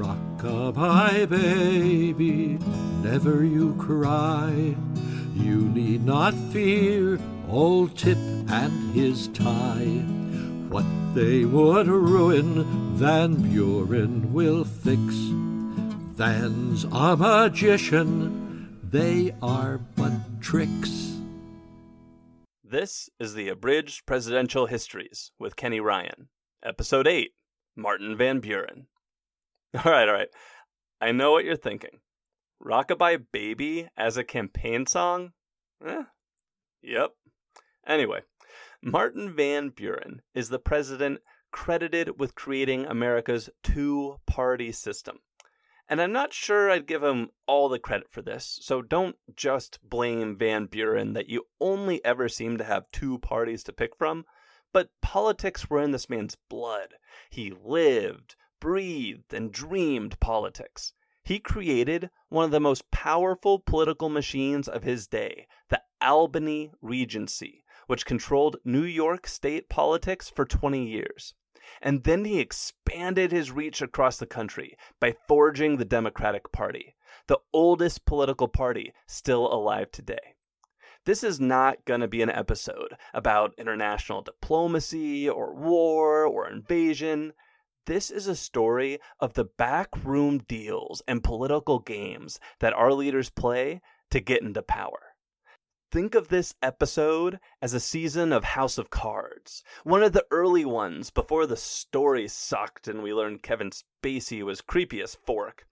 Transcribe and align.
Rockabye 0.00 1.28
baby, 1.28 2.58
never 3.02 3.44
you 3.44 3.74
cry. 3.74 4.74
You 5.34 5.56
need 5.68 6.06
not 6.06 6.32
fear 6.52 7.18
old 7.46 7.98
Tip 7.98 8.16
and 8.16 8.94
his 8.94 9.28
Ty. 9.28 9.84
What 10.70 10.86
they 11.14 11.44
would 11.44 11.86
ruin, 11.86 12.64
Van 12.94 13.34
Buren 13.34 14.32
will 14.32 14.64
fix. 14.64 15.00
Van's 16.16 16.84
a 16.84 17.16
magician, 17.18 18.78
they 18.82 19.34
are 19.42 19.78
but 19.96 20.12
tricks. 20.40 21.18
This 22.64 23.10
is 23.18 23.34
the 23.34 23.50
Abridged 23.50 24.06
Presidential 24.06 24.64
Histories 24.64 25.32
with 25.38 25.56
Kenny 25.56 25.80
Ryan, 25.80 26.28
Episode 26.64 27.06
8 27.06 27.32
Martin 27.76 28.16
Van 28.16 28.40
Buren. 28.40 28.86
All 29.84 29.92
right, 29.92 30.08
all 30.08 30.14
right. 30.14 30.28
I 31.00 31.12
know 31.12 31.30
what 31.30 31.44
you're 31.44 31.54
thinking. 31.54 32.00
Rockabye 32.60 33.26
Baby 33.32 33.88
as 33.96 34.16
a 34.16 34.24
campaign 34.24 34.84
song? 34.86 35.32
Eh, 35.86 36.02
yep. 36.82 37.12
Anyway, 37.86 38.22
Martin 38.82 39.34
Van 39.34 39.68
Buren 39.68 40.22
is 40.34 40.48
the 40.48 40.58
president 40.58 41.20
credited 41.52 42.18
with 42.18 42.34
creating 42.34 42.84
America's 42.84 43.48
two 43.62 44.16
party 44.26 44.72
system. 44.72 45.20
And 45.88 46.00
I'm 46.00 46.12
not 46.12 46.32
sure 46.32 46.70
I'd 46.70 46.86
give 46.86 47.02
him 47.02 47.30
all 47.46 47.68
the 47.68 47.78
credit 47.78 48.10
for 48.10 48.22
this, 48.22 48.58
so 48.62 48.82
don't 48.82 49.16
just 49.34 49.78
blame 49.82 50.36
Van 50.36 50.66
Buren 50.66 51.14
that 51.14 51.28
you 51.28 51.46
only 51.60 52.04
ever 52.04 52.28
seem 52.28 52.58
to 52.58 52.64
have 52.64 52.90
two 52.90 53.18
parties 53.18 53.62
to 53.64 53.72
pick 53.72 53.96
from. 53.96 54.24
But 54.72 54.90
politics 55.00 55.68
were 55.68 55.82
in 55.82 55.90
this 55.90 56.08
man's 56.08 56.36
blood. 56.48 56.94
He 57.30 57.50
lived, 57.50 58.36
breathed, 58.60 59.32
and 59.32 59.52
dreamed 59.52 60.20
politics. 60.20 60.92
He 61.24 61.38
created 61.38 62.10
one 62.28 62.44
of 62.44 62.50
the 62.50 62.60
most 62.60 62.90
powerful 62.90 63.58
political 63.58 64.08
machines 64.08 64.68
of 64.68 64.82
his 64.82 65.06
day, 65.06 65.48
the 65.68 65.82
Albany 66.00 66.70
Regency, 66.80 67.64
which 67.86 68.06
controlled 68.06 68.56
New 68.64 68.84
York 68.84 69.26
state 69.26 69.68
politics 69.68 70.28
for 70.28 70.44
20 70.44 70.86
years. 70.86 71.34
And 71.82 72.04
then 72.04 72.24
he 72.24 72.40
expanded 72.40 73.32
his 73.32 73.50
reach 73.50 73.80
across 73.80 74.18
the 74.18 74.26
country 74.26 74.76
by 74.98 75.16
forging 75.26 75.76
the 75.76 75.84
Democratic 75.84 76.52
Party, 76.52 76.96
the 77.26 77.38
oldest 77.52 78.04
political 78.04 78.48
party 78.48 78.92
still 79.06 79.52
alive 79.52 79.90
today. 79.90 80.34
This 81.04 81.24
is 81.24 81.40
not 81.40 81.84
going 81.84 82.00
to 82.00 82.08
be 82.08 82.22
an 82.22 82.30
episode 82.30 82.96
about 83.14 83.54
international 83.56 84.20
diplomacy 84.20 85.28
or 85.28 85.54
war 85.54 86.26
or 86.26 86.48
invasion. 86.48 87.32
This 87.90 88.08
is 88.08 88.28
a 88.28 88.36
story 88.36 89.00
of 89.18 89.34
the 89.34 89.46
backroom 89.46 90.44
deals 90.46 91.02
and 91.08 91.24
political 91.24 91.80
games 91.80 92.38
that 92.60 92.72
our 92.72 92.92
leaders 92.92 93.30
play 93.30 93.80
to 94.12 94.20
get 94.20 94.42
into 94.42 94.62
power. 94.62 95.16
Think 95.90 96.14
of 96.14 96.28
this 96.28 96.54
episode 96.62 97.40
as 97.60 97.74
a 97.74 97.80
season 97.80 98.32
of 98.32 98.44
House 98.44 98.78
of 98.78 98.90
Cards, 98.90 99.64
one 99.82 100.04
of 100.04 100.12
the 100.12 100.24
early 100.30 100.64
ones 100.64 101.10
before 101.10 101.46
the 101.46 101.56
story 101.56 102.28
sucked 102.28 102.86
and 102.86 103.02
we 103.02 103.12
learned 103.12 103.42
Kevin 103.42 103.72
Spacey 103.72 104.44
was 104.44 104.60
creepy 104.60 105.02
as 105.02 105.16
fork. 105.16 105.66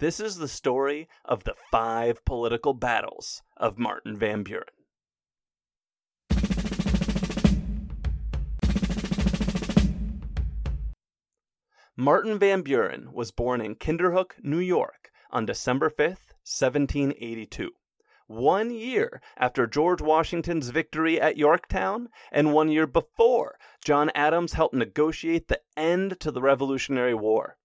This 0.00 0.18
is 0.18 0.38
the 0.38 0.48
story 0.48 1.08
of 1.24 1.44
the 1.44 1.54
five 1.70 2.24
political 2.24 2.74
battles 2.74 3.44
of 3.56 3.78
Martin 3.78 4.16
Van 4.16 4.42
Buren. 4.42 4.73
Martin 11.96 12.40
Van 12.40 12.62
Buren 12.62 13.12
was 13.12 13.30
born 13.30 13.60
in 13.60 13.76
Kinderhook, 13.76 14.32
New 14.42 14.58
York 14.58 15.12
on 15.30 15.46
December 15.46 15.88
5th, 15.88 16.34
1782 16.42 17.70
one 18.26 18.72
year 18.72 19.22
after 19.36 19.64
George 19.68 20.00
Washington's 20.02 20.70
victory 20.70 21.20
at 21.20 21.36
Yorktown, 21.36 22.08
and 22.32 22.52
one 22.52 22.68
year 22.68 22.88
before 22.88 23.56
John 23.84 24.10
Adams 24.12 24.54
helped 24.54 24.74
negotiate 24.74 25.46
the 25.46 25.60
end 25.76 26.18
to 26.18 26.32
the 26.32 26.42
Revolutionary 26.42 27.14
War. 27.14 27.58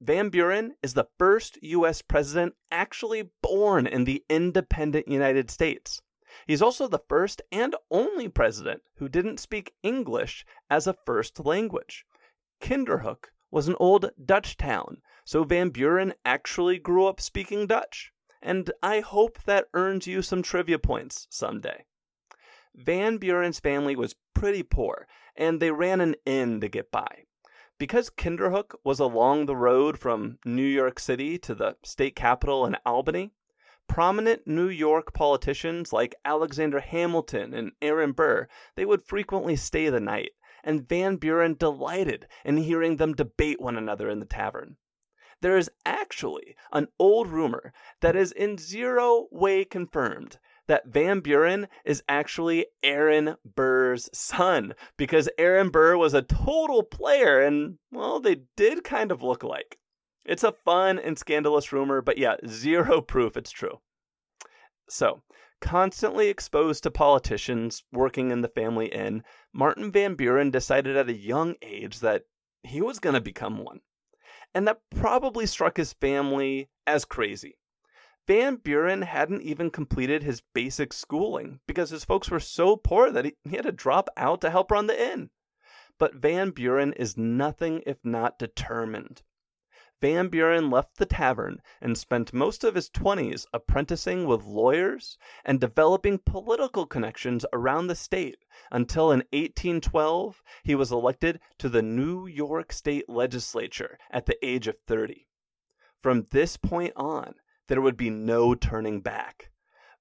Van 0.00 0.30
Buren 0.30 0.74
is 0.82 0.94
the 0.94 1.06
first 1.16 1.56
U.S. 1.62 2.02
president 2.02 2.56
actually 2.72 3.30
born 3.40 3.86
in 3.86 4.02
the 4.02 4.24
independent 4.28 5.06
United 5.06 5.48
States. 5.48 6.02
He's 6.48 6.62
also 6.62 6.88
the 6.88 7.04
first 7.08 7.40
and 7.52 7.76
only 7.88 8.28
president 8.28 8.82
who 8.96 9.08
didn't 9.08 9.38
speak 9.38 9.74
English 9.84 10.44
as 10.68 10.88
a 10.88 10.96
first 11.06 11.38
language. 11.44 12.04
Kinderhook 12.60 13.26
was 13.54 13.68
an 13.68 13.76
old 13.78 14.10
Dutch 14.22 14.58
town, 14.58 15.00
so 15.24 15.44
Van 15.44 15.70
Buren 15.70 16.12
actually 16.24 16.78
grew 16.78 17.06
up 17.06 17.20
speaking 17.20 17.66
Dutch 17.66 18.12
and 18.44 18.70
I 18.82 19.00
hope 19.00 19.42
that 19.44 19.68
earns 19.72 20.06
you 20.06 20.20
some 20.20 20.42
trivia 20.42 20.78
points 20.78 21.26
someday. 21.30 21.86
Van 22.74 23.16
Buren's 23.16 23.58
family 23.58 23.96
was 23.96 24.16
pretty 24.34 24.62
poor, 24.62 25.08
and 25.34 25.60
they 25.60 25.70
ran 25.70 26.02
an 26.02 26.14
inn 26.26 26.60
to 26.60 26.68
get 26.68 26.90
by. 26.90 27.24
Because 27.78 28.10
Kinderhook 28.10 28.74
was 28.84 29.00
along 29.00 29.46
the 29.46 29.56
road 29.56 29.98
from 29.98 30.38
New 30.44 30.66
York 30.66 31.00
City 31.00 31.38
to 31.38 31.54
the 31.54 31.76
state 31.82 32.14
capital 32.14 32.66
in 32.66 32.76
Albany, 32.84 33.32
prominent 33.88 34.46
New 34.46 34.68
York 34.68 35.14
politicians 35.14 35.90
like 35.90 36.14
Alexander 36.24 36.80
Hamilton 36.80 37.54
and 37.54 37.72
Aaron 37.80 38.12
Burr, 38.12 38.46
they 38.74 38.84
would 38.84 39.06
frequently 39.06 39.56
stay 39.56 39.88
the 39.88 40.00
night, 40.00 40.32
and 40.64 40.88
Van 40.88 41.16
Buren 41.16 41.54
delighted 41.54 42.26
in 42.44 42.56
hearing 42.56 42.96
them 42.96 43.14
debate 43.14 43.60
one 43.60 43.76
another 43.76 44.08
in 44.08 44.18
the 44.18 44.26
tavern 44.26 44.76
there 45.44 45.58
is 45.58 45.70
actually 45.84 46.56
an 46.72 46.88
old 46.98 47.28
rumor 47.28 47.72
that 48.00 48.16
is 48.16 48.32
in 48.32 48.56
zero 48.56 49.28
way 49.30 49.62
confirmed 49.62 50.38
that 50.66 50.86
Van 50.86 51.20
Buren 51.20 51.68
is 51.84 52.02
actually 52.08 52.64
Aaron 52.82 53.36
Burr's 53.44 54.08
son 54.14 54.74
because 54.96 55.28
Aaron 55.36 55.68
Burr 55.68 55.98
was 55.98 56.14
a 56.14 56.22
total 56.22 56.82
player 56.82 57.42
and, 57.42 57.76
well, 57.92 58.20
they 58.20 58.36
did 58.56 58.84
kind 58.84 59.12
of 59.12 59.22
look 59.22 59.42
alike. 59.42 59.76
It's 60.24 60.44
a 60.44 60.52
fun 60.52 60.98
and 60.98 61.18
scandalous 61.18 61.72
rumor, 61.72 62.00
but 62.00 62.16
yeah, 62.16 62.36
zero 62.46 63.02
proof 63.02 63.36
it's 63.36 63.50
true. 63.50 63.80
So, 64.88 65.22
constantly 65.64 66.28
exposed 66.28 66.82
to 66.82 66.90
politicians 66.90 67.82
working 67.90 68.30
in 68.30 68.42
the 68.42 68.48
family 68.48 68.86
inn, 68.88 69.24
Martin 69.50 69.90
Van 69.90 70.14
Buren 70.14 70.50
decided 70.50 70.94
at 70.94 71.08
a 71.08 71.14
young 71.14 71.54
age 71.62 72.00
that 72.00 72.24
he 72.62 72.82
was 72.82 72.98
going 72.98 73.14
to 73.14 73.20
become 73.20 73.64
one 73.64 73.80
and 74.54 74.68
that 74.68 74.82
probably 74.94 75.46
struck 75.46 75.78
his 75.78 75.94
family 75.94 76.68
as 76.86 77.06
crazy. 77.06 77.56
Van 78.26 78.56
Buren 78.56 79.00
hadn't 79.02 79.40
even 79.40 79.70
completed 79.70 80.22
his 80.22 80.42
basic 80.54 80.92
schooling 80.92 81.60
because 81.66 81.88
his 81.88 82.04
folks 82.04 82.30
were 82.30 82.40
so 82.40 82.76
poor 82.76 83.10
that 83.10 83.24
he, 83.24 83.34
had 83.50 83.64
to 83.64 83.72
drop 83.72 84.10
out 84.18 84.42
to 84.42 84.50
help 84.50 84.70
run 84.70 84.86
the 84.86 85.12
inn. 85.12 85.30
But 85.98 86.14
Van 86.14 86.50
Buren 86.50 86.92
is 86.92 87.16
nothing 87.16 87.82
if 87.86 87.96
not 88.04 88.38
determined. 88.38 89.22
Van 90.00 90.28
Buren 90.28 90.70
left 90.70 90.96
the 90.96 91.06
tavern 91.06 91.62
and 91.80 91.96
spent 91.96 92.32
most 92.32 92.64
of 92.64 92.74
his 92.74 92.90
20s 92.90 93.46
apprenticing 93.52 94.26
with 94.26 94.44
lawyers 94.44 95.16
and 95.44 95.60
developing 95.60 96.18
political 96.18 96.84
connections 96.84 97.46
around 97.52 97.86
the 97.86 97.94
state 97.94 98.44
until 98.72 99.12
in 99.12 99.20
1812 99.32 100.42
he 100.64 100.74
was 100.74 100.90
elected 100.90 101.40
to 101.58 101.68
the 101.68 101.82
New 101.82 102.26
York 102.26 102.72
State 102.72 103.08
Legislature 103.08 103.96
at 104.10 104.26
the 104.26 104.36
age 104.44 104.66
of 104.66 104.76
30. 104.86 105.28
From 106.02 106.26
this 106.30 106.56
point 106.56 106.92
on, 106.96 107.36
there 107.68 107.80
would 107.80 107.96
be 107.96 108.10
no 108.10 108.54
turning 108.54 109.00
back. 109.00 109.52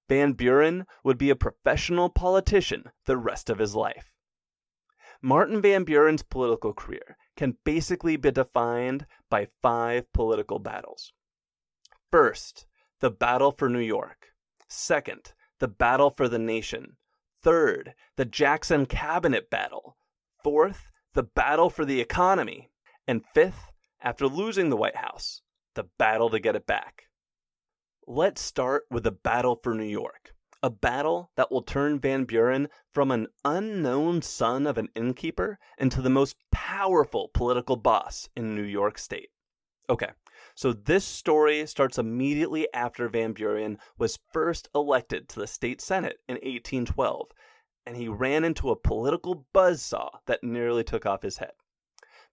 Van 0.10 0.34
Buren 0.34 0.86
would 1.04 1.18
be 1.18 1.30
a 1.30 1.36
professional 1.36 2.10
politician 2.10 2.92
the 3.06 3.16
rest 3.16 3.50
of 3.50 3.60
his 3.60 3.76
life. 3.76 4.12
Martin 5.22 5.62
Van 5.62 5.86
Buren's 5.86 6.24
political 6.24 6.74
career 6.74 7.18
can 7.36 7.58
basically 7.64 8.16
be 8.16 8.32
defined 8.32 9.06
by 9.30 9.48
five 9.62 10.12
political 10.14 10.60
battles. 10.60 11.14
First, 12.12 12.66
the 13.00 13.10
battle 13.10 13.52
for 13.52 13.70
New 13.70 13.80
York. 13.80 14.28
Second, 14.68 15.34
the 15.60 15.68
battle 15.68 16.10
for 16.10 16.28
the 16.28 16.40
nation. 16.40 16.98
Third, 17.42 17.94
the 18.16 18.26
Jackson 18.26 18.86
Cabinet 18.86 19.50
battle. 19.50 19.98
Fourth, 20.44 20.90
the 21.14 21.24
battle 21.24 21.70
for 21.70 21.86
the 21.86 22.00
economy. 22.00 22.70
And 23.08 23.26
fifth, 23.34 23.72
after 24.02 24.28
losing 24.28 24.70
the 24.70 24.78
White 24.78 24.96
House, 24.96 25.42
the 25.76 25.86
battle 25.98 26.30
to 26.30 26.40
get 26.40 26.56
it 26.56 26.68
back. 26.68 27.04
Let's 28.06 28.42
start 28.42 28.84
with 28.92 29.04
the 29.04 29.12
battle 29.12 29.60
for 29.62 29.74
New 29.74 29.84
York 29.84 30.33
a 30.64 30.70
battle 30.70 31.30
that 31.36 31.52
will 31.52 31.62
turn 31.62 32.00
Van 32.00 32.24
Buren 32.24 32.70
from 32.94 33.12
an 33.12 33.28
unknown 33.44 34.22
son 34.22 34.66
of 34.66 34.78
an 34.78 34.88
innkeeper 34.96 35.60
into 35.78 36.02
the 36.02 36.10
most 36.10 36.38
powerful 36.52 37.30
political 37.34 37.76
boss 37.76 38.30
in 38.34 38.56
New 38.56 38.64
York 38.64 38.98
State. 38.98 39.30
Okay, 39.90 40.08
so 40.56 40.72
this 40.72 41.04
story 41.04 41.66
starts 41.68 41.98
immediately 41.98 42.74
after 42.74 43.10
Van 43.10 43.34
Buren 43.34 43.78
was 43.98 44.20
first 44.32 44.70
elected 44.74 45.28
to 45.28 45.42
the 45.42 45.48
state 45.48 45.82
senate 45.82 46.22
in 46.30 46.36
1812, 46.36 47.32
and 47.86 47.98
he 47.98 48.08
ran 48.08 48.46
into 48.46 48.72
a 48.72 48.78
political 48.78 49.46
buzzsaw 49.54 50.12
that 50.28 50.46
nearly 50.46 50.86
took 50.86 51.06
off 51.06 51.24
his 51.24 51.40
head. 51.40 51.52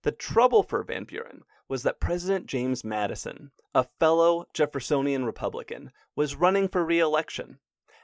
The 0.03 0.13
trouble 0.13 0.63
for 0.63 0.83
Van 0.83 1.03
Buren 1.03 1.41
was 1.67 1.83
that 1.83 1.99
President 1.99 2.45
James 2.45 2.85
Madison, 2.85 3.51
a 3.75 3.83
fellow 3.83 4.45
Jeffersonian 4.53 5.25
Republican, 5.25 5.91
was 6.15 6.35
running 6.35 6.69
for 6.69 6.85
re 6.85 6.99
election, 6.99 7.59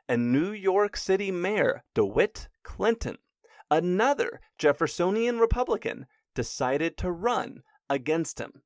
and 0.07 0.31
New 0.31 0.51
York 0.51 0.95
City 0.95 1.31
Mayor 1.31 1.83
DeWitt 1.93 2.47
Clinton, 2.63 3.17
another 3.69 4.39
Jeffersonian 4.57 5.39
Republican, 5.39 6.07
decided 6.33 6.97
to 6.97 7.11
run 7.11 7.63
against 7.89 8.39
him. 8.39 8.63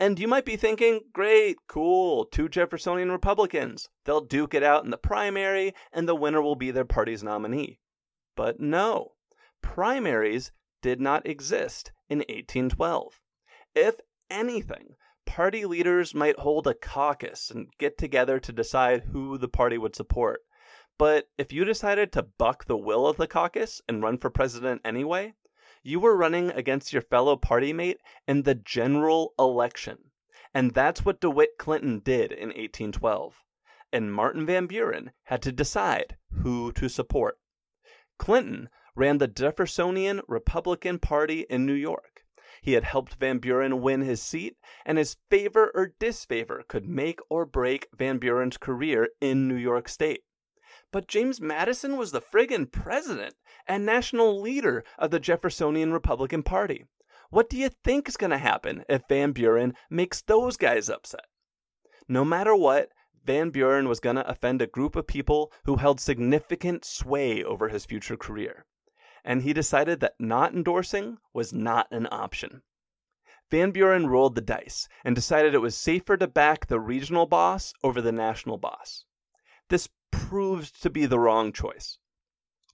And 0.00 0.18
you 0.18 0.26
might 0.26 0.44
be 0.44 0.56
thinking, 0.56 1.00
great, 1.12 1.56
cool, 1.68 2.26
two 2.26 2.48
Jeffersonian 2.48 3.12
Republicans. 3.12 3.88
They'll 4.04 4.20
duke 4.20 4.52
it 4.52 4.62
out 4.62 4.84
in 4.84 4.90
the 4.90 4.98
primary, 4.98 5.72
and 5.92 6.08
the 6.08 6.16
winner 6.16 6.42
will 6.42 6.56
be 6.56 6.70
their 6.70 6.84
party's 6.84 7.22
nominee. 7.22 7.78
But 8.36 8.58
no, 8.58 9.12
primaries 9.62 10.50
did 10.82 11.00
not 11.00 11.26
exist 11.26 11.92
in 12.08 12.18
1812. 12.18 13.20
If 13.74 13.94
anything, 14.28 14.96
party 15.24 15.64
leaders 15.64 16.14
might 16.14 16.40
hold 16.40 16.66
a 16.66 16.74
caucus 16.74 17.50
and 17.50 17.68
get 17.78 17.96
together 17.96 18.38
to 18.40 18.52
decide 18.52 19.04
who 19.04 19.38
the 19.38 19.48
party 19.48 19.78
would 19.78 19.94
support. 19.94 20.40
But 20.96 21.28
if 21.36 21.52
you 21.52 21.64
decided 21.64 22.12
to 22.12 22.22
buck 22.22 22.66
the 22.66 22.76
will 22.76 23.06
of 23.06 23.16
the 23.16 23.26
caucus 23.26 23.82
and 23.88 24.02
run 24.02 24.16
for 24.16 24.30
president 24.30 24.80
anyway, 24.84 25.34
you 25.82 25.98
were 25.98 26.16
running 26.16 26.50
against 26.50 26.92
your 26.92 27.02
fellow 27.02 27.36
party 27.36 27.72
mate 27.72 27.98
in 28.28 28.44
the 28.44 28.54
general 28.54 29.34
election. 29.38 30.12
And 30.54 30.70
that's 30.72 31.04
what 31.04 31.20
DeWitt 31.20 31.58
Clinton 31.58 31.98
did 31.98 32.30
in 32.30 32.50
1812. 32.50 33.42
And 33.92 34.14
Martin 34.14 34.46
Van 34.46 34.66
Buren 34.66 35.10
had 35.24 35.42
to 35.42 35.50
decide 35.50 36.16
who 36.30 36.70
to 36.72 36.88
support. 36.88 37.40
Clinton 38.16 38.70
ran 38.94 39.18
the 39.18 39.26
Jeffersonian 39.26 40.22
Republican 40.28 41.00
Party 41.00 41.40
in 41.50 41.66
New 41.66 41.74
York. 41.74 42.24
He 42.62 42.74
had 42.74 42.84
helped 42.84 43.16
Van 43.16 43.38
Buren 43.38 43.82
win 43.82 44.02
his 44.02 44.22
seat, 44.22 44.56
and 44.86 44.96
his 44.96 45.16
favor 45.28 45.72
or 45.74 45.94
disfavor 45.98 46.62
could 46.68 46.88
make 46.88 47.18
or 47.28 47.44
break 47.44 47.88
Van 47.92 48.18
Buren's 48.18 48.56
career 48.56 49.08
in 49.20 49.48
New 49.48 49.56
York 49.56 49.88
State. 49.88 50.22
But 50.94 51.08
James 51.08 51.40
Madison 51.40 51.96
was 51.96 52.12
the 52.12 52.20
friggin' 52.20 52.70
president 52.70 53.34
and 53.66 53.84
national 53.84 54.40
leader 54.40 54.84
of 54.96 55.10
the 55.10 55.18
Jeffersonian 55.18 55.92
Republican 55.92 56.44
Party. 56.44 56.84
What 57.30 57.50
do 57.50 57.56
you 57.56 57.68
think 57.68 58.08
is 58.08 58.16
going 58.16 58.30
to 58.30 58.38
happen 58.38 58.84
if 58.88 59.02
Van 59.08 59.32
Buren 59.32 59.74
makes 59.90 60.22
those 60.22 60.56
guys 60.56 60.88
upset? 60.88 61.26
No 62.06 62.24
matter 62.24 62.54
what, 62.54 62.90
Van 63.24 63.50
Buren 63.50 63.88
was 63.88 63.98
going 63.98 64.14
to 64.14 64.30
offend 64.30 64.62
a 64.62 64.68
group 64.68 64.94
of 64.94 65.08
people 65.08 65.52
who 65.64 65.78
held 65.78 65.98
significant 65.98 66.84
sway 66.84 67.42
over 67.42 67.70
his 67.70 67.84
future 67.84 68.16
career. 68.16 68.64
And 69.24 69.42
he 69.42 69.52
decided 69.52 69.98
that 69.98 70.14
not 70.20 70.54
endorsing 70.54 71.18
was 71.32 71.52
not 71.52 71.88
an 71.90 72.06
option. 72.12 72.62
Van 73.50 73.72
Buren 73.72 74.06
rolled 74.06 74.36
the 74.36 74.40
dice 74.40 74.86
and 75.04 75.16
decided 75.16 75.54
it 75.54 75.58
was 75.58 75.76
safer 75.76 76.16
to 76.16 76.28
back 76.28 76.68
the 76.68 76.78
regional 76.78 77.26
boss 77.26 77.72
over 77.82 78.00
the 78.00 78.12
national 78.12 78.58
boss. 78.58 79.04
This 79.70 79.88
proved 80.28 80.82
to 80.82 80.90
be 80.90 81.06
the 81.06 81.18
wrong 81.18 81.52
choice. 81.52 81.98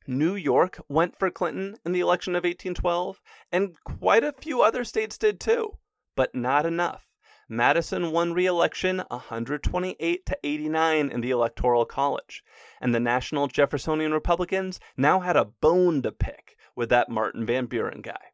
New 0.06 0.34
York 0.34 0.80
went 0.88 1.16
for 1.16 1.30
Clinton 1.30 1.76
in 1.84 1.92
the 1.92 2.00
election 2.00 2.34
of 2.34 2.44
1812, 2.44 3.20
and 3.52 3.76
quite 3.84 4.24
a 4.24 4.32
few 4.32 4.62
other 4.62 4.84
states 4.84 5.16
did 5.16 5.38
too, 5.38 5.78
but 6.16 6.34
not 6.34 6.66
enough. 6.66 7.06
Madison 7.48 8.12
won 8.12 8.32
re 8.32 8.46
election 8.46 9.02
128 9.08 10.26
to 10.26 10.38
89 10.44 11.10
in 11.10 11.20
the 11.20 11.30
Electoral 11.30 11.84
College, 11.84 12.42
and 12.80 12.94
the 12.94 13.00
National 13.00 13.48
Jeffersonian 13.48 14.12
Republicans 14.12 14.78
now 14.96 15.20
had 15.20 15.36
a 15.36 15.44
bone 15.44 16.00
to 16.02 16.12
pick 16.12 16.56
with 16.76 16.88
that 16.90 17.08
Martin 17.08 17.44
Van 17.44 17.66
Buren 17.66 18.02
guy. 18.02 18.32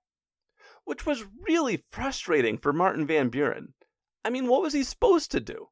Which 0.84 1.06
was 1.06 1.24
really 1.40 1.78
frustrating 1.90 2.58
for 2.58 2.72
Martin 2.72 3.06
Van 3.06 3.28
Buren. 3.28 3.74
I 4.24 4.30
mean, 4.30 4.48
what 4.48 4.62
was 4.62 4.72
he 4.72 4.84
supposed 4.84 5.30
to 5.30 5.40
do? 5.40 5.68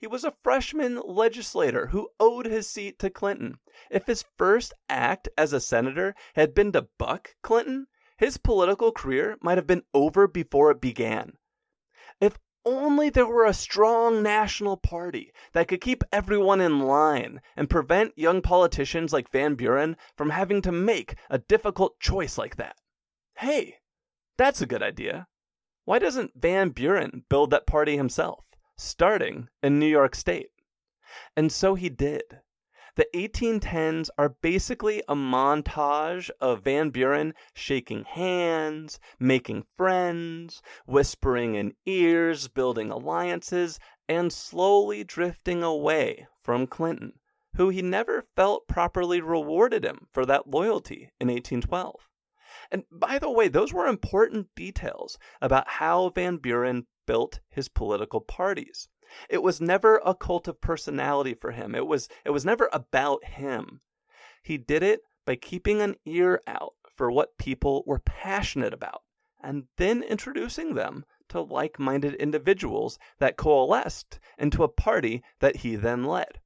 He 0.00 0.06
was 0.06 0.22
a 0.22 0.36
freshman 0.44 1.00
legislator 1.04 1.88
who 1.88 2.10
owed 2.20 2.46
his 2.46 2.70
seat 2.70 3.00
to 3.00 3.10
Clinton. 3.10 3.58
If 3.90 4.06
his 4.06 4.24
first 4.36 4.72
act 4.88 5.28
as 5.36 5.52
a 5.52 5.60
senator 5.60 6.14
had 6.34 6.54
been 6.54 6.70
to 6.72 6.88
buck 6.98 7.34
Clinton, 7.42 7.88
his 8.16 8.36
political 8.36 8.92
career 8.92 9.36
might 9.42 9.58
have 9.58 9.66
been 9.66 9.82
over 9.92 10.28
before 10.28 10.70
it 10.70 10.80
began. 10.80 11.32
If 12.20 12.38
only 12.64 13.10
there 13.10 13.26
were 13.26 13.44
a 13.44 13.52
strong 13.52 14.22
national 14.22 14.76
party 14.76 15.32
that 15.52 15.66
could 15.66 15.80
keep 15.80 16.04
everyone 16.12 16.60
in 16.60 16.80
line 16.80 17.40
and 17.56 17.68
prevent 17.68 18.16
young 18.16 18.40
politicians 18.40 19.12
like 19.12 19.32
Van 19.32 19.56
Buren 19.56 19.96
from 20.16 20.30
having 20.30 20.62
to 20.62 20.70
make 20.70 21.16
a 21.28 21.38
difficult 21.38 21.98
choice 21.98 22.38
like 22.38 22.54
that. 22.56 22.76
Hey, 23.38 23.78
that's 24.36 24.60
a 24.60 24.66
good 24.66 24.82
idea. 24.82 25.26
Why 25.84 25.98
doesn't 25.98 26.32
Van 26.36 26.68
Buren 26.70 27.24
build 27.28 27.50
that 27.50 27.66
party 27.66 27.96
himself? 27.96 28.44
Starting 28.78 29.48
in 29.62 29.78
New 29.78 29.86
York 29.86 30.14
State. 30.14 30.50
And 31.36 31.52
so 31.52 31.74
he 31.74 31.88
did. 31.88 32.40
The 32.94 33.06
1810s 33.14 34.08
are 34.18 34.28
basically 34.28 35.02
a 35.06 35.14
montage 35.14 36.30
of 36.40 36.64
Van 36.64 36.90
Buren 36.90 37.34
shaking 37.54 38.04
hands, 38.04 38.98
making 39.20 39.66
friends, 39.76 40.62
whispering 40.86 41.54
in 41.54 41.76
ears, 41.86 42.48
building 42.48 42.90
alliances, 42.90 43.78
and 44.08 44.32
slowly 44.32 45.04
drifting 45.04 45.62
away 45.62 46.26
from 46.42 46.66
Clinton, 46.66 47.20
who 47.54 47.68
he 47.68 47.82
never 47.82 48.26
felt 48.34 48.66
properly 48.66 49.20
rewarded 49.20 49.84
him 49.84 50.08
for 50.10 50.26
that 50.26 50.48
loyalty 50.48 51.12
in 51.20 51.28
1812. 51.28 52.08
And 52.70 52.84
by 52.90 53.18
the 53.18 53.30
way, 53.30 53.48
those 53.48 53.72
were 53.72 53.86
important 53.86 54.54
details 54.56 55.18
about 55.40 55.68
how 55.68 56.08
Van 56.08 56.38
Buren 56.38 56.86
built 57.08 57.40
his 57.48 57.70
political 57.70 58.20
parties. 58.20 58.86
It 59.30 59.42
was 59.42 59.62
never 59.62 59.96
a 60.04 60.14
cult 60.14 60.46
of 60.46 60.60
personality 60.60 61.32
for 61.32 61.52
him. 61.52 61.74
It 61.74 61.86
was 61.86 62.06
it 62.22 62.30
was 62.30 62.44
never 62.44 62.68
about 62.70 63.24
him. 63.24 63.80
He 64.42 64.58
did 64.58 64.82
it 64.82 65.00
by 65.24 65.36
keeping 65.36 65.80
an 65.80 65.96
ear 66.04 66.42
out 66.46 66.74
for 66.94 67.10
what 67.10 67.38
people 67.38 67.82
were 67.86 67.98
passionate 68.00 68.74
about 68.74 69.04
and 69.40 69.68
then 69.78 70.02
introducing 70.02 70.74
them 70.74 71.06
to 71.30 71.40
like-minded 71.40 72.12
individuals 72.16 72.98
that 73.20 73.38
coalesced 73.38 74.20
into 74.36 74.62
a 74.62 74.68
party 74.68 75.22
that 75.38 75.56
he 75.56 75.76
then 75.76 76.04
led. 76.04 76.40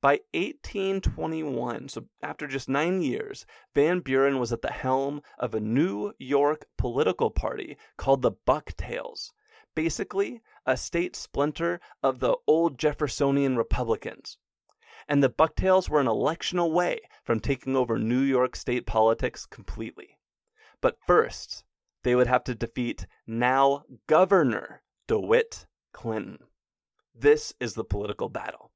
By 0.00 0.20
1821, 0.32 1.88
so 1.88 2.06
after 2.22 2.46
just 2.46 2.68
nine 2.68 3.02
years, 3.02 3.46
Van 3.74 3.98
Buren 3.98 4.38
was 4.38 4.52
at 4.52 4.62
the 4.62 4.70
helm 4.70 5.22
of 5.38 5.56
a 5.56 5.60
New 5.60 6.12
York 6.18 6.66
political 6.78 7.30
party 7.30 7.76
called 7.96 8.22
the 8.22 8.30
Bucktails 8.46 9.32
basically 9.74 10.42
a 10.66 10.76
state 10.76 11.16
splinter 11.16 11.80
of 12.02 12.20
the 12.20 12.36
old 12.46 12.78
Jeffersonian 12.78 13.56
Republicans. 13.56 14.38
And 15.08 15.22
the 15.22 15.28
Bucktails 15.28 15.88
were 15.88 16.00
an 16.00 16.06
election 16.06 16.58
away 16.58 17.00
from 17.24 17.40
taking 17.40 17.74
over 17.74 17.98
New 17.98 18.20
York 18.20 18.54
state 18.54 18.86
politics 18.86 19.46
completely. 19.46 20.18
But 20.80 20.98
first, 21.06 21.64
they 22.04 22.14
would 22.14 22.26
have 22.26 22.44
to 22.44 22.54
defeat 22.54 23.06
now 23.26 23.84
Governor 24.06 24.82
DeWitt 25.08 25.66
Clinton. 25.92 26.38
This 27.14 27.52
is 27.60 27.74
the 27.74 27.84
political 27.84 28.28
battle. 28.28 28.72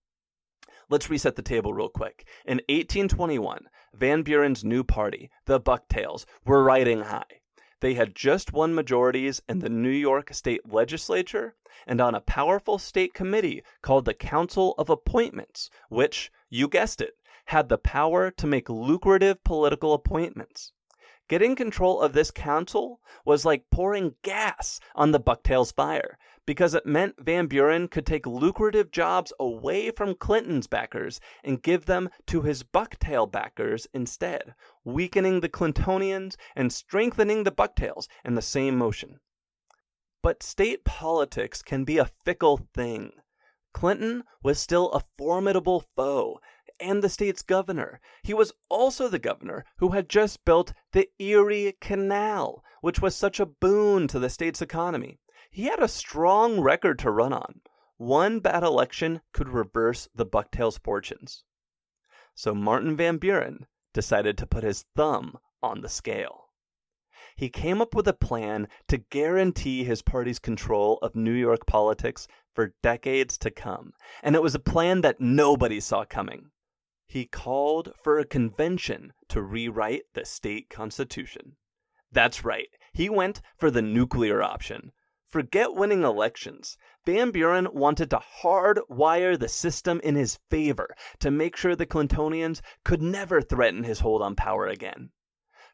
Let's 0.89 1.11
reset 1.11 1.35
the 1.35 1.43
table 1.43 1.75
real 1.75 1.89
quick. 1.89 2.29
In 2.45 2.59
1821, 2.69 3.69
Van 3.95 4.23
Buren's 4.23 4.65
new 4.65 4.85
party, 4.85 5.31
the 5.47 5.59
Bucktails, 5.59 6.27
were 6.45 6.63
riding 6.63 7.01
high. 7.01 7.41
They 7.81 7.93
had 7.93 8.15
just 8.15 8.55
won 8.55 8.75
majorities 8.75 9.43
in 9.49 9.59
the 9.59 9.69
New 9.69 9.91
York 9.91 10.33
State 10.33 10.73
Legislature 10.73 11.57
and 11.87 12.01
on 12.01 12.15
a 12.15 12.23
powerful 12.23 12.79
state 12.79 13.13
committee 13.13 13.63
called 13.83 14.07
the 14.07 14.15
Council 14.15 14.75
of 14.79 14.89
Appointments, 14.89 15.69
which, 15.91 16.33
you 16.49 16.69
guessed 16.69 17.03
it, 17.03 17.19
had 17.45 17.69
the 17.69 17.77
power 17.77 18.31
to 18.31 18.47
make 18.47 18.71
lucrative 18.71 19.45
political 19.45 19.93
appointments. 19.93 20.73
Getting 21.29 21.55
control 21.55 22.01
of 22.01 22.15
this 22.15 22.31
council 22.31 23.01
was 23.25 23.45
like 23.45 23.69
pouring 23.71 24.15
gas 24.23 24.81
on 24.95 25.11
the 25.11 25.21
Bucktails 25.21 25.73
fire 25.73 26.19
because 26.47 26.75
it 26.75 26.87
meant 26.87 27.17
Van 27.19 27.49
Buren 27.49 27.89
could 27.89 28.07
take 28.07 28.27
lucrative 28.27 28.91
jobs 28.93 29.33
away 29.41 29.91
from 29.91 30.15
Clinton's 30.15 30.69
backers 30.69 31.21
and 31.43 31.63
give 31.63 31.87
them 31.87 32.09
to 32.27 32.43
his 32.43 32.63
Bucktail 32.63 33.31
backers 33.31 33.89
instead, 33.93 34.55
weakening 34.85 35.41
the 35.41 35.49
Clintonians 35.49 36.37
and 36.55 36.73
strengthening 36.73 37.43
the 37.43 37.51
Bucktails 37.51 38.09
in 38.25 38.37
the 38.37 38.43
same 38.43 38.79
motion. 38.79 39.19
But 40.23 40.43
state 40.43 40.85
politics 40.85 41.63
can 41.63 41.85
be 41.85 41.99
a 41.99 42.11
fickle 42.25 42.61
thing. 42.75 43.13
Clinton 43.75 44.25
was 44.43 44.59
still 44.59 44.91
a 44.93 45.03
formidable 45.19 45.85
foe 45.95 46.41
and 46.81 47.03
the 47.03 47.09
state's 47.09 47.43
governor. 47.43 48.01
He 48.23 48.35
was 48.35 48.53
also 48.69 49.09
the 49.09 49.19
governor 49.19 49.65
who 49.79 49.91
had 49.91 50.09
just 50.09 50.45
built 50.45 50.73
the 50.93 51.09
Erie 51.19 51.77
Canal, 51.81 52.63
which 52.81 53.01
was 53.01 53.17
such 53.17 53.41
a 53.41 53.47
boon 53.47 54.09
to 54.09 54.19
the 54.19 54.31
state's 54.31 54.63
economy. 54.63 55.19
He 55.51 55.65
had 55.65 55.83
a 55.83 55.89
strong 55.89 56.61
record 56.61 56.99
to 57.01 57.11
run 57.11 57.33
on. 57.33 57.61
One 57.99 58.41
bad 58.41 58.63
election 58.63 59.23
could 59.33 59.49
reverse 59.49 60.09
the 60.15 60.27
Bucktails' 60.27 60.79
fortunes. 60.79 61.45
So 62.35 62.55
Martin 62.55 62.97
Van 62.97 63.17
Buren 63.17 63.67
decided 63.95 64.37
to 64.39 64.47
put 64.47 64.65
his 64.65 64.85
thumb 64.95 65.39
on 65.63 65.81
the 65.81 65.89
scale. 65.89 66.51
he 67.37 67.51
came 67.51 67.83
up 67.83 67.95
with 67.95 68.09
a 68.09 68.15
plan 68.15 68.67
to 68.89 68.97
guarantee 68.97 69.85
his 69.85 70.01
party's 70.01 70.39
control 70.39 70.99
of 71.03 71.15
New 71.15 71.33
York 71.33 71.67
politics 71.67 72.27
for 72.55 72.75
decades 72.83 73.37
to 73.39 73.51
come. 73.51 73.93
And 74.23 74.35
it 74.35 74.43
was 74.43 74.55
a 74.55 74.59
plan 74.59 75.03
that 75.03 75.21
nobody 75.21 75.79
saw 75.81 76.05
coming. 76.07 76.51
He 77.07 77.27
called 77.27 77.93
for 78.03 78.19
a 78.19 78.25
convention 78.25 79.13
to 79.29 79.43
rewrite 79.43 80.05
the 80.15 80.25
state 80.25 80.71
constitution. 80.71 81.57
That's 82.11 82.45
right, 82.45 82.69
he 82.95 83.11
went 83.11 83.43
for 83.59 83.71
the 83.71 83.83
nuclear 83.83 84.43
option. 84.43 84.93
Forget 85.29 85.75
winning 85.75 86.05
elections. 86.05 86.79
Van 87.05 87.33
Buren 87.33 87.67
wanted 87.73 88.11
to 88.11 88.23
hardwire 88.43 89.37
the 89.37 89.49
system 89.49 90.01
in 90.05 90.15
his 90.15 90.39
favor 90.51 90.95
to 91.19 91.31
make 91.33 91.57
sure 91.57 91.75
the 91.75 91.85
Clintonians 91.85 92.61
could 92.85 93.03
never 93.03 93.43
threaten 93.43 93.83
his 93.83 94.01
hold 94.01 94.23
on 94.23 94.37
power 94.37 94.67
again. 94.69 95.11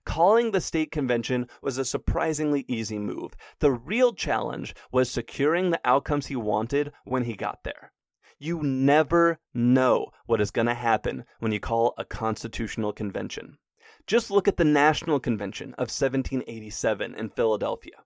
Calling 0.05 0.51
the 0.51 0.61
state 0.61 0.91
convention 0.91 1.49
was 1.61 1.79
a 1.79 1.85
surprisingly 1.85 2.65
easy 2.67 2.99
move. 2.99 3.35
The 3.59 3.71
real 3.71 4.15
challenge 4.15 4.75
was 4.91 5.11
securing 5.11 5.71
the 5.71 5.81
outcomes 5.85 6.27
he 6.27 6.37
wanted 6.37 6.93
when 7.05 7.25
he 7.25 7.35
got 7.35 7.63
there. 7.63 7.93
You 8.39 8.63
never 8.63 9.39
know 9.55 10.09
what 10.27 10.41
is 10.41 10.51
going 10.51 10.67
to 10.67 10.75
happen 10.75 11.25
when 11.39 11.53
you 11.53 11.61
call 11.61 11.95
a 11.99 12.05
constitutional 12.05 12.93
convention. 12.93 13.59
Just 14.07 14.31
look 14.31 14.49
at 14.49 14.57
the 14.57 14.65
National 14.65 15.21
Convention 15.21 15.75
of 15.75 15.91
1787 15.93 17.15
in 17.15 17.29
Philadelphia. 17.29 18.03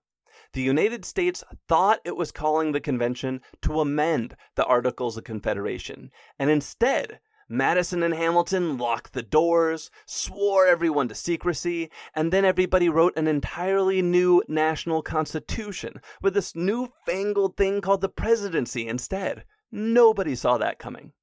The 0.53 0.61
United 0.61 1.05
States 1.05 1.43
thought 1.67 1.99
it 2.05 2.15
was 2.15 2.31
calling 2.31 2.71
the 2.71 2.79
convention 2.79 3.41
to 3.61 3.81
amend 3.81 4.35
the 4.55 4.65
Articles 4.65 5.17
of 5.17 5.23
Confederation, 5.23 6.11
and 6.39 6.49
instead 6.49 7.19
Madison 7.49 8.03
and 8.03 8.13
Hamilton 8.13 8.77
locked 8.77 9.13
the 9.13 9.23
doors, 9.23 9.89
swore 10.05 10.67
everyone 10.67 11.07
to 11.07 11.15
secrecy, 11.15 11.89
and 12.13 12.33
then 12.33 12.43
everybody 12.43 12.89
wrote 12.89 13.15
an 13.15 13.27
entirely 13.27 14.01
new 14.01 14.43
national 14.49 15.01
constitution 15.01 16.01
with 16.21 16.33
this 16.33 16.55
newfangled 16.55 17.55
thing 17.55 17.79
called 17.79 18.01
the 18.01 18.09
presidency 18.09 18.87
instead. 18.87 19.45
Nobody 19.71 20.35
saw 20.35 20.57
that 20.57 20.77
coming. 20.77 21.13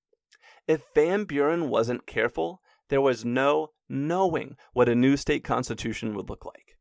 If 0.67 0.83
Van 0.95 1.25
Buren 1.25 1.69
wasn't 1.69 2.07
careful, 2.07 2.63
there 2.89 3.03
was 3.03 3.25
no 3.25 3.73
knowing 3.87 4.57
what 4.73 4.89
a 4.89 4.95
new 4.95 5.19
state 5.19 5.45
constitution 5.45 6.15
would 6.15 6.31
look 6.31 6.47
like. 6.47 6.74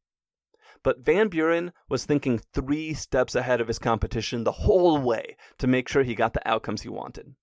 But 0.83 0.99
Van 0.99 1.29
Buren 1.29 1.71
was 1.87 2.05
thinking 2.05 2.39
three 2.39 2.93
steps 2.93 3.35
ahead 3.35 3.61
of 3.61 3.69
his 3.69 3.79
competition 3.79 4.43
the 4.43 4.51
whole 4.51 4.97
way 4.97 5.37
to 5.59 5.67
make 5.67 5.87
sure 5.87 6.03
he 6.03 6.13
got 6.13 6.33
the 6.33 6.45
outcomes 6.47 6.81
he 6.81 6.89
wanted. 6.89 7.35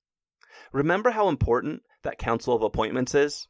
Remember 0.73 1.11
how 1.11 1.28
important 1.28 1.82
that 2.02 2.18
Council 2.18 2.54
of 2.54 2.62
Appointments 2.62 3.14
is? 3.14 3.49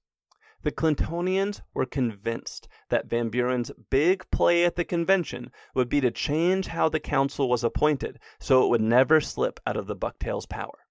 The 0.63 0.71
Clintonians 0.71 1.63
were 1.75 1.87
convinced 1.87 2.69
that 2.91 3.07
Van 3.07 3.31
Buren's 3.31 3.73
big 3.91 4.31
play 4.31 4.65
at 4.65 4.77
the 4.77 4.85
convention 4.85 5.51
would 5.75 5.89
be 5.89 6.01
to 6.03 6.11
change 6.11 6.69
how 6.69 6.89
the 6.89 7.01
council 7.01 7.49
was 7.49 7.65
appointed 7.65 8.21
so 8.39 8.63
it 8.63 8.69
would 8.69 8.83
never 8.83 9.21
slip 9.21 9.59
out 9.67 9.77
of 9.77 9.87
the 9.87 9.97
Bucktails' 9.97 10.47
power. 10.47 10.87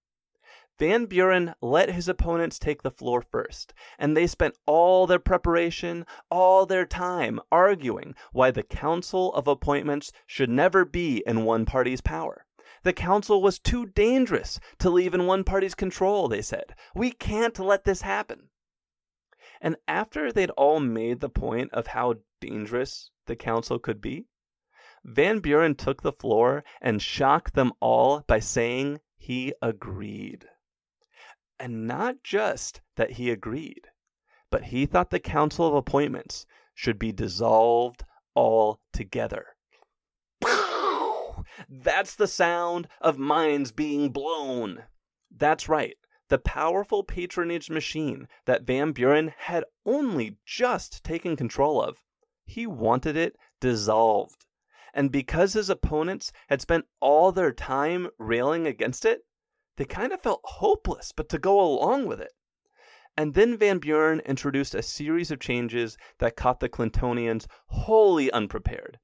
Van 0.80 1.08
Buren 1.08 1.54
let 1.60 1.92
his 1.92 2.08
opponents 2.08 2.58
take 2.58 2.84
the 2.84 2.90
floor 2.90 3.22
first, 3.22 3.74
and 3.98 4.16
they 4.16 4.26
spent 4.26 4.58
all 4.66 5.06
their 5.06 5.20
preparation, 5.20 6.06
all 6.32 6.66
their 6.66 6.86
time 6.86 7.38
arguing 7.52 8.16
why 8.32 8.50
the 8.50 8.64
Council 8.64 9.34
of 9.34 9.46
Appointments 9.46 10.14
should 10.26 10.50
never 10.50 10.86
be 10.86 11.22
in 11.28 11.44
one 11.44 11.66
party's 11.66 12.00
power. 12.00 12.46
The 12.84 12.94
council 12.94 13.42
was 13.42 13.60
too 13.60 13.88
dangerous 13.88 14.58
to 14.78 14.90
leave 14.90 15.14
in 15.14 15.26
one 15.26 15.44
party's 15.44 15.76
control, 15.76 16.30
they 16.30 16.42
said. 16.42 16.74
We 16.96 17.12
can't 17.12 17.60
let 17.60 17.84
this 17.84 18.04
happen. 18.04 18.50
And 19.60 19.76
after 19.86 20.32
they'd 20.32 20.52
all 20.52 20.80
made 20.80 21.20
the 21.20 21.28
point 21.28 21.74
of 21.74 21.88
how 21.88 22.16
dangerous 22.40 23.12
the 23.26 23.36
council 23.36 23.80
could 23.80 24.00
be, 24.00 24.28
Van 25.04 25.40
Buren 25.40 25.76
took 25.76 26.04
the 26.04 26.14
floor 26.14 26.64
and 26.80 27.02
shocked 27.02 27.54
them 27.54 27.74
all 27.82 28.22
by 28.28 28.40
saying 28.40 29.02
he 29.18 29.54
agreed. 29.62 30.48
And 31.60 31.86
not 31.86 32.24
just 32.24 32.82
that 32.96 33.12
he 33.12 33.30
agreed, 33.30 33.90
but 34.50 34.66
he 34.66 34.86
thought 34.86 35.10
the 35.10 35.20
Council 35.20 35.68
of 35.68 35.74
Appointments 35.74 36.46
should 36.74 36.98
be 36.98 37.12
dissolved 37.12 38.06
altogether. 38.36 39.58
That's 41.70 42.16
the 42.16 42.28
sound 42.28 42.88
of 43.02 43.18
minds 43.18 43.72
being 43.74 44.12
blown. 44.12 44.86
That's 45.30 45.68
right. 45.68 45.98
The 46.30 46.38
powerful 46.38 47.04
patronage 47.04 47.70
machine 47.70 48.28
that 48.46 48.64
Van 48.64 48.92
Buren 48.94 49.34
had 49.38 49.66
only 49.86 50.38
just 50.46 51.04
taken 51.04 51.36
control 51.36 51.82
of, 51.82 51.98
he 52.46 52.66
wanted 52.66 53.18
it 53.18 53.36
dissolved. 53.60 54.46
And 54.94 55.12
because 55.12 55.54
his 55.54 55.70
opponents 55.70 56.32
had 56.48 56.62
spent 56.62 56.86
all 57.00 57.32
their 57.32 57.52
time 57.52 58.10
railing 58.18 58.66
against 58.66 59.06
it, 59.06 59.26
they 59.80 59.86
kind 59.86 60.12
of 60.12 60.22
felt 60.22 60.42
hopeless 60.44 61.14
but 61.14 61.30
to 61.30 61.40
go 61.40 61.58
along 61.58 62.06
with 62.06 62.20
it. 62.20 62.34
And 63.16 63.34
then 63.34 63.56
Van 63.56 63.80
Buren 63.80 64.20
introduced 64.26 64.76
a 64.76 64.84
series 64.84 65.32
of 65.32 65.40
changes 65.40 65.98
that 66.18 66.36
caught 66.36 66.60
the 66.60 66.68
Clintonians 66.68 67.48
wholly 67.68 68.30
unprepared. 68.30 69.00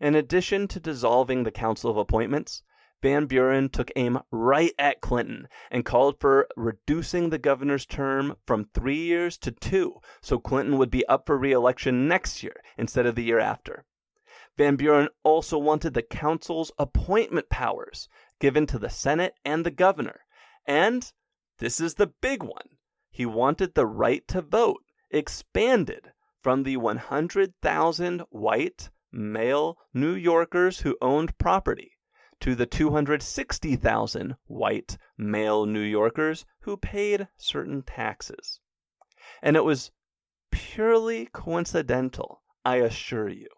In 0.00 0.14
addition 0.14 0.68
to 0.68 0.78
dissolving 0.78 1.42
the 1.42 1.50
Council 1.50 1.90
of 1.90 1.96
Appointments, 1.96 2.62
Van 3.02 3.26
Buren 3.26 3.68
took 3.68 3.90
aim 3.96 4.20
right 4.30 4.72
at 4.78 5.00
Clinton 5.00 5.48
and 5.72 5.84
called 5.84 6.20
for 6.20 6.46
reducing 6.56 7.30
the 7.30 7.38
governor's 7.38 7.84
term 7.84 8.36
from 8.46 8.66
three 8.66 9.02
years 9.02 9.36
to 9.38 9.50
two, 9.50 9.96
so 10.20 10.38
Clinton 10.38 10.78
would 10.78 10.90
be 10.92 11.04
up 11.08 11.26
for 11.26 11.36
re 11.36 11.50
election 11.50 12.06
next 12.06 12.44
year 12.44 12.62
instead 12.78 13.06
of 13.06 13.16
the 13.16 13.24
year 13.24 13.40
after. 13.40 13.84
Van 14.56 14.76
Buren 14.76 15.08
also 15.24 15.58
wanted 15.58 15.94
the 15.94 16.02
council's 16.02 16.70
appointment 16.78 17.48
powers 17.48 18.08
given 18.42 18.66
to 18.66 18.76
the 18.76 18.90
Senate 18.90 19.34
and 19.44 19.64
the 19.64 19.70
governor. 19.70 20.22
And 20.66 21.12
this 21.60 21.80
is 21.80 21.94
the 21.94 22.08
big 22.08 22.42
one 22.42 22.70
he 23.08 23.24
wanted 23.24 23.76
the 23.76 23.86
right 23.86 24.26
to 24.26 24.42
vote 24.42 24.82
expanded 25.12 26.10
from 26.40 26.64
the 26.64 26.76
100,000 26.76 28.20
white 28.30 28.90
male 29.12 29.78
New 29.94 30.14
Yorkers 30.14 30.80
who 30.80 30.98
owned 31.00 31.38
property 31.38 31.92
to 32.40 32.56
the 32.56 32.66
260,000 32.66 34.34
white 34.46 34.98
male 35.16 35.64
New 35.64 35.78
Yorkers 35.78 36.44
who 36.62 36.76
paid 36.76 37.28
certain 37.36 37.84
taxes. 37.84 38.58
And 39.40 39.54
it 39.54 39.64
was 39.64 39.92
purely 40.50 41.26
coincidental, 41.26 42.42
I 42.64 42.78
assure 42.78 43.28
you, 43.28 43.50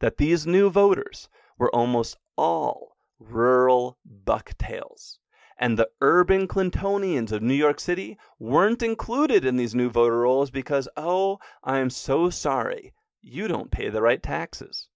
that 0.00 0.18
these 0.18 0.46
new 0.46 0.68
voters 0.68 1.30
were 1.56 1.74
almost 1.74 2.18
all 2.36 2.95
rural 3.18 3.98
bucktails. 4.04 5.18
And 5.58 5.78
the 5.78 5.88
urban 6.02 6.46
Clintonians 6.46 7.32
of 7.32 7.42
New 7.42 7.54
York 7.54 7.80
City 7.80 8.18
weren't 8.38 8.82
included 8.82 9.44
in 9.44 9.56
these 9.56 9.74
new 9.74 9.88
voter 9.88 10.20
rolls 10.20 10.50
because, 10.50 10.86
oh, 10.96 11.38
I 11.64 11.78
am 11.78 11.88
so 11.88 12.28
sorry, 12.28 12.92
you 13.22 13.48
don't 13.48 13.70
pay 13.70 13.88
the 13.88 14.02
right 14.02 14.22
taxes. 14.22 14.88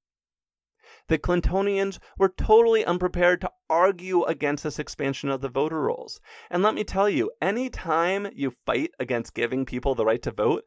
The 1.08 1.18
Clintonians 1.18 1.98
were 2.18 2.28
totally 2.28 2.84
unprepared 2.84 3.40
to 3.40 3.50
argue 3.68 4.22
against 4.24 4.62
this 4.62 4.78
expansion 4.78 5.30
of 5.30 5.40
the 5.40 5.48
voter 5.48 5.80
rolls. 5.80 6.20
And 6.50 6.62
let 6.62 6.74
me 6.74 6.84
tell 6.84 7.08
you, 7.08 7.32
any 7.40 7.70
time 7.70 8.28
you 8.34 8.54
fight 8.66 8.92
against 9.00 9.34
giving 9.34 9.64
people 9.64 9.94
the 9.94 10.04
right 10.04 10.22
to 10.22 10.30
vote, 10.30 10.64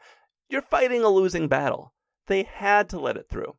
you're 0.50 0.64
fighting 0.64 1.04
a 1.04 1.10
losing 1.10 1.48
battle. 1.48 1.94
They 2.28 2.44
had 2.44 2.90
to 2.90 3.00
let 3.00 3.16
it 3.16 3.30
through. 3.30 3.58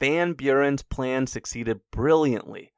Van 0.00 0.32
Buren's 0.32 0.82
plan 0.82 1.26
succeeded 1.26 1.80
brilliantly 1.90 2.72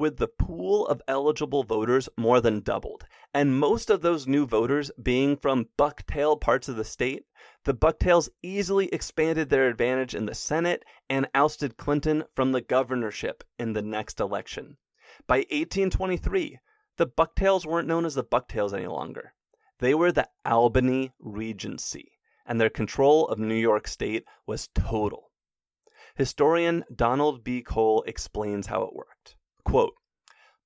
with 0.00 0.16
the 0.16 0.26
pool 0.26 0.86
of 0.86 1.02
eligible 1.06 1.62
voters 1.62 2.08
more 2.16 2.40
than 2.40 2.60
doubled, 2.60 3.04
and 3.34 3.60
most 3.60 3.90
of 3.90 4.00
those 4.00 4.26
new 4.26 4.46
voters 4.46 4.90
being 5.02 5.36
from 5.36 5.68
bucktail 5.76 6.40
parts 6.40 6.70
of 6.70 6.76
the 6.76 6.84
state, 6.84 7.26
the 7.64 7.74
Bucktails 7.74 8.30
easily 8.42 8.88
expanded 8.94 9.50
their 9.50 9.68
advantage 9.68 10.14
in 10.14 10.24
the 10.24 10.34
Senate 10.34 10.82
and 11.10 11.28
ousted 11.34 11.76
Clinton 11.76 12.24
from 12.34 12.52
the 12.52 12.62
governorship 12.62 13.44
in 13.58 13.74
the 13.74 13.82
next 13.82 14.20
election. 14.20 14.78
By 15.26 15.40
1823, 15.50 16.58
the 16.96 17.06
Bucktails 17.06 17.66
weren't 17.66 17.86
known 17.86 18.06
as 18.06 18.14
the 18.14 18.24
Bucktails 18.24 18.72
any 18.72 18.86
longer. 18.86 19.34
They 19.80 19.92
were 19.94 20.12
the 20.12 20.30
Albany 20.46 21.12
Regency, 21.18 22.12
and 22.46 22.58
their 22.58 22.70
control 22.70 23.28
of 23.28 23.38
New 23.38 23.54
York 23.54 23.86
State 23.86 24.24
was 24.46 24.70
total. 24.74 25.30
Historian 26.14 26.84
Donald 26.94 27.44
B. 27.44 27.60
Cole 27.60 28.02
explains 28.06 28.66
how 28.66 28.84
it 28.84 28.94
worked. 28.94 29.36
Quote, 29.64 29.94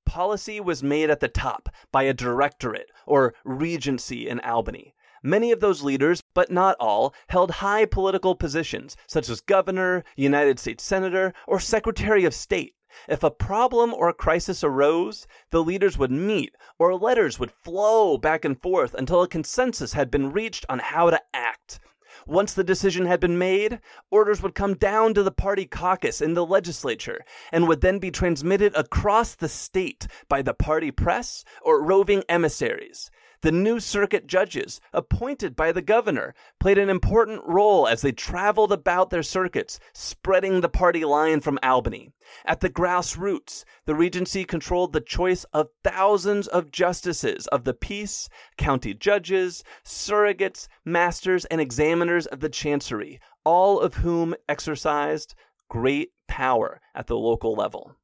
Policy 0.07 0.61
was 0.61 0.83
made 0.83 1.11
at 1.11 1.21
the 1.21 1.29
top 1.29 1.69
by 1.91 2.03
a 2.03 2.13
directorate 2.13 2.91
or 3.07 3.35
regency 3.45 4.29
in 4.29 4.41
Albany. 4.41 4.95
Many 5.23 5.53
of 5.53 5.61
those 5.61 5.83
leaders, 5.83 6.23
but 6.35 6.51
not 6.51 6.77
all, 6.79 7.15
held 7.29 7.51
high 7.51 7.87
political 7.87 8.35
positions, 8.35 8.97
such 9.07 9.31
as 9.31 9.41
governor, 9.41 10.05
United 10.17 10.59
States 10.59 10.85
senator, 10.85 11.33
or 11.47 11.59
secretary 11.59 12.27
of 12.27 12.35
state. 12.35 12.75
If 13.09 13.23
a 13.23 13.31
problem 13.31 13.95
or 13.95 14.09
a 14.09 14.15
crisis 14.15 14.63
arose, 14.63 15.27
the 15.51 15.65
leaders 15.65 15.97
would 15.97 16.11
meet, 16.11 16.55
or 16.79 16.95
letters 16.95 17.39
would 17.39 17.51
flow 17.51 18.19
back 18.19 18.45
and 18.45 18.61
forth 18.61 18.95
until 18.95 19.23
a 19.23 19.27
consensus 19.27 19.95
had 19.95 20.11
been 20.11 20.31
reached 20.31 20.67
on 20.69 20.79
how 20.79 21.11
to 21.11 21.21
act. 21.33 21.81
Once 22.27 22.55
the 22.55 22.65
decision 22.65 23.07
had 23.07 23.21
been 23.21 23.39
made, 23.39 23.81
orders 24.11 24.43
would 24.43 24.55
come 24.55 24.75
down 24.75 25.13
to 25.13 25.23
the 25.23 25.31
party 25.31 25.67
caucus 25.67 26.21
in 26.21 26.35
the 26.35 26.47
legislature 26.47 27.25
and 27.53 27.69
would 27.69 27.81
then 27.81 27.99
be 27.99 28.11
transmitted 28.11 28.75
across 28.75 29.35
the 29.35 29.49
state 29.49 30.07
by 30.29 30.41
the 30.41 30.55
party 30.55 30.91
press 30.91 31.45
or 31.63 31.83
roving 31.83 32.23
emissaries. 32.29 33.11
The 33.45 33.53
new 33.53 33.79
circuit 33.79 34.27
judges, 34.27 34.81
appointed 34.95 35.55
by 35.55 35.71
the 35.71 35.83
governor, 35.83 36.35
played 36.59 36.79
an 36.79 36.89
important 36.89 37.43
role 37.45 37.87
as 37.87 38.01
they 38.01 38.11
traveled 38.11 38.73
about 38.73 39.11
their 39.11 39.23
circuits, 39.23 39.79
spreading 39.93 40.63
the 40.63 40.71
party 40.71 41.05
line 41.05 41.43
from 41.43 41.59
Albany. 41.63 42.15
At 42.47 42.61
the 42.61 42.71
grassroots, 42.71 43.67
the 43.85 43.95
Regency 43.95 44.45
controlled 44.45 44.95
the 44.95 45.03
choice 45.03 45.45
of 45.53 45.69
thousands 45.83 46.49
of 46.49 46.71
justices 46.71 47.47
of 47.49 47.65
the 47.65 47.75
peace, 47.75 48.31
county 48.57 48.95
judges, 48.95 49.63
surrogates, 49.85 50.67
masters, 50.83 51.45
and 51.45 51.61
examiners 51.61 52.25
of 52.25 52.41
the 52.41 52.49
chancery, 52.49 53.21
all 53.45 53.79
of 53.79 53.97
whom 53.97 54.35
exercised 54.49 55.35
great 55.69 56.13
power 56.29 56.81
at 56.95 57.09
the 57.09 57.19
local 57.19 57.55
level. 57.55 57.95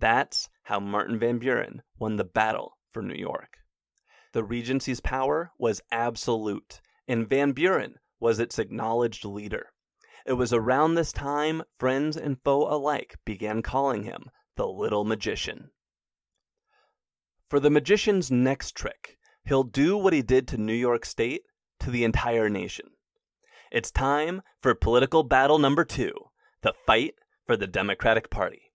That's 0.00 0.48
how 0.64 0.80
Martin 0.80 1.20
Van 1.20 1.38
Buren 1.38 1.82
won 1.96 2.16
the 2.16 2.24
battle 2.24 2.78
for 2.92 3.02
New 3.02 3.14
York. 3.14 3.58
The 4.32 4.44
Regency's 4.44 5.00
power 5.00 5.52
was 5.58 5.82
absolute, 5.90 6.80
and 7.08 7.28
Van 7.28 7.52
Buren 7.52 7.96
was 8.20 8.38
its 8.38 8.58
acknowledged 8.58 9.24
leader. 9.24 9.72
It 10.26 10.34
was 10.34 10.52
around 10.52 10.94
this 10.94 11.12
time 11.12 11.62
friends 11.78 12.16
and 12.16 12.40
foe 12.44 12.72
alike 12.72 13.16
began 13.24 13.62
calling 13.62 14.04
him 14.04 14.30
the 14.56 14.68
Little 14.68 15.04
Magician. 15.04 15.70
For 17.48 17.58
the 17.58 17.70
magician's 17.70 18.30
next 18.30 18.76
trick, 18.76 19.18
he'll 19.44 19.64
do 19.64 19.96
what 19.96 20.12
he 20.12 20.22
did 20.22 20.46
to 20.48 20.58
New 20.58 20.74
York 20.74 21.04
State 21.04 21.42
to 21.80 21.90
the 21.90 22.04
entire 22.04 22.48
nation. 22.48 22.90
It's 23.72 23.90
time 23.90 24.42
for 24.60 24.74
political 24.74 25.22
battle 25.22 25.58
number 25.58 25.84
two 25.84 26.12
the 26.62 26.74
fight 26.86 27.14
for 27.46 27.56
the 27.56 27.66
Democratic 27.66 28.30
Party. 28.30 28.69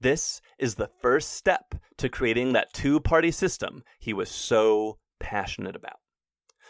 This 0.00 0.42
is 0.58 0.74
the 0.74 0.90
first 1.00 1.32
step 1.32 1.74
to 1.96 2.08
creating 2.08 2.52
that 2.52 2.72
two 2.72 3.00
party 3.00 3.30
system 3.30 3.82
he 3.98 4.12
was 4.12 4.30
so 4.30 4.98
passionate 5.18 5.74
about. 5.74 5.98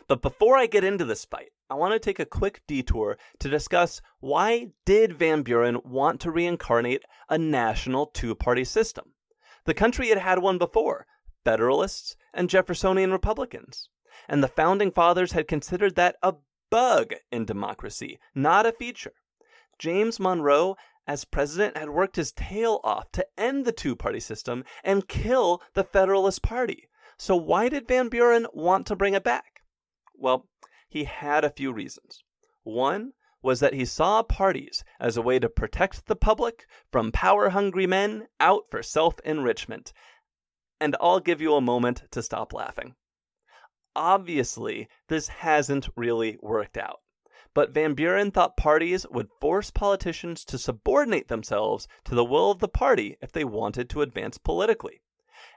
But 0.08 0.22
before 0.22 0.56
I 0.56 0.66
get 0.66 0.84
into 0.84 1.04
this 1.04 1.24
fight, 1.24 1.50
I 1.68 1.74
want 1.74 1.92
to 1.92 1.98
take 1.98 2.20
a 2.20 2.24
quick 2.24 2.62
detour 2.68 3.18
to 3.40 3.48
discuss 3.48 4.00
why 4.20 4.68
did 4.84 5.18
Van 5.18 5.42
Buren 5.42 5.80
want 5.84 6.20
to 6.20 6.30
reincarnate 6.30 7.02
a 7.28 7.36
national 7.36 8.06
two-party 8.06 8.64
system? 8.64 9.14
The 9.64 9.74
country 9.74 10.08
had 10.10 10.18
had 10.18 10.38
one 10.38 10.58
before, 10.58 11.06
Federalists 11.44 12.16
and 12.32 12.48
Jeffersonian 12.48 13.10
Republicans, 13.10 13.88
and 14.28 14.44
the 14.44 14.48
founding 14.48 14.92
fathers 14.92 15.32
had 15.32 15.48
considered 15.48 15.96
that 15.96 16.16
a 16.22 16.34
bug 16.70 17.14
in 17.32 17.44
democracy, 17.44 18.20
not 18.34 18.64
a 18.64 18.72
feature. 18.72 19.14
James 19.78 20.20
Monroe 20.20 20.76
as 21.06 21.24
president, 21.24 21.76
had 21.76 21.90
worked 21.90 22.16
his 22.16 22.32
tail 22.32 22.80
off 22.82 23.10
to 23.12 23.26
end 23.38 23.64
the 23.64 23.72
two 23.72 23.94
party 23.94 24.20
system 24.20 24.64
and 24.82 25.08
kill 25.08 25.62
the 25.74 25.84
Federalist 25.84 26.42
Party. 26.42 26.88
So, 27.18 27.36
why 27.36 27.68
did 27.68 27.88
Van 27.88 28.08
Buren 28.08 28.46
want 28.52 28.86
to 28.88 28.96
bring 28.96 29.14
it 29.14 29.24
back? 29.24 29.62
Well, 30.14 30.48
he 30.88 31.04
had 31.04 31.44
a 31.44 31.50
few 31.50 31.72
reasons. 31.72 32.24
One 32.64 33.12
was 33.42 33.60
that 33.60 33.74
he 33.74 33.84
saw 33.84 34.22
parties 34.22 34.82
as 34.98 35.16
a 35.16 35.22
way 35.22 35.38
to 35.38 35.48
protect 35.48 36.06
the 36.06 36.16
public 36.16 36.66
from 36.90 37.12
power 37.12 37.50
hungry 37.50 37.86
men 37.86 38.26
out 38.40 38.64
for 38.70 38.82
self 38.82 39.20
enrichment. 39.20 39.92
And 40.80 40.96
I'll 41.00 41.20
give 41.20 41.40
you 41.40 41.54
a 41.54 41.60
moment 41.60 42.02
to 42.10 42.22
stop 42.22 42.52
laughing. 42.52 42.96
Obviously, 43.94 44.88
this 45.08 45.28
hasn't 45.28 45.88
really 45.96 46.38
worked 46.42 46.76
out. 46.76 47.00
But 47.56 47.70
Van 47.70 47.94
Buren 47.94 48.32
thought 48.32 48.58
parties 48.58 49.06
would 49.08 49.30
force 49.40 49.70
politicians 49.70 50.44
to 50.44 50.58
subordinate 50.58 51.28
themselves 51.28 51.88
to 52.04 52.14
the 52.14 52.22
will 52.22 52.50
of 52.50 52.58
the 52.58 52.68
party 52.68 53.16
if 53.22 53.32
they 53.32 53.44
wanted 53.44 53.88
to 53.88 54.02
advance 54.02 54.36
politically. 54.36 55.00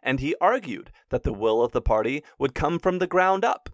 And 0.02 0.22
he 0.22 0.34
argued 0.40 0.94
that 1.10 1.24
the 1.24 1.34
will 1.34 1.62
of 1.62 1.74
the 1.74 1.82
party 1.82 2.24
would 2.38 2.56
come 2.56 2.80
from 2.80 3.00
the 3.00 3.06
ground 3.06 3.44
up, 3.44 3.68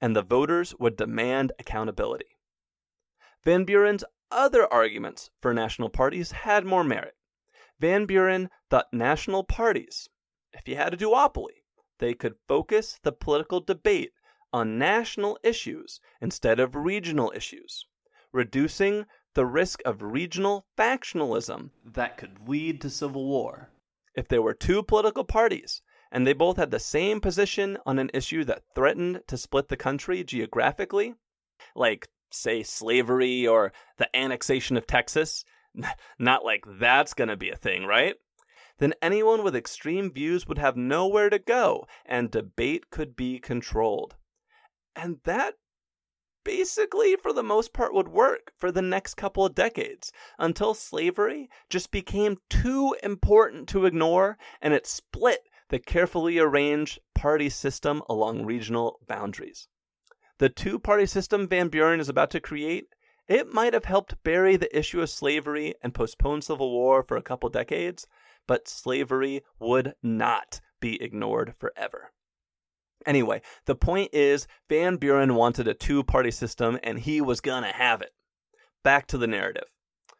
and 0.00 0.16
the 0.16 0.22
voters 0.22 0.74
would 0.78 0.96
demand 0.96 1.52
accountability. 1.58 2.38
Van 3.44 3.64
Buren's 3.64 4.04
other 4.30 4.66
arguments 4.72 5.28
for 5.42 5.52
national 5.52 5.90
parties 5.90 6.30
had 6.30 6.64
more 6.64 6.82
merit. 6.82 7.14
Van 7.78 8.06
Buren 8.06 8.48
thought 8.70 8.90
national 8.90 9.44
parties, 9.44 10.08
if 10.54 10.66
you 10.66 10.76
had 10.76 10.94
a 10.94 10.96
duopoly, 10.96 11.62
they 11.98 12.14
could 12.14 12.36
focus 12.48 12.98
the 13.02 13.12
political 13.12 13.60
debate 13.60 14.12
on 14.56 14.78
national 14.78 15.38
issues 15.42 16.00
instead 16.22 16.58
of 16.58 16.74
regional 16.74 17.30
issues, 17.36 17.84
reducing 18.32 19.04
the 19.34 19.44
risk 19.44 19.82
of 19.84 20.00
regional 20.00 20.64
factionalism 20.78 21.68
that 21.84 22.16
could 22.16 22.48
lead 22.48 22.80
to 22.80 22.88
civil 22.88 23.26
war. 23.26 23.68
If 24.14 24.28
there 24.28 24.40
were 24.40 24.54
two 24.54 24.82
political 24.82 25.24
parties 25.24 25.82
and 26.10 26.26
they 26.26 26.32
both 26.32 26.56
had 26.56 26.70
the 26.70 26.78
same 26.78 27.20
position 27.20 27.76
on 27.84 27.98
an 27.98 28.10
issue 28.14 28.44
that 28.44 28.62
threatened 28.74 29.20
to 29.26 29.36
split 29.36 29.68
the 29.68 29.76
country 29.76 30.24
geographically, 30.24 31.16
like, 31.74 32.08
say, 32.30 32.62
slavery 32.62 33.46
or 33.46 33.74
the 33.98 34.08
annexation 34.16 34.78
of 34.78 34.86
Texas, 34.86 35.44
not 36.18 36.46
like 36.46 36.64
that's 36.78 37.12
going 37.12 37.28
to 37.28 37.36
be 37.36 37.50
a 37.50 37.56
thing, 37.56 37.84
right? 37.84 38.14
Then 38.78 38.94
anyone 39.02 39.44
with 39.44 39.54
extreme 39.54 40.10
views 40.10 40.46
would 40.46 40.56
have 40.56 40.78
nowhere 40.78 41.28
to 41.28 41.38
go 41.38 41.86
and 42.06 42.30
debate 42.30 42.88
could 42.88 43.16
be 43.16 43.38
controlled. 43.38 44.16
And 44.96 45.20
that 45.24 45.56
basically, 46.42 47.16
for 47.16 47.32
the 47.32 47.42
most 47.42 47.72
part, 47.72 47.92
would 47.92 48.08
work 48.08 48.52
for 48.56 48.72
the 48.72 48.80
next 48.80 49.14
couple 49.14 49.44
of 49.44 49.54
decades 49.54 50.10
until 50.38 50.72
slavery 50.72 51.50
just 51.68 51.90
became 51.90 52.38
too 52.48 52.96
important 53.02 53.68
to 53.68 53.84
ignore 53.84 54.38
and 54.62 54.72
it 54.72 54.86
split 54.86 55.40
the 55.68 55.78
carefully 55.78 56.38
arranged 56.38 56.98
party 57.14 57.50
system 57.50 58.02
along 58.08 58.46
regional 58.46 58.98
boundaries. 59.06 59.68
The 60.38 60.48
two 60.48 60.78
party 60.78 61.06
system 61.06 61.46
Van 61.46 61.68
Buren 61.68 62.00
is 62.00 62.08
about 62.08 62.30
to 62.30 62.40
create, 62.40 62.88
it 63.28 63.52
might 63.52 63.74
have 63.74 63.86
helped 63.86 64.22
bury 64.22 64.56
the 64.56 64.78
issue 64.78 65.02
of 65.02 65.10
slavery 65.10 65.74
and 65.82 65.92
postpone 65.92 66.42
civil 66.42 66.70
war 66.70 67.02
for 67.02 67.16
a 67.16 67.22
couple 67.22 67.48
decades, 67.48 68.06
but 68.46 68.68
slavery 68.68 69.42
would 69.58 69.94
not 70.02 70.60
be 70.80 71.02
ignored 71.02 71.54
forever. 71.58 72.12
Anyway, 73.06 73.40
the 73.66 73.76
point 73.76 74.12
is 74.12 74.48
Van 74.68 74.96
Buren 74.96 75.36
wanted 75.36 75.68
a 75.68 75.74
two 75.74 76.02
party 76.02 76.32
system 76.32 76.78
and 76.82 76.98
he 76.98 77.20
was 77.20 77.40
gonna 77.40 77.72
have 77.72 78.02
it. 78.02 78.12
Back 78.82 79.06
to 79.08 79.18
the 79.18 79.28
narrative. 79.28 79.68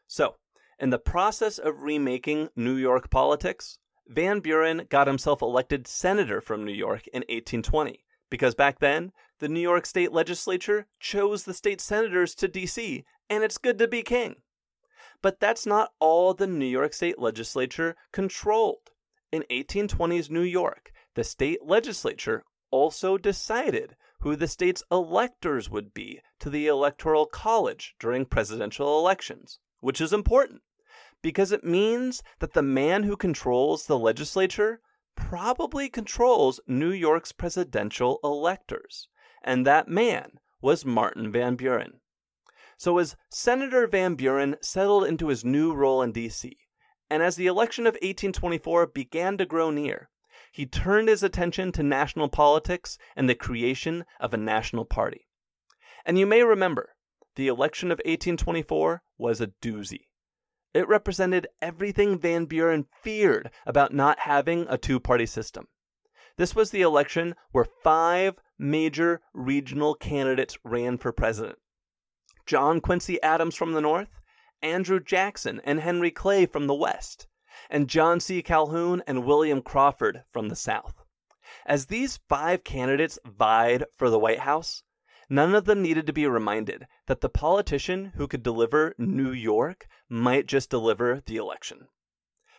So, 0.07 0.37
in 0.79 0.91
the 0.91 0.99
process 0.99 1.59
of 1.59 1.83
remaking 1.83 2.49
New 2.55 2.77
York 2.77 3.11
politics, 3.11 3.79
Van 4.07 4.39
Buren 4.39 4.87
got 4.89 5.09
himself 5.09 5.43
elected 5.43 5.89
senator 5.89 6.41
from 6.41 6.65
New 6.65 6.73
York 6.73 7.09
in 7.09 7.23
1820 7.23 8.05
because 8.31 8.55
back 8.55 8.79
then 8.79 9.13
the 9.41 9.49
New 9.49 9.61
York 9.61 9.85
state 9.85 10.13
legislature 10.13 10.87
chose 11.01 11.45
the 11.45 11.55
state 11.55 11.81
senators 11.81 12.35
to 12.37 12.49
DC 12.49 13.05
and 13.29 13.43
it's 13.43 13.59
good 13.59 13.79
to 13.79 13.89
be 13.89 14.03
king. 14.03 14.37
But 15.23 15.41
that's 15.41 15.67
not 15.67 15.93
all 15.99 16.35
the 16.35 16.47
New 16.47 16.67
York 16.67 16.93
state 16.93 17.19
legislature 17.19 17.97
controlled. 18.13 18.91
In 19.33 19.45
1820s 19.51 20.31
New 20.31 20.43
York, 20.43 20.93
the 21.15 21.25
state 21.25 21.65
legislature 21.65 22.45
also 22.71 23.17
decided 23.19 23.97
who 24.21 24.37
the 24.37 24.49
state's 24.49 24.83
electors 24.91 25.71
would 25.71 25.95
be 25.95 26.21
to 26.41 26.51
the 26.51 26.67
Electoral 26.67 27.27
College 27.27 27.95
during 27.99 28.25
presidential 28.25 28.99
elections, 28.99 29.59
which 29.81 30.01
is 30.01 30.13
important 30.13 30.63
because 31.23 31.53
it 31.53 31.65
means 31.65 32.23
that 32.39 32.53
the 32.53 32.63
man 32.63 33.03
who 33.03 33.17
controls 33.17 33.87
the 33.87 33.99
legislature 33.99 34.81
probably 35.17 35.89
controls 35.89 36.61
New 36.67 36.91
York's 36.91 37.33
presidential 37.33 38.21
electors, 38.23 39.09
and 39.43 39.67
that 39.67 39.89
man 39.89 40.39
was 40.61 40.85
Martin 40.85 41.33
Van 41.33 41.57
Buren. 41.57 42.01
So 42.79 42.99
as 42.99 43.17
Senator 43.31 43.87
Van 43.87 44.15
Buren 44.15 44.57
settled 44.61 45.05
into 45.05 45.29
his 45.29 45.45
new 45.45 45.73
role 45.73 46.03
in 46.03 46.13
D.C., 46.13 46.57
and 47.09 47.23
as 47.23 47.37
the 47.37 47.47
election 47.47 47.87
of 47.87 47.95
1824 47.95 48.89
began 48.89 49.39
to 49.39 49.47
grow 49.47 49.71
near, 49.71 50.11
he 50.57 50.65
turned 50.65 51.07
his 51.07 51.23
attention 51.23 51.71
to 51.71 51.83
national 51.83 52.31
politics 52.31 52.97
and 53.15 53.29
the 53.29 53.35
creation 53.35 54.07
of 54.19 54.33
a 54.33 54.39
national 54.39 54.87
party. 54.87 55.29
And 56.07 56.19
you 56.19 56.25
may 56.25 56.43
remember, 56.43 56.95
the 57.35 57.47
election 57.47 57.93
of 57.93 57.99
1824 58.07 59.03
was 59.19 59.43
a 59.43 59.49
doozy. 59.49 60.09
It 60.73 60.89
represented 60.89 61.47
everything 61.61 62.19
Van 62.19 62.47
Buren 62.47 62.87
feared 63.03 63.51
about 63.67 63.93
not 63.93 64.21
having 64.21 64.65
a 64.71 64.79
two 64.79 64.99
party 64.99 65.27
system. 65.27 65.69
This 66.39 66.55
was 66.55 66.71
the 66.71 66.81
election 66.81 67.35
where 67.53 67.67
five 67.83 68.37
major 68.59 69.21
regional 69.35 69.95
candidates 69.95 70.57
ran 70.65 70.97
for 70.97 71.13
president 71.13 71.59
John 72.47 72.81
Quincy 72.81 73.23
Adams 73.23 73.57
from 73.57 73.75
the 73.75 73.83
north, 73.83 74.23
Andrew 74.63 75.01
Jackson 75.01 75.61
and 75.65 75.81
Henry 75.81 76.11
Clay 76.11 76.47
from 76.47 76.67
the 76.67 76.75
west, 76.75 77.29
and 77.71 77.89
John 77.89 78.21
C. 78.21 78.43
Calhoun 78.43 79.03
and 79.07 79.25
William 79.25 79.63
Crawford 79.63 80.25
from 80.31 80.49
the 80.49 80.57
South. 80.57 81.03
As 81.65 81.87
these 81.87 82.19
five 82.29 82.65
candidates 82.65 83.19
vied 83.25 83.85
for 83.95 84.11
the 84.11 84.19
White 84.19 84.41
House, 84.41 84.83
None 85.29 85.57
of 85.57 85.65
them 85.65 85.83
needed 85.83 86.07
to 86.07 86.13
be 86.13 86.25
reminded 86.29 86.87
that 87.07 87.21
the 87.21 87.29
politician 87.29 88.13
who 88.15 88.29
could 88.29 88.45
deliver 88.45 88.95
New 88.97 89.33
York 89.33 89.89
might 90.09 90.47
just 90.47 90.71
deliver 90.71 91.21
the 91.27 91.37
election. 91.37 91.89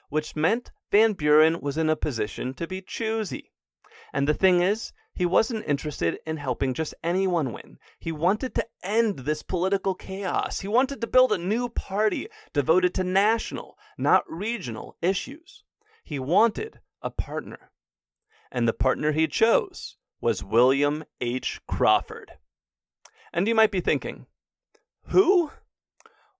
Which 0.09 0.35
meant 0.35 0.71
Van 0.91 1.13
Buren 1.13 1.61
was 1.61 1.77
in 1.77 1.89
a 1.89 1.95
position 1.95 2.53
to 2.55 2.67
be 2.67 2.81
choosy. 2.81 3.53
And 4.11 4.27
the 4.27 4.33
thing 4.33 4.61
is, 4.61 4.91
he 5.13 5.25
wasn't 5.25 5.65
interested 5.65 6.19
in 6.25 6.37
helping 6.37 6.73
just 6.73 6.93
anyone 7.01 7.53
win. 7.53 7.79
He 7.99 8.11
wanted 8.11 8.53
to 8.55 8.67
end 8.87 9.19
this 9.19 9.43
political 9.43 9.93
chaos. 9.93 10.61
He 10.61 10.67
wanted 10.67 11.01
to 11.01 11.07
build 11.07 11.31
a 11.31 11.37
new 11.37 11.69
party 11.69 12.29
devoted 12.53 12.93
to 12.95 13.03
national, 13.03 13.77
not 13.97 14.23
regional, 14.27 14.95
issues. 15.01 15.63
He 16.03 16.17
wanted 16.17 16.79
a 17.01 17.09
partner. 17.09 17.71
And 18.51 18.67
the 18.67 18.73
partner 18.73 19.11
he 19.11 19.27
chose 19.27 19.97
was 20.21 20.43
William 20.43 21.03
H. 21.19 21.59
Crawford. 21.67 22.31
And 23.33 23.47
you 23.47 23.53
might 23.53 23.71
be 23.71 23.81
thinking, 23.81 24.25
who? 25.07 25.51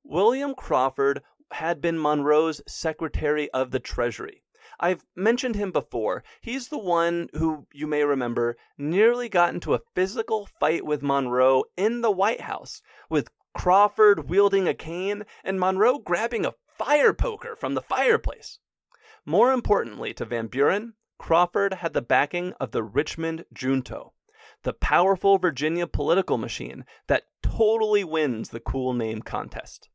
William 0.03 0.55
Crawford 0.55 1.21
had 1.51 1.81
been 1.81 1.99
Monroe's 1.99 2.61
Secretary 2.67 3.49
of 3.51 3.71
the 3.71 3.79
Treasury. 3.79 4.43
I've 4.79 5.05
mentioned 5.15 5.55
him 5.55 5.71
before. 5.71 6.23
He's 6.41 6.67
the 6.67 6.77
one 6.77 7.29
who, 7.33 7.65
you 7.73 7.87
may 7.87 8.03
remember, 8.03 8.57
nearly 8.77 9.27
got 9.27 9.53
into 9.53 9.73
a 9.73 9.81
physical 9.95 10.45
fight 10.45 10.85
with 10.85 11.01
Monroe 11.01 11.63
in 11.75 12.01
the 12.01 12.11
White 12.11 12.41
House, 12.41 12.81
with 13.09 13.29
Crawford 13.55 14.29
wielding 14.29 14.67
a 14.67 14.75
cane 14.75 15.25
and 15.43 15.59
Monroe 15.59 15.97
grabbing 15.97 16.45
a 16.45 16.53
fire 16.77 17.13
poker 17.13 17.55
from 17.55 17.73
the 17.73 17.81
fireplace. 17.81 18.59
More 19.25 19.51
importantly 19.51 20.13
to 20.13 20.25
Van 20.25 20.45
Buren, 20.45 20.93
Crawford 21.17 21.73
had 21.73 21.93
the 21.93 22.01
backing 22.03 22.53
of 22.59 22.71
the 22.71 22.83
Richmond 22.83 23.45
Junto, 23.51 24.13
the 24.61 24.73
powerful 24.73 25.39
Virginia 25.39 25.87
political 25.87 26.37
machine 26.37 26.85
that 27.07 27.23
totally 27.41 28.03
wins 28.03 28.49
the 28.49 28.59
cool 28.59 28.93
name 28.93 29.23
contest. 29.23 29.89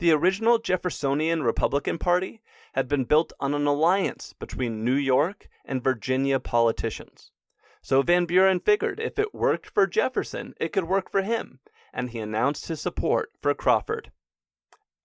The 0.00 0.12
original 0.12 0.58
Jeffersonian 0.58 1.42
Republican 1.42 1.98
Party 1.98 2.40
had 2.72 2.88
been 2.88 3.04
built 3.04 3.34
on 3.38 3.52
an 3.52 3.66
alliance 3.66 4.32
between 4.32 4.82
New 4.82 4.94
York 4.94 5.46
and 5.62 5.84
Virginia 5.84 6.40
politicians. 6.40 7.32
So 7.82 8.00
Van 8.00 8.24
Buren 8.24 8.60
figured 8.60 8.98
if 8.98 9.18
it 9.18 9.34
worked 9.34 9.68
for 9.68 9.86
Jefferson, 9.86 10.54
it 10.58 10.72
could 10.72 10.84
work 10.84 11.10
for 11.10 11.20
him, 11.20 11.60
and 11.92 12.08
he 12.08 12.18
announced 12.18 12.68
his 12.68 12.80
support 12.80 13.32
for 13.42 13.52
Crawford. 13.52 14.10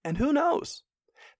And 0.05 0.15
who 0.15 0.31
knows? 0.31 0.85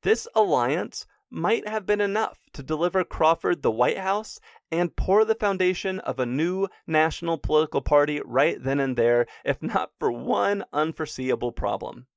This 0.01 0.27
alliance 0.35 1.07
might 1.29 1.65
have 1.65 1.85
been 1.85 2.01
enough 2.01 2.41
to 2.51 2.61
deliver 2.61 3.05
Crawford 3.05 3.61
the 3.61 3.71
White 3.71 3.99
House 3.99 4.37
and 4.69 4.97
pour 4.97 5.23
the 5.23 5.33
foundation 5.33 6.01
of 6.01 6.19
a 6.19 6.25
new 6.25 6.67
national 6.85 7.37
political 7.37 7.79
party 7.79 8.21
right 8.25 8.61
then 8.61 8.81
and 8.81 8.97
there, 8.97 9.25
if 9.45 9.63
not 9.63 9.91
for 9.97 10.11
one 10.11 10.65
unforeseeable 10.73 11.53
problem. 11.53 12.07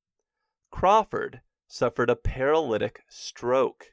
Crawford 0.71 1.41
suffered 1.67 2.11
a 2.11 2.17
paralytic 2.17 3.03
stroke. 3.09 3.93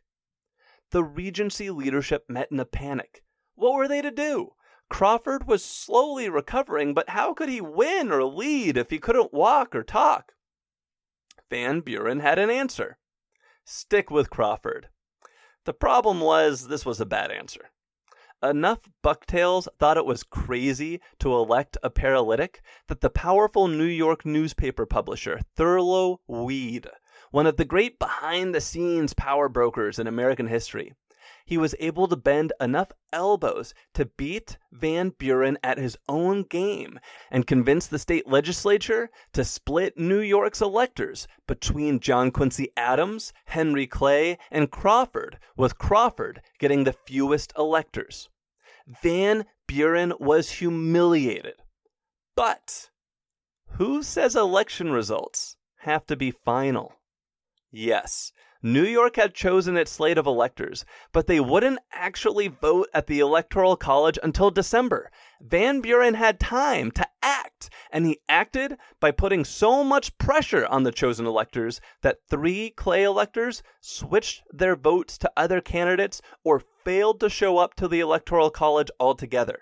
The 0.91 1.03
Regency 1.03 1.69
leadership 1.69 2.25
met 2.29 2.51
in 2.51 2.59
a 2.59 2.65
panic. 2.65 3.23
What 3.55 3.73
were 3.73 3.87
they 3.87 4.01
to 4.01 4.11
do? 4.11 4.53
Crawford 4.89 5.47
was 5.47 5.65
slowly 5.65 6.29
recovering, 6.29 6.93
but 6.93 7.09
how 7.09 7.33
could 7.33 7.49
he 7.49 7.59
win 7.61 8.11
or 8.11 8.23
lead 8.23 8.77
if 8.77 8.89
he 8.89 8.99
couldn't 8.99 9.33
walk 9.33 9.75
or 9.75 9.83
talk? 9.83 10.33
Van 11.49 11.81
Buren 11.81 12.19
had 12.19 12.39
an 12.39 12.49
answer 12.49 12.97
stick 13.65 14.11
with 14.11 14.29
Crawford. 14.29 14.89
The 15.65 15.73
problem 15.73 16.21
was 16.21 16.67
this 16.67 16.85
was 16.85 17.01
a 17.01 17.05
bad 17.05 17.31
answer. 17.31 17.71
Enough 18.43 18.89
bucktails 19.01 19.69
thought 19.79 19.97
it 19.97 20.05
was 20.05 20.23
crazy 20.23 20.99
to 21.19 21.33
elect 21.33 21.77
a 21.81 21.89
paralytic 21.89 22.61
that 22.87 22.99
the 22.99 23.09
powerful 23.09 23.67
New 23.67 23.85
York 23.85 24.25
newspaper 24.25 24.85
publisher 24.85 25.39
Thurlow 25.55 26.19
Weed, 26.27 26.87
one 27.31 27.47
of 27.47 27.57
the 27.57 27.65
great 27.65 27.97
behind 27.97 28.53
the 28.53 28.61
scenes 28.61 29.13
power 29.13 29.47
brokers 29.47 29.99
in 29.99 30.05
American 30.05 30.47
history, 30.47 30.93
he 31.45 31.57
was 31.57 31.75
able 31.79 32.07
to 32.07 32.15
bend 32.15 32.51
enough 32.59 32.91
elbows 33.13 33.73
to 33.93 34.05
beat 34.05 34.57
Van 34.71 35.09
Buren 35.09 35.57
at 35.63 35.77
his 35.77 35.97
own 36.09 36.43
game 36.43 36.99
and 37.29 37.45
convince 37.45 37.85
the 37.87 37.99
state 37.99 38.27
legislature 38.27 39.09
to 39.33 39.45
split 39.45 39.97
New 39.97 40.19
York's 40.19 40.61
electors 40.61 41.27
between 41.47 41.99
John 41.99 42.31
Quincy 42.31 42.71
Adams, 42.75 43.31
Henry 43.45 43.85
Clay, 43.85 44.37
and 44.49 44.71
Crawford, 44.71 45.37
with 45.55 45.77
Crawford 45.77 46.41
getting 46.59 46.83
the 46.83 46.93
fewest 46.93 47.53
electors. 47.57 48.27
Van 49.03 49.45
Buren 49.67 50.13
was 50.19 50.49
humiliated. 50.49 51.55
But 52.35 52.89
who 53.77 54.03
says 54.03 54.35
election 54.35 54.91
results 54.91 55.57
have 55.77 56.05
to 56.07 56.15
be 56.15 56.31
final? 56.31 56.93
Yes, 57.71 58.31
New 58.65 58.83
York 58.83 59.15
had 59.15 59.35
chosen 59.35 59.77
its 59.77 59.91
slate 59.91 60.17
of 60.17 60.25
electors, 60.25 60.85
but 61.11 61.27
they 61.27 61.39
wouldn't 61.39 61.77
actually 61.91 62.47
vote 62.47 62.89
at 62.95 63.05
the 63.05 63.19
Electoral 63.19 63.75
College 63.75 64.17
until 64.23 64.49
December. 64.49 65.11
Van 65.39 65.81
Buren 65.81 66.15
had 66.15 66.39
time 66.39 66.89
to 66.89 67.07
act, 67.21 67.69
and 67.91 68.07
he 68.07 68.21
acted 68.27 68.75
by 68.99 69.11
putting 69.11 69.45
so 69.45 69.83
much 69.83 70.17
pressure 70.17 70.65
on 70.65 70.81
the 70.81 70.91
chosen 70.91 71.27
electors 71.27 71.79
that 72.01 72.17
three 72.27 72.71
Clay 72.71 73.03
electors 73.03 73.61
switched 73.81 74.41
their 74.51 74.75
votes 74.75 75.19
to 75.19 75.31
other 75.37 75.61
candidates 75.61 76.19
or 76.43 76.63
failed 76.83 77.19
to 77.19 77.29
show 77.29 77.59
up 77.59 77.75
to 77.75 77.87
the 77.87 77.99
Electoral 77.99 78.49
College 78.49 78.89
altogether. 78.99 79.59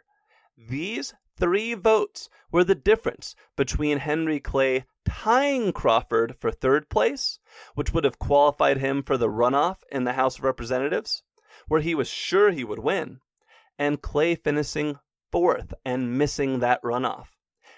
These 0.58 1.14
three 1.40 1.74
votes 1.74 2.30
were 2.52 2.64
the 2.64 2.76
difference 2.76 3.36
between 3.56 3.98
Henry 3.98 4.40
Clay 4.40 4.86
tying 5.06 5.74
Crawford 5.74 6.36
for 6.40 6.52
third 6.52 6.90
place, 6.90 7.40
which 7.76 7.94
would 7.94 8.04
have 8.04 8.20
qualified 8.20 8.78
him 8.78 9.04
for 9.04 9.18
the 9.18 9.30
runoff 9.30 9.84
in 9.92 10.04
the 10.04 10.14
House 10.14 10.38
of 10.38 10.44
Representatives, 10.44 11.24
where 11.68 11.82
he 11.82 11.96
was 11.96 12.08
sure 12.08 12.52
he 12.52 12.64
would 12.64 12.80
win, 12.80 13.20
and 13.78 14.02
Clay 14.02 14.36
finishing 14.36 15.00
fourth 15.32 15.74
and 15.84 16.18
missing 16.18 16.60
that 16.60 16.82
runoff. 16.84 17.30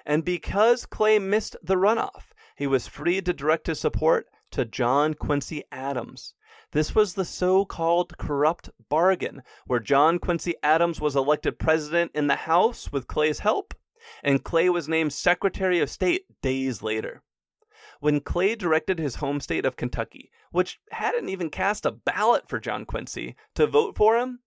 And 0.06 0.24
because 0.24 0.86
Clay 0.86 1.20
missed 1.20 1.56
the 1.64 1.78
runoff, 1.78 2.34
he 2.56 2.68
was 2.68 2.88
free 2.88 3.22
to 3.22 3.34
direct 3.34 3.68
his 3.68 3.80
support 3.80 4.28
to 4.52 4.66
John 4.66 5.14
Quincy 5.14 5.64
Adams. 5.72 6.34
This 6.76 6.94
was 6.94 7.14
the 7.14 7.24
so 7.24 7.64
called 7.64 8.18
corrupt 8.18 8.70
bargain, 8.90 9.44
where 9.66 9.80
John 9.80 10.20
Quincy 10.20 10.56
Adams 10.62 11.00
was 11.00 11.16
elected 11.16 11.58
president 11.58 12.12
in 12.14 12.28
the 12.28 12.36
House 12.36 12.92
with 12.92 13.08
Clay's 13.08 13.40
help, 13.40 13.74
and 14.22 14.44
Clay 14.44 14.68
was 14.68 14.90
named 14.90 15.14
Secretary 15.14 15.80
of 15.80 15.90
State 15.90 16.26
days 16.42 16.82
later. 16.82 17.24
When 18.02 18.20
Clay 18.20 18.56
directed 18.56 19.00
his 19.00 19.16
home 19.16 19.40
state 19.40 19.66
of 19.66 19.78
Kentucky, 19.78 20.30
which 20.52 20.82
hadn't 20.92 21.30
even 21.30 21.50
cast 21.50 21.86
a 21.86 21.94
ballot 21.94 22.50
for 22.50 22.60
John 22.60 22.84
Quincy, 22.84 23.38
to 23.54 23.68
vote 23.68 23.96
for 23.96 24.18
him, 24.18 24.42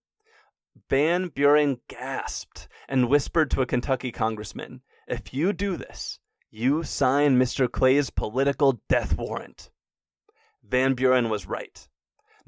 Van 0.87 1.29
Buren 1.29 1.79
gasped 1.87 2.67
and 2.87 3.09
whispered 3.09 3.49
to 3.49 3.63
a 3.63 3.65
Kentucky 3.65 4.11
congressman, 4.11 4.83
If 5.07 5.33
you 5.33 5.51
do 5.51 5.77
this, 5.77 6.19
you 6.51 6.83
sign 6.83 7.39
Mr. 7.39 7.67
Clay's 7.67 8.11
political 8.11 8.83
death 8.87 9.17
warrant. 9.17 9.71
Van 10.61 10.93
Buren 10.93 11.29
was 11.29 11.47
right. 11.47 11.87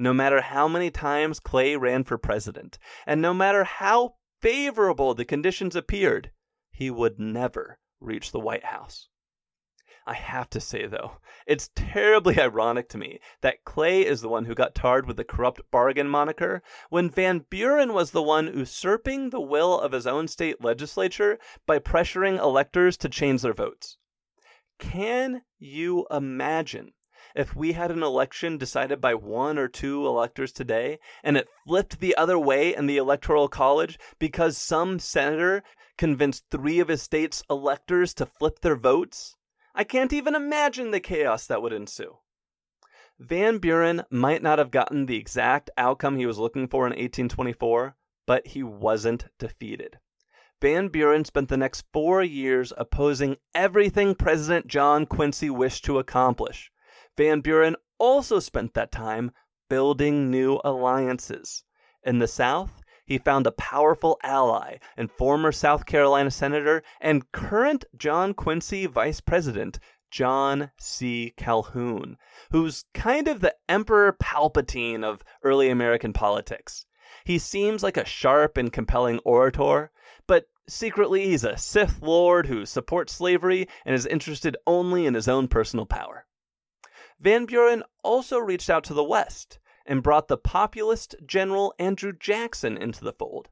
No 0.01 0.13
matter 0.13 0.41
how 0.41 0.67
many 0.67 0.89
times 0.89 1.39
Clay 1.39 1.75
ran 1.75 2.05
for 2.05 2.17
president, 2.17 2.79
and 3.05 3.21
no 3.21 3.35
matter 3.35 3.63
how 3.63 4.15
favorable 4.39 5.13
the 5.13 5.25
conditions 5.25 5.75
appeared, 5.75 6.31
he 6.71 6.89
would 6.89 7.19
never 7.19 7.77
reach 7.99 8.31
the 8.31 8.39
White 8.39 8.63
House. 8.63 9.09
I 10.07 10.15
have 10.15 10.49
to 10.49 10.59
say, 10.59 10.87
though, 10.87 11.17
it's 11.45 11.69
terribly 11.75 12.39
ironic 12.39 12.89
to 12.89 12.97
me 12.97 13.19
that 13.41 13.63
Clay 13.63 14.03
is 14.03 14.21
the 14.21 14.27
one 14.27 14.45
who 14.45 14.55
got 14.55 14.73
tarred 14.73 15.05
with 15.05 15.17
the 15.17 15.23
corrupt 15.23 15.61
bargain 15.69 16.09
moniker 16.09 16.63
when 16.89 17.07
Van 17.07 17.45
Buren 17.51 17.93
was 17.93 18.09
the 18.09 18.23
one 18.23 18.47
usurping 18.57 19.29
the 19.29 19.39
will 19.39 19.79
of 19.79 19.91
his 19.91 20.07
own 20.07 20.27
state 20.27 20.63
legislature 20.63 21.37
by 21.67 21.77
pressuring 21.77 22.39
electors 22.39 22.97
to 22.97 23.07
change 23.07 23.43
their 23.43 23.53
votes. 23.53 23.99
Can 24.79 25.43
you 25.59 26.07
imagine 26.09 26.93
if 27.35 27.55
we 27.55 27.73
had 27.73 27.91
an 27.91 28.03
election 28.03 28.57
decided 28.57 28.99
by 28.99 29.13
one 29.13 29.57
or 29.57 29.67
two 29.67 30.05
electors 30.05 30.51
today 30.51 30.99
and 31.23 31.37
it 31.37 31.47
flipped 31.65 31.99
the 31.99 32.15
other 32.15 32.37
way 32.37 32.75
in 32.75 32.87
the 32.87 32.97
Electoral 32.97 33.47
College 33.47 33.97
because 34.19 34.57
some 34.57 34.99
senator 34.99 35.63
convinced 35.97 36.45
three 36.49 36.79
of 36.79 36.87
his 36.87 37.01
state's 37.01 37.43
electors 37.49 38.13
to 38.15 38.25
flip 38.25 38.59
their 38.61 38.75
votes? 38.75 39.35
I 39.73 39.83
can't 39.83 40.11
even 40.11 40.35
imagine 40.35 40.91
the 40.91 40.99
chaos 40.99 41.47
that 41.47 41.61
would 41.61 41.73
ensue. 41.73 42.17
Van 43.19 43.59
Buren 43.59 44.03
might 44.09 44.41
not 44.41 44.57
have 44.57 44.71
gotten 44.71 45.05
the 45.05 45.15
exact 45.15 45.69
outcome 45.77 46.17
he 46.17 46.25
was 46.25 46.39
looking 46.39 46.67
for 46.67 46.87
in 46.87 46.91
1824, 46.91 47.95
but 48.25 48.47
he 48.47 48.63
wasn't 48.63 49.27
defeated. 49.37 49.99
Van 50.59 50.87
Buren 50.89 51.25
spent 51.25 51.49
the 51.49 51.57
next 51.57 51.85
four 51.93 52.23
years 52.23 52.73
opposing 52.77 53.37
everything 53.53 54.15
President 54.15 54.67
John 54.67 55.05
Quincy 55.05 55.49
wished 55.49 55.85
to 55.85 55.99
accomplish. 55.99 56.70
Van 57.21 57.41
Buren 57.41 57.75
also 57.99 58.39
spent 58.39 58.73
that 58.73 58.91
time 58.91 59.29
building 59.69 60.31
new 60.31 60.59
alliances. 60.65 61.63
In 62.01 62.17
the 62.17 62.27
South, 62.27 62.81
he 63.05 63.19
found 63.19 63.45
a 63.45 63.51
powerful 63.51 64.17
ally 64.23 64.77
and 64.97 65.11
former 65.11 65.51
South 65.51 65.85
Carolina 65.85 66.31
Senator 66.31 66.81
and 66.99 67.31
current 67.31 67.85
John 67.95 68.33
Quincy 68.33 68.87
Vice 68.87 69.21
President 69.21 69.77
John 70.09 70.71
C. 70.79 71.35
Calhoun, 71.37 72.17
who's 72.49 72.85
kind 72.95 73.27
of 73.27 73.41
the 73.41 73.55
Emperor 73.69 74.13
Palpatine 74.13 75.03
of 75.03 75.23
early 75.43 75.69
American 75.69 76.13
politics. 76.13 76.87
He 77.23 77.37
seems 77.37 77.83
like 77.83 77.97
a 77.97 78.03
sharp 78.03 78.57
and 78.57 78.73
compelling 78.73 79.19
orator, 79.19 79.91
but 80.25 80.47
secretly 80.67 81.25
he's 81.25 81.43
a 81.43 81.55
Sith 81.55 82.01
Lord 82.01 82.47
who 82.47 82.65
supports 82.65 83.13
slavery 83.13 83.67
and 83.85 83.93
is 83.93 84.07
interested 84.07 84.57
only 84.65 85.05
in 85.05 85.13
his 85.13 85.27
own 85.27 85.47
personal 85.47 85.85
power. 85.85 86.25
Van 87.21 87.45
Buren 87.45 87.83
also 88.01 88.39
reached 88.39 88.67
out 88.67 88.83
to 88.83 88.95
the 88.95 89.03
West 89.03 89.59
and 89.85 90.01
brought 90.01 90.27
the 90.27 90.37
populist 90.37 91.13
General 91.23 91.71
Andrew 91.77 92.11
Jackson 92.11 92.75
into 92.75 93.03
the 93.03 93.13
fold. 93.13 93.49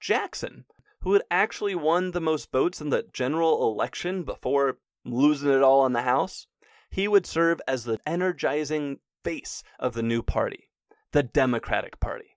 Jackson, 0.00 0.64
who 1.02 1.12
had 1.12 1.22
actually 1.30 1.76
won 1.76 2.10
the 2.10 2.20
most 2.20 2.50
votes 2.50 2.80
in 2.80 2.90
the 2.90 3.04
general 3.12 3.70
election 3.70 4.24
before 4.24 4.78
losing 5.04 5.52
it 5.52 5.62
all 5.62 5.86
in 5.86 5.92
the 5.92 6.02
House, 6.02 6.48
he 6.90 7.06
would 7.06 7.24
serve 7.24 7.60
as 7.68 7.84
the 7.84 8.00
energizing 8.04 8.98
face 9.22 9.62
of 9.78 9.94
the 9.94 10.02
new 10.02 10.20
party, 10.20 10.68
the 11.12 11.22
Democratic 11.22 12.00
Party. 12.00 12.36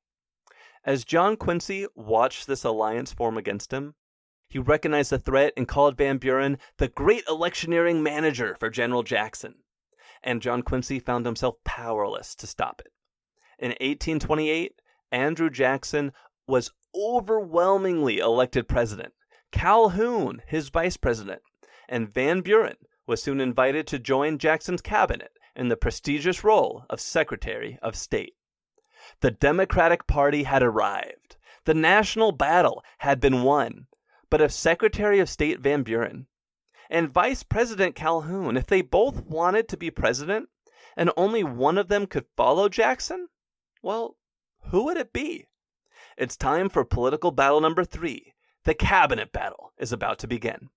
As 0.85 1.03
John 1.03 1.37
Quincy 1.37 1.87
watched 1.95 2.45
this 2.45 2.63
alliance 2.63 3.11
form 3.11 3.35
against 3.35 3.73
him, 3.73 3.95
he 4.47 4.59
recognized 4.59 5.09
the 5.09 5.17
threat 5.17 5.53
and 5.57 5.67
called 5.67 5.97
Van 5.97 6.19
Buren 6.19 6.59
the 6.77 6.87
great 6.87 7.23
electioneering 7.27 8.03
manager 8.03 8.55
for 8.59 8.69
General 8.69 9.01
Jackson 9.01 9.55
and 10.23 10.41
John 10.41 10.61
Quincy 10.61 10.99
found 10.99 11.25
himself 11.25 11.55
powerless 11.63 12.35
to 12.35 12.47
stop 12.47 12.81
it. 12.81 12.91
In 13.59 13.69
1828, 13.69 14.81
Andrew 15.11 15.49
Jackson 15.49 16.11
was 16.47 16.71
overwhelmingly 16.95 18.19
elected 18.19 18.67
president, 18.67 19.13
Calhoun 19.51 20.41
his 20.47 20.69
vice 20.69 20.97
president, 20.97 21.41
and 21.87 22.13
Van 22.13 22.41
Buren 22.41 22.77
was 23.05 23.23
soon 23.23 23.39
invited 23.39 23.87
to 23.87 23.99
join 23.99 24.37
Jackson's 24.37 24.81
cabinet 24.81 25.31
in 25.55 25.69
the 25.69 25.77
prestigious 25.77 26.43
role 26.43 26.85
of 26.89 26.99
Secretary 26.99 27.79
of 27.81 27.95
State. 27.95 28.35
The 29.21 29.31
Democratic 29.31 30.05
Party 30.05 30.43
had 30.43 30.61
arrived. 30.61 31.37
The 31.65 31.73
national 31.73 32.31
battle 32.31 32.83
had 32.99 33.19
been 33.19 33.43
won. 33.43 33.87
But 34.29 34.41
if 34.41 34.51
Secretary 34.51 35.19
of 35.19 35.29
State 35.29 35.61
Van 35.61 35.83
Buren 35.83 36.27
and 36.89 37.13
Vice 37.13 37.43
President 37.43 37.95
Calhoun, 37.95 38.57
if 38.57 38.67
they 38.67 38.81
both 38.81 39.25
wanted 39.25 39.67
to 39.69 39.77
be 39.77 39.91
president 39.91 40.49
and 40.95 41.11
only 41.17 41.43
one 41.43 41.77
of 41.77 41.87
them 41.87 42.07
could 42.07 42.25
follow 42.35 42.69
Jackson, 42.69 43.27
well, 43.81 44.17
who 44.69 44.85
would 44.85 44.97
it 44.97 45.13
be? 45.13 45.47
It's 46.17 46.35
time 46.35 46.69
for 46.69 46.83
political 46.83 47.31
battle 47.31 47.61
number 47.61 47.85
three. 47.85 48.33
The 48.63 48.73
cabinet 48.73 49.31
battle 49.31 49.71
is 49.77 49.93
about 49.93 50.19
to 50.19 50.27
begin. 50.27 50.69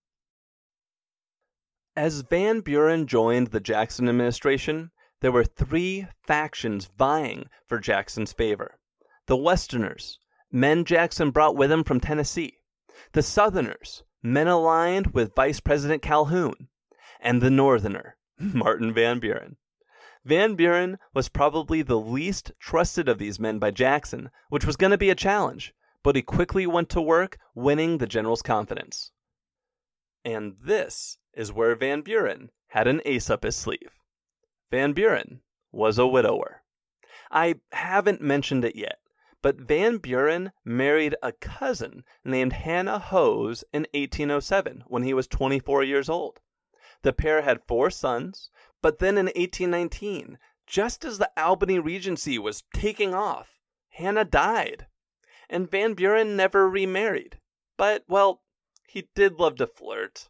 As 1.97 2.21
Van 2.21 2.61
Buren 2.61 3.07
joined 3.07 3.49
the 3.49 3.61
Jackson 3.61 4.09
administration, 4.09 4.91
there 5.21 5.33
were 5.33 5.45
three 5.45 6.07
factions 6.27 6.87
vying 6.97 7.49
for 7.67 7.79
Jackson's 7.79 8.33
favor 8.33 8.79
the 9.27 9.37
Westerners, 9.37 10.19
men 10.51 10.85
Jackson 10.85 11.31
brought 11.31 11.57
with 11.57 11.71
him 11.71 11.85
from 11.85 12.01
Tennessee, 12.01 12.59
the 13.13 13.23
Southerners, 13.23 14.03
men 14.23 14.49
aligned 14.49 15.15
with 15.15 15.35
Vice 15.35 15.61
President 15.61 16.03
Calhoun, 16.03 16.69
and 17.21 17.41
the 17.41 17.51
Northerner, 17.51 18.17
Martin 18.39 18.93
Van 18.93 19.19
Buren. 19.19 19.57
Van 20.25 20.55
Buren 20.55 20.99
was 21.15 21.29
probably 21.31 21.81
the 21.81 21.99
least 21.99 22.53
trusted 22.59 23.09
of 23.09 23.19
these 23.19 23.41
men 23.41 23.59
by 23.59 23.71
Jackson, 23.71 24.31
which 24.51 24.67
was 24.67 24.77
going 24.77 24.91
to 24.91 24.99
be 24.99 25.11
a 25.11 25.15
challenge, 25.15 25.75
but 26.03 26.17
he 26.17 26.23
quickly 26.23 26.67
went 26.67 26.91
to 26.91 27.01
work 27.01 27.39
winning 27.55 27.99
the 27.99 28.07
general's 28.07 28.43
confidence. 28.43 29.13
And 30.25 30.57
this 30.61 31.17
is 31.33 31.53
where 31.53 31.75
Van 31.75 32.03
Buren 32.03 32.51
had 32.69 32.87
an 32.87 33.01
ace 33.05 33.31
up 33.31 33.45
his 33.45 33.57
sleeve. 33.57 33.93
Van 34.71 34.93
Buren 34.93 35.41
was 35.73 35.99
a 35.99 36.07
widower. 36.07 36.63
I 37.31 37.55
haven't 37.73 38.21
mentioned 38.21 38.65
it 38.65 38.77
yet, 38.77 38.99
but 39.43 39.57
Van 39.57 39.97
Buren 39.97 40.53
married 40.65 41.17
a 41.23 41.33
cousin 41.33 42.05
named 42.25 42.53
Hannah 42.53 42.99
Hoes 42.99 43.65
in 43.73 43.87
1807 43.95 44.85
when 44.87 45.03
he 45.03 45.15
was 45.15 45.27
24 45.27 45.83
years 45.83 46.09
old. 46.09 46.41
The 47.03 47.13
pair 47.15 47.41
had 47.43 47.67
four 47.67 47.91
sons, 47.91 48.51
but 48.83 48.99
then 48.99 49.17
in 49.17 49.27
1819, 49.27 50.39
just 50.67 51.05
as 51.05 51.19
the 51.19 51.31
Albany 51.37 51.79
Regency 51.79 52.39
was 52.39 52.65
taking 52.75 53.15
off, 53.15 53.59
Hannah 53.89 54.25
died. 54.25 54.87
And 55.49 55.71
Van 55.71 55.95
Buren 55.95 56.37
never 56.37 56.69
remarried. 56.69 57.41
But, 57.77 58.05
well, 58.07 58.43
he 58.87 59.09
did 59.15 59.41
love 59.41 59.57
to 59.57 59.67
flirt. 59.67 60.29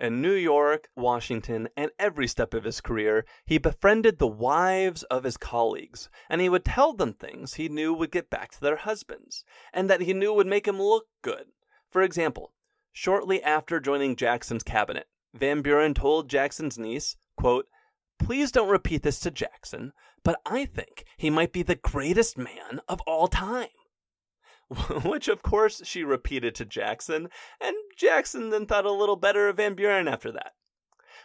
In 0.00 0.22
New 0.22 0.32
York, 0.32 0.88
Washington, 0.96 1.68
and 1.76 1.90
every 1.98 2.26
step 2.26 2.54
of 2.54 2.64
his 2.64 2.80
career, 2.80 3.26
he 3.44 3.58
befriended 3.58 4.18
the 4.18 4.26
wives 4.26 5.02
of 5.04 5.24
his 5.24 5.36
colleagues, 5.36 6.08
and 6.30 6.40
he 6.40 6.48
would 6.48 6.64
tell 6.64 6.94
them 6.94 7.12
things 7.12 7.54
he 7.54 7.68
knew 7.68 7.92
would 7.92 8.10
get 8.10 8.30
back 8.30 8.50
to 8.52 8.60
their 8.62 8.76
husbands, 8.76 9.44
and 9.74 9.90
that 9.90 10.00
he 10.00 10.14
knew 10.14 10.32
would 10.32 10.46
make 10.46 10.66
him 10.66 10.80
look 10.80 11.08
good. 11.20 11.48
For 11.90 12.00
example, 12.00 12.54
shortly 12.90 13.42
after 13.42 13.78
joining 13.78 14.16
Jackson's 14.16 14.62
cabinet, 14.62 15.06
Van 15.34 15.60
Buren 15.60 15.92
told 15.92 16.30
Jackson's 16.30 16.78
niece, 16.78 17.16
quote, 17.36 17.68
Please 18.18 18.50
don't 18.50 18.70
repeat 18.70 19.02
this 19.02 19.20
to 19.20 19.30
Jackson, 19.30 19.92
but 20.24 20.40
I 20.46 20.64
think 20.64 21.04
he 21.18 21.28
might 21.28 21.52
be 21.52 21.62
the 21.62 21.74
greatest 21.74 22.38
man 22.38 22.80
of 22.88 23.02
all 23.02 23.28
time. 23.28 23.68
which 25.04 25.28
of 25.28 25.42
course 25.42 25.82
she 25.84 26.04
repeated 26.04 26.54
to 26.54 26.64
Jackson, 26.64 27.28
and 27.60 27.74
Jackson 27.96 28.50
then 28.50 28.66
thought 28.66 28.86
a 28.86 28.92
little 28.92 29.16
better 29.16 29.48
of 29.48 29.56
Van 29.56 29.74
Buren 29.74 30.06
after 30.06 30.30
that. 30.32 30.52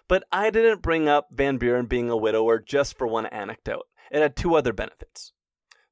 But 0.08 0.24
I 0.32 0.50
didn't 0.50 0.82
bring 0.82 1.08
up 1.08 1.30
Van 1.32 1.58
Buren 1.58 1.86
being 1.86 2.10
a 2.10 2.18
widower 2.18 2.60
just 2.60 2.98
for 2.98 3.08
one 3.08 3.26
anecdote. 3.28 3.86
It 4.12 4.22
had 4.22 4.36
two 4.36 4.56
other 4.56 4.74
benefits. 4.74 5.34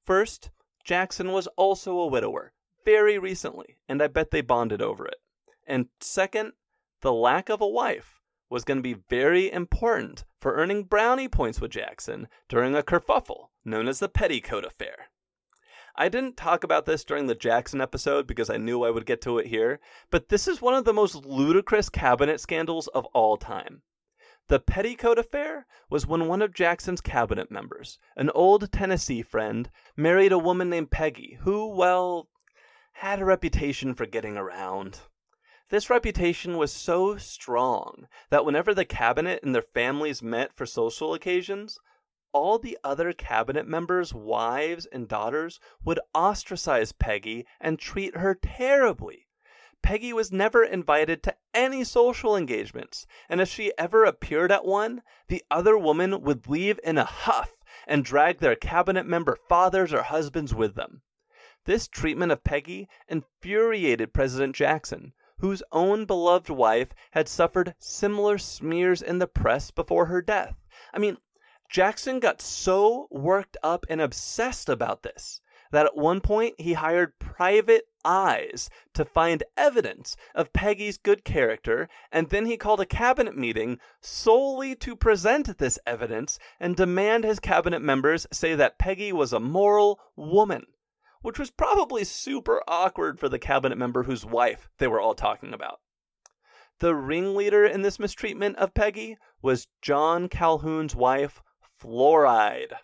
First, 0.04 0.52
Jackson 0.84 1.32
was 1.32 1.48
also 1.56 1.98
a 2.00 2.08
widower 2.08 2.54
very 2.84 3.18
recently, 3.18 3.78
and 3.88 4.02
I 4.02 4.08
bet 4.08 4.32
they 4.32 4.42
bonded 4.42 4.82
over 4.82 5.06
it. 5.06 5.18
And 5.66 5.88
second, 6.02 6.54
the 7.02 7.14
lack 7.14 7.50
of 7.50 7.62
a 7.62 7.68
wife 7.68 8.22
was 8.50 8.64
going 8.64 8.78
to 8.78 8.84
be 8.84 9.02
very 9.10 9.52
important 9.52 10.26
for 10.40 10.56
earning 10.56 10.84
brownie 10.84 11.28
points 11.28 11.62
with 11.62 11.72
Jackson 11.72 12.28
during 12.50 12.76
a 12.76 12.84
kerfuffle 12.84 13.48
known 13.66 13.88
as 13.88 14.00
the 14.00 14.10
Petticoat 14.10 14.66
Affair. 14.66 15.10
I 15.96 16.10
didn't 16.10 16.38
talk 16.38 16.64
about 16.64 16.86
this 16.86 17.04
during 17.04 17.28
the 17.28 17.36
Jackson 17.36 17.80
episode 17.80 18.26
because 18.26 18.50
I 18.50 18.58
knew 18.58 18.84
I 18.84 18.90
would 18.90 19.06
get 19.06 19.22
to 19.22 19.38
it 19.38 19.46
here, 19.46 19.80
but 20.10 20.30
this 20.30 20.48
is 20.48 20.60
one 20.60 20.74
of 20.74 20.86
the 20.86 20.94
most 20.94 21.14
ludicrous 21.14 21.88
cabinet 21.90 22.40
scandals 22.40 22.88
of 22.88 23.06
all 23.14 23.38
time. 23.38 23.84
The 24.48 24.60
Petticoat 24.60 25.20
Affair 25.20 25.68
was 25.92 26.08
when 26.08 26.28
one 26.28 26.42
of 26.42 26.54
Jackson's 26.54 27.00
cabinet 27.00 27.52
members, 27.52 28.00
an 28.18 28.32
old 28.32 28.72
Tennessee 28.72 29.22
friend, 29.22 29.70
married 29.96 30.32
a 30.32 30.40
woman 30.40 30.70
named 30.70 30.90
Peggy, 30.90 31.38
who, 31.42 31.68
well, 31.68 32.28
had 32.94 33.22
a 33.22 33.26
reputation 33.26 33.94
for 33.94 34.08
getting 34.08 34.36
around. 34.36 35.02
This 35.70 35.90
reputation 35.90 36.58
was 36.58 36.74
so 36.74 37.18
strong 37.18 38.08
that 38.32 38.46
whenever 38.46 38.74
the 38.74 38.84
cabinet 38.84 39.44
and 39.44 39.54
their 39.54 39.62
families 39.62 40.24
met 40.24 40.54
for 40.54 40.66
social 40.66 41.14
occasions, 41.14 41.78
all 42.34 42.60
the 42.60 42.78
other 42.84 43.14
cabinet 43.14 43.68
members' 43.68 44.14
wives 44.14 44.86
and 44.88 45.08
daughters 45.08 45.60
would 45.86 46.00
ostracize 46.14 46.92
Peggy 46.92 47.46
and 47.62 47.80
treat 47.80 48.18
her 48.18 48.36
terribly. 48.36 49.28
Peggy 49.82 50.14
was 50.14 50.32
never 50.32 50.64
invited 50.64 51.22
to 51.24 51.36
any 51.54 51.84
social 51.84 52.36
engagements, 52.36 53.06
and 53.30 53.42
if 53.42 53.50
she 53.50 53.74
ever 53.78 54.06
appeared 54.06 54.52
at 54.52 54.66
one, 54.66 55.04
the 55.28 55.44
other 55.52 55.78
women 55.78 56.22
would 56.22 56.48
leave 56.48 56.80
in 56.84 56.98
a 56.98 57.04
huff 57.04 57.52
and 57.86 58.06
drag 58.06 58.40
their 58.40 58.56
cabinet 58.56 59.06
member 59.06 59.38
fathers 59.50 59.94
or 59.94 60.04
husbands 60.04 60.56
with 60.56 60.76
them. 60.76 61.02
This 61.66 61.88
treatment 61.88 62.32
of 62.32 62.44
Peggy 62.44 62.88
infuriated 63.08 64.14
President 64.14 64.56
Jackson, 64.56 65.14
whose 65.40 65.64
own 65.72 66.06
beloved 66.06 66.50
wife 66.50 66.90
had 67.12 67.28
suffered 67.28 67.76
similar 67.78 68.38
smears 68.38 69.02
in 69.02 69.20
the 69.20 69.28
press 69.28 69.72
before 69.72 70.06
her 70.06 70.22
death. 70.22 70.56
I 70.94 71.00
mean, 71.00 71.18
Jackson 71.74 72.20
got 72.20 72.40
so 72.40 73.08
worked 73.10 73.58
up 73.64 73.84
and 73.90 74.00
obsessed 74.00 74.70
about 74.70 75.02
this 75.02 75.42
that 75.72 75.88
at 75.88 75.98
one 75.98 76.22
point 76.22 76.54
he 76.60 76.74
hired 76.74 77.18
private 77.18 77.86
eyes 78.06 78.70
to 78.94 79.04
find 79.04 79.44
evidence 79.58 80.16
of 80.36 80.54
Peggy's 80.54 81.00
good 81.00 81.26
character, 81.26 81.90
and 82.12 82.30
then 82.30 82.46
he 82.46 82.58
called 82.58 82.80
a 82.80 82.86
cabinet 82.86 83.36
meeting 83.36 83.80
solely 84.02 84.76
to 84.76 84.96
present 84.96 85.58
this 85.58 85.80
evidence 85.88 86.38
and 86.60 86.76
demand 86.76 87.24
his 87.24 87.40
cabinet 87.40 87.82
members 87.82 88.28
say 88.32 88.54
that 88.54 88.78
Peggy 88.78 89.12
was 89.12 89.34
a 89.34 89.40
moral 89.40 90.00
woman, 90.16 90.68
which 91.24 91.40
was 91.40 91.50
probably 91.50 92.04
super 92.04 92.62
awkward 92.68 93.20
for 93.20 93.30
the 93.30 93.40
cabinet 93.40 93.80
member 93.80 94.04
whose 94.04 94.24
wife 94.24 94.70
they 94.78 94.88
were 94.88 95.02
all 95.02 95.16
talking 95.16 95.56
about. 95.56 95.80
The 96.78 96.94
ringleader 96.94 97.66
in 97.66 97.82
this 97.82 97.98
mistreatment 97.98 98.58
of 98.58 98.76
Peggy 98.76 99.18
was 99.42 99.68
John 99.82 100.30
Calhoun's 100.30 100.96
wife, 100.96 101.42
Floride, 101.84 102.78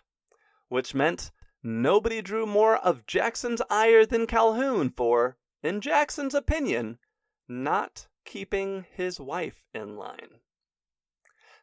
which 0.68 0.94
meant 0.94 1.30
nobody 1.62 2.20
drew 2.20 2.44
more 2.44 2.76
of 2.76 3.06
Jackson's 3.06 3.62
ire 3.70 4.04
than 4.04 4.26
Calhoun 4.26 4.90
for, 4.90 5.38
in 5.62 5.80
Jackson's 5.80 6.34
opinion, 6.34 6.98
not 7.48 8.08
keeping 8.26 8.84
his 8.92 9.18
wife 9.18 9.62
in 9.72 9.96
line. 9.96 10.42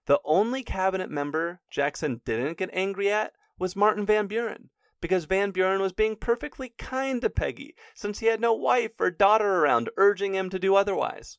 The 0.08 0.20
only 0.26 0.64
cabinet 0.64 1.12
member 1.12 1.62
Jackson 1.70 2.22
didn't 2.26 2.58
get 2.58 2.72
angry 2.74 3.12
at 3.12 3.34
was 3.60 3.76
Martin 3.76 4.08
Van 4.08 4.26
Buren, 4.26 4.72
because 5.00 5.26
Van 5.26 5.52
Buren 5.52 5.80
was 5.80 5.94
being 5.94 6.16
perfectly 6.16 6.70
kind 6.80 7.22
to 7.22 7.30
Peggy 7.30 7.76
since 7.94 8.18
he 8.18 8.26
had 8.26 8.42
no 8.42 8.56
wife 8.56 9.00
or 9.00 9.12
daughter 9.12 9.58
around 9.58 9.92
urging 9.96 10.34
him 10.34 10.50
to 10.50 10.58
do 10.58 10.76
otherwise. 10.76 11.38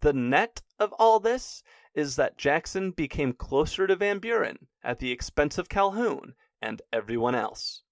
The 0.00 0.12
net 0.12 0.60
of 0.78 0.92
all 0.98 1.18
this 1.18 1.62
is 1.94 2.16
that 2.16 2.36
Jackson 2.36 2.90
became 2.90 3.32
closer 3.32 3.86
to 3.86 3.96
Van 3.96 4.18
Buren 4.18 4.66
at 4.82 4.98
the 4.98 5.12
expense 5.12 5.58
of 5.58 5.68
Calhoun 5.68 6.34
and 6.60 6.82
everyone 6.92 7.34
else. 7.34 7.82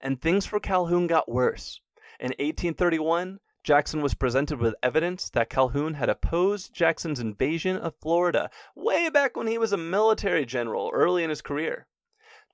And 0.00 0.20
things 0.20 0.44
for 0.44 0.58
Calhoun 0.58 1.06
got 1.06 1.30
worse. 1.30 1.80
In 2.18 2.30
1831, 2.30 3.38
Jackson 3.64 4.02
was 4.02 4.14
presented 4.14 4.58
with 4.58 4.74
evidence 4.82 5.30
that 5.30 5.48
Calhoun 5.48 5.94
had 5.94 6.08
opposed 6.08 6.74
Jackson's 6.74 7.20
invasion 7.20 7.76
of 7.76 7.94
Florida 7.94 8.50
way 8.74 9.08
back 9.08 9.36
when 9.36 9.46
he 9.46 9.56
was 9.56 9.72
a 9.72 9.76
military 9.76 10.44
general 10.44 10.90
early 10.92 11.22
in 11.22 11.30
his 11.30 11.42
career. 11.42 11.86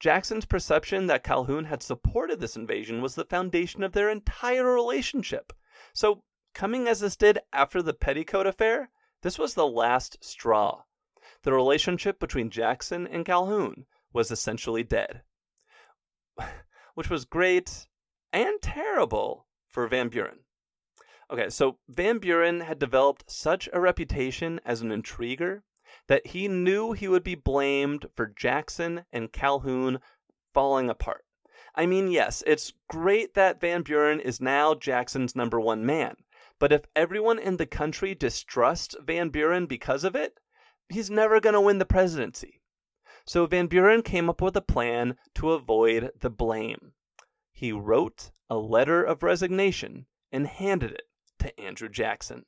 Jackson's 0.00 0.44
perception 0.44 1.07
that 1.07 1.24
Calhoun 1.24 1.64
had 1.64 1.83
supported 1.83 2.40
this 2.40 2.57
invasion 2.57 3.00
was 3.00 3.14
the 3.14 3.24
foundation 3.24 3.83
of 3.83 3.92
their 3.92 4.11
entire 4.11 4.64
relationship. 4.64 5.52
So, 5.94 6.24
coming 6.52 6.87
as 6.87 7.00
this 7.00 7.16
did 7.16 7.38
after 7.54 7.81
the 7.81 7.94
Petticoat 7.94 8.46
affair, 8.46 8.90
this 9.22 9.38
was 9.38 9.54
the 9.54 9.66
last 9.66 10.22
straw. 10.22 10.83
The 11.42 11.52
relationship 11.52 12.18
between 12.18 12.50
Jackson 12.50 13.07
and 13.07 13.24
Calhoun 13.24 13.87
was 14.12 14.31
essentially 14.31 14.83
dead. 14.83 15.22
Which 16.94 17.11
was 17.11 17.24
great 17.24 17.87
and 18.33 18.61
terrible 18.61 19.46
for 19.66 19.87
Van 19.87 20.09
Buren. 20.09 20.40
Okay, 21.31 21.50
so 21.50 21.78
Van 21.88 22.18
Buren 22.18 22.61
had 22.61 22.78
developed 22.78 23.31
such 23.31 23.68
a 23.72 23.81
reputation 23.81 24.61
as 24.64 24.81
an 24.81 24.90
intriguer 24.90 25.62
that 26.07 26.28
he 26.28 26.48
knew 26.48 26.92
he 26.92 27.09
would 27.09 27.22
be 27.22 27.35
blamed 27.35 28.07
for 28.14 28.26
Jackson 28.26 29.04
and 29.12 29.33
Calhoun 29.33 30.00
falling 30.54 30.88
apart. 30.88 31.24
I 31.74 31.87
mean, 31.87 32.11
yes, 32.11 32.42
it's 32.46 32.72
great 32.88 33.35
that 33.35 33.61
Van 33.61 33.83
Buren 33.83 34.20
is 34.20 34.40
now 34.40 34.74
Jackson's 34.74 35.37
number 35.37 35.61
one 35.61 35.85
man, 35.85 36.16
but 36.59 36.73
if 36.73 36.87
everyone 36.97 37.38
in 37.38 37.57
the 37.57 37.66
country 37.66 38.14
distrusts 38.14 38.97
Van 39.01 39.29
Buren 39.29 39.66
because 39.66 40.05
of 40.05 40.16
it, 40.16 40.38
he's 40.88 41.11
never 41.11 41.40
going 41.40 41.55
to 41.55 41.61
win 41.61 41.79
the 41.79 41.85
presidency. 41.85 42.61
So 43.25 43.47
Van 43.47 43.66
Buren 43.66 44.03
came 44.03 44.31
up 44.31 44.40
with 44.40 44.57
a 44.57 44.62
plan 44.62 45.16
to 45.35 45.53
avoid 45.53 46.11
the 46.18 46.31
blame. 46.31 46.94
He 47.53 47.73
wrote 47.73 48.31
a 48.49 48.57
letter 48.57 49.05
of 49.05 49.23
resignation 49.23 50.07
and 50.33 50.47
handed 50.47 50.92
it 50.92 51.09
to 51.40 51.61
Andrew 51.61 51.88
Jackson. 51.88 52.47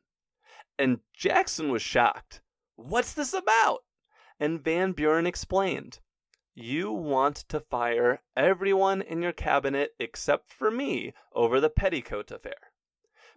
And 0.79 1.01
Jackson 1.13 1.71
was 1.71 1.83
shocked. 1.83 2.41
What's 2.77 3.13
this 3.13 3.35
about? 3.35 3.81
And 4.39 4.65
Van 4.65 4.93
Buren 4.93 5.27
explained. 5.27 6.01
You 6.55 6.91
want 6.93 7.37
to 7.49 7.61
fire 7.61 8.23
everyone 8.37 9.03
in 9.03 9.23
your 9.23 9.33
cabinet 9.33 9.93
except 9.99 10.51
for 10.51 10.71
me 10.71 11.13
over 11.33 11.61
the 11.61 11.71
petticoat 11.71 12.31
affair. 12.31 12.70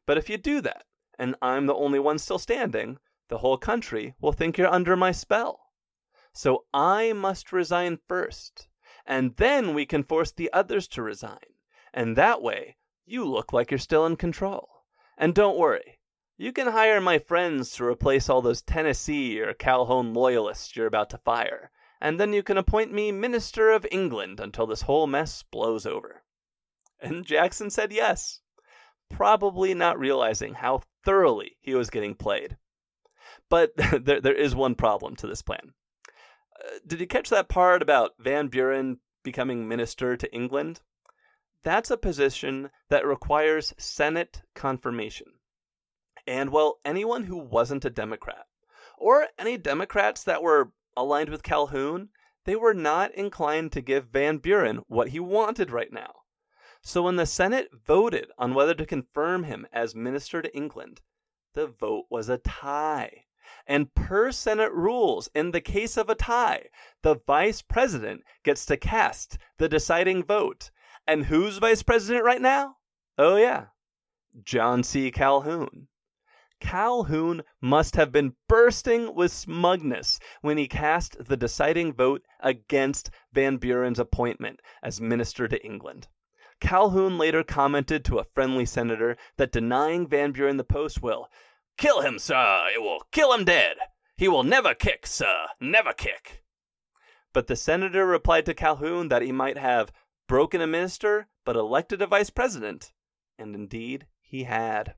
But 0.06 0.18
if 0.18 0.30
you 0.30 0.38
do 0.38 0.60
that, 0.62 0.86
and 1.18 1.36
I'm 1.42 1.66
the 1.66 1.76
only 1.76 2.00
one 2.00 2.20
still 2.20 2.40
standing, 2.40 3.00
the 3.30 3.38
whole 3.38 3.58
country 3.58 4.16
will 4.20 4.34
think 4.34 4.58
you're 4.58 4.68
under 4.68 4.98
my 4.98 5.12
spell. 5.12 5.72
So 6.34 6.66
I 6.74 7.14
must 7.14 7.54
resign 7.54 8.00
first, 8.08 8.68
and 9.06 9.36
then 9.38 9.74
we 9.74 9.86
can 9.86 10.04
force 10.04 10.32
the 10.32 10.52
others 10.52 10.88
to 10.90 11.02
resign. 11.02 11.56
And 11.94 12.16
that 12.18 12.42
way, 12.42 12.78
you 13.06 13.24
look 13.24 13.54
like 13.54 13.72
you're 13.72 13.78
still 13.78 14.06
in 14.06 14.18
control. 14.18 14.86
And 15.18 15.34
don't 15.34 15.58
worry, 15.58 16.00
you 16.38 16.52
can 16.52 16.68
hire 16.68 17.00
my 17.00 17.20
friends 17.20 17.72
to 17.74 17.86
replace 17.86 18.28
all 18.28 18.42
those 18.42 18.62
Tennessee 18.62 19.40
or 19.40 19.54
Calhoun 19.54 20.14
loyalists 20.14 20.76
you're 20.76 20.88
about 20.88 21.10
to 21.12 21.18
fire, 21.20 21.72
and 22.02 22.20
then 22.20 22.34
you 22.34 22.44
can 22.44 22.58
appoint 22.58 22.92
me 22.92 23.12
Minister 23.12 23.70
of 23.70 23.88
England 23.92 24.42
until 24.42 24.68
this 24.68 24.82
whole 24.82 25.08
mess 25.08 25.44
blows 25.44 25.86
over. 25.86 26.24
And 27.00 27.26
Jackson 27.26 27.70
said 27.70 27.94
yes 27.94 28.42
probably 29.14 29.74
not 29.74 30.00
realizing 30.00 30.56
how 30.56 30.82
thoroughly 31.06 31.58
he 31.62 31.74
was 31.76 31.90
getting 31.90 32.16
played. 32.16 32.58
But 33.50 33.72
there, 33.78 34.20
there 34.20 34.36
is 34.36 34.56
one 34.56 34.76
problem 34.76 35.16
to 35.18 35.28
this 35.28 35.42
plan. 35.42 35.74
Uh, 36.60 36.80
did 36.86 37.00
you 37.00 37.08
catch 37.08 37.30
that 37.30 37.48
part 37.48 37.82
about 37.82 38.16
Van 38.20 38.48
Buren 38.48 39.00
becoming 39.24 39.68
minister 39.68 40.18
to 40.18 40.34
England? 40.34 40.82
That's 41.64 41.92
a 41.92 41.98
position 41.98 42.72
that 42.90 43.06
requires 43.06 43.74
Senate 43.78 44.42
confirmation. 44.54 45.28
And, 46.28 46.50
well, 46.50 46.80
anyone 46.84 47.24
who 47.24 47.38
wasn't 47.38 47.86
a 47.86 47.90
Democrat, 47.90 48.46
or 48.98 49.28
any 49.38 49.58
Democrats 49.58 50.24
that 50.24 50.42
were 50.42 50.72
aligned 50.98 51.30
with 51.30 51.44
Calhoun, 51.44 52.10
they 52.46 52.56
were 52.56 52.74
not 52.74 53.14
inclined 53.14 53.72
to 53.74 53.82
give 53.82 54.08
Van 54.08 54.38
Buren 54.38 54.78
what 54.88 55.10
he 55.10 55.20
wanted 55.20 55.72
right 55.72 55.92
now. 55.92 56.23
So 56.86 57.04
when 57.04 57.16
the 57.16 57.26
Senate 57.26 57.70
voted 57.74 58.30
on 58.38 58.54
whether 58.54 58.74
to 58.74 58.86
confirm 58.86 59.44
him 59.44 59.66
as 59.72 59.96
minister 59.96 60.42
to 60.42 60.54
England, 60.54 61.00
the 61.54 61.66
vote 61.66 62.08
was 62.10 62.28
a 62.28 62.40
tie. 62.40 63.24
And 63.66 63.96
per 63.96 64.34
Senate 64.34 64.74
rules, 64.74 65.30
in 65.34 65.52
the 65.52 65.62
case 65.62 65.96
of 65.96 66.10
a 66.10 66.16
tie, 66.16 66.68
the 67.02 67.16
vice 67.26 67.62
president 67.62 68.24
gets 68.44 68.66
to 68.66 68.76
cast 68.76 69.38
the 69.58 69.70
deciding 69.70 70.26
vote. 70.26 70.72
And 71.08 71.26
who's 71.26 71.58
vice 71.58 71.84
president 71.84 72.26
right 72.26 72.42
now? 72.42 72.76
Oh, 73.18 73.38
yeah, 73.38 73.68
John 74.44 74.84
C. 74.84 75.10
Calhoun. 75.10 75.88
Calhoun 76.60 77.44
must 77.62 77.96
have 77.96 78.12
been 78.12 78.36
bursting 78.50 79.16
with 79.16 79.32
smugness 79.32 80.20
when 80.42 80.58
he 80.58 80.68
cast 80.68 81.16
the 81.26 81.38
deciding 81.38 81.94
vote 81.94 82.24
against 82.42 83.10
Van 83.32 83.58
Buren's 83.58 84.00
appointment 84.00 84.60
as 84.82 85.00
minister 85.00 85.48
to 85.48 85.64
England. 85.66 86.10
Calhoun 86.64 87.18
later 87.18 87.44
commented 87.44 88.06
to 88.06 88.20
a 88.20 88.24
friendly 88.24 88.66
senator 88.66 89.18
that 89.36 89.52
denying 89.52 90.08
Van 90.08 90.32
Buren 90.32 90.56
the 90.56 90.64
post 90.64 91.04
will 91.04 91.30
kill 91.78 92.00
him, 92.00 92.18
sir. 92.18 92.70
It 92.74 92.82
will 92.82 93.02
kill 93.12 93.34
him 93.34 93.44
dead. 93.44 93.76
He 94.16 94.30
will 94.30 94.44
never 94.44 94.74
kick, 94.74 95.06
sir. 95.06 95.48
Never 95.60 95.92
kick. 95.92 96.42
But 97.34 97.48
the 97.48 97.58
senator 97.58 98.06
replied 98.06 98.46
to 98.46 98.54
Calhoun 98.54 99.10
that 99.10 99.22
he 99.22 99.34
might 99.34 99.58
have 99.58 99.92
broken 100.30 100.62
a 100.62 100.68
minister 100.68 101.28
but 101.44 101.58
elected 101.58 102.02
a 102.02 102.08
vice 102.08 102.30
president. 102.30 102.94
And 103.38 103.54
indeed, 103.56 104.08
he 104.22 104.46
had. 104.46 104.96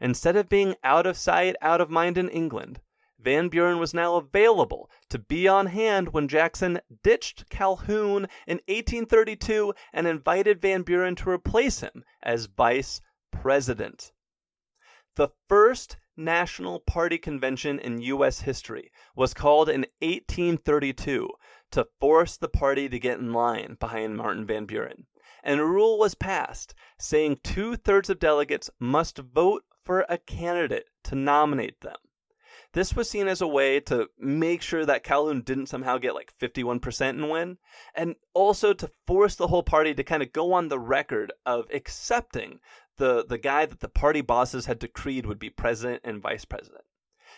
Instead 0.00 0.36
of 0.36 0.50
being 0.50 0.74
out 0.84 1.06
of 1.06 1.16
sight, 1.16 1.56
out 1.62 1.80
of 1.80 1.88
mind 1.88 2.18
in 2.18 2.28
England, 2.28 2.82
Van 3.24 3.48
Buren 3.48 3.78
was 3.78 3.94
now 3.94 4.16
available 4.16 4.90
to 5.08 5.18
be 5.18 5.48
on 5.48 5.64
hand 5.64 6.12
when 6.12 6.28
Jackson 6.28 6.78
ditched 7.02 7.48
Calhoun 7.48 8.28
in 8.46 8.58
1832 8.68 9.72
and 9.94 10.06
invited 10.06 10.60
Van 10.60 10.82
Buren 10.82 11.14
to 11.16 11.30
replace 11.30 11.80
him 11.80 12.04
as 12.22 12.44
vice 12.44 13.00
president. 13.30 14.12
The 15.16 15.30
first 15.48 15.96
National 16.18 16.80
Party 16.80 17.16
convention 17.16 17.78
in 17.78 18.02
U.S. 18.02 18.40
history 18.40 18.92
was 19.16 19.32
called 19.32 19.70
in 19.70 19.86
1832 20.00 21.30
to 21.70 21.88
force 21.98 22.36
the 22.36 22.48
party 22.48 22.90
to 22.90 22.98
get 22.98 23.20
in 23.20 23.32
line 23.32 23.78
behind 23.80 24.18
Martin 24.18 24.46
Van 24.46 24.66
Buren. 24.66 25.06
And 25.42 25.60
a 25.60 25.64
rule 25.64 25.98
was 25.98 26.14
passed 26.14 26.74
saying 26.98 27.40
two 27.42 27.76
thirds 27.76 28.10
of 28.10 28.18
delegates 28.18 28.68
must 28.78 29.16
vote 29.16 29.64
for 29.82 30.04
a 30.10 30.18
candidate 30.18 30.90
to 31.04 31.14
nominate 31.14 31.80
them. 31.80 31.96
This 32.74 32.96
was 32.96 33.08
seen 33.08 33.28
as 33.28 33.40
a 33.40 33.46
way 33.46 33.78
to 33.80 34.08
make 34.18 34.60
sure 34.60 34.84
that 34.84 35.04
Calhoun 35.04 35.42
didn't 35.42 35.68
somehow 35.68 35.96
get 35.96 36.16
like 36.16 36.34
51% 36.40 37.08
and 37.10 37.30
win, 37.30 37.58
and 37.94 38.16
also 38.34 38.72
to 38.72 38.90
force 39.06 39.36
the 39.36 39.46
whole 39.46 39.62
party 39.62 39.94
to 39.94 40.02
kind 40.02 40.24
of 40.24 40.32
go 40.32 40.52
on 40.52 40.68
the 40.68 40.78
record 40.78 41.32
of 41.46 41.66
accepting 41.72 42.58
the, 42.96 43.24
the 43.24 43.38
guy 43.38 43.64
that 43.64 43.78
the 43.78 43.88
party 43.88 44.22
bosses 44.22 44.66
had 44.66 44.80
decreed 44.80 45.24
would 45.24 45.38
be 45.38 45.50
president 45.50 46.02
and 46.02 46.20
vice 46.20 46.44
president. 46.44 46.82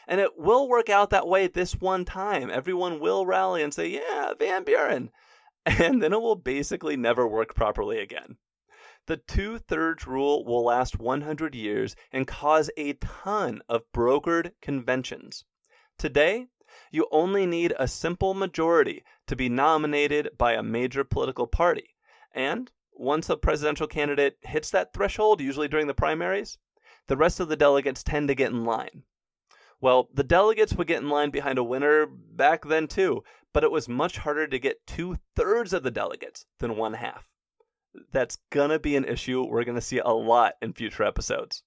And 0.09 0.23
it 0.23 0.39
will 0.39 0.71
work 0.71 0.89
out 0.89 1.11
that 1.11 1.29
way 1.29 1.49
this 1.49 1.75
one 1.75 2.07
time. 2.07 2.51
Everyone 2.51 2.99
will 2.99 3.27
rally 3.27 3.63
and 3.63 3.75
say, 3.75 3.89
yeah, 3.89 4.33
Van 4.39 4.65
Buren. 4.65 5.11
And 5.67 6.01
then 6.01 6.13
it 6.13 6.23
will 6.23 6.37
basically 6.37 6.97
never 6.97 7.27
work 7.27 7.57
properly 7.57 7.99
again. 7.99 8.37
The 9.07 9.17
two 9.17 9.59
thirds 9.59 10.05
rule 10.05 10.45
will 10.45 10.65
last 10.65 10.99
100 10.99 11.55
years 11.55 11.95
and 12.11 12.27
cause 12.27 12.71
a 12.77 12.95
ton 12.95 13.63
of 13.69 13.85
brokered 13.93 14.53
conventions. 14.61 15.45
Today, 15.97 16.49
you 16.91 17.07
only 17.13 17.47
need 17.47 17.73
a 17.79 17.87
simple 17.87 18.35
majority 18.35 19.05
to 19.29 19.37
be 19.37 19.49
nominated 19.49 20.31
by 20.37 20.55
a 20.55 20.63
major 20.63 21.05
political 21.05 21.47
party. 21.47 21.95
And 22.33 22.73
once 22.93 23.31
a 23.31 23.37
presidential 23.37 23.87
candidate 23.87 24.39
hits 24.43 24.71
that 24.71 24.93
threshold, 24.93 25.41
usually 25.41 25.69
during 25.69 25.87
the 25.87 25.95
primaries, 25.95 26.59
the 27.07 27.17
rest 27.17 27.39
of 27.39 27.47
the 27.47 27.55
delegates 27.55 28.03
tend 28.03 28.27
to 28.27 28.35
get 28.35 28.51
in 28.51 28.65
line. 28.65 29.05
Well, 29.81 30.09
the 30.13 30.25
delegates 30.25 30.75
would 30.75 30.89
get 30.89 31.03
in 31.03 31.11
line 31.11 31.31
behind 31.31 31.59
a 31.59 31.65
winner 31.65 32.07
back 32.07 32.65
then 32.65 32.89
too, 32.89 33.23
but 33.53 33.63
it 33.63 33.71
was 33.71 33.89
much 33.89 34.19
harder 34.19 34.49
to 34.49 34.59
get 34.59 34.85
two 34.85 35.19
thirds 35.37 35.73
of 35.73 35.85
the 35.85 35.93
delegates 35.93 36.45
than 36.59 36.77
one 36.77 36.95
half. 36.95 37.29
That's 38.13 38.39
gonna 38.51 38.79
be 38.79 38.97
an 38.97 39.05
issue 39.05 39.45
we're 39.45 39.65
gonna 39.65 39.81
see 39.81 39.99
a 39.99 40.09
lot 40.09 40.55
in 40.61 40.73
future 40.73 41.03
episodes. 41.03 41.63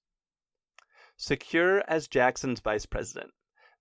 Secure 1.16 1.84
as 1.86 2.08
Jackson's 2.08 2.60
vice 2.60 2.86
president, 2.86 3.32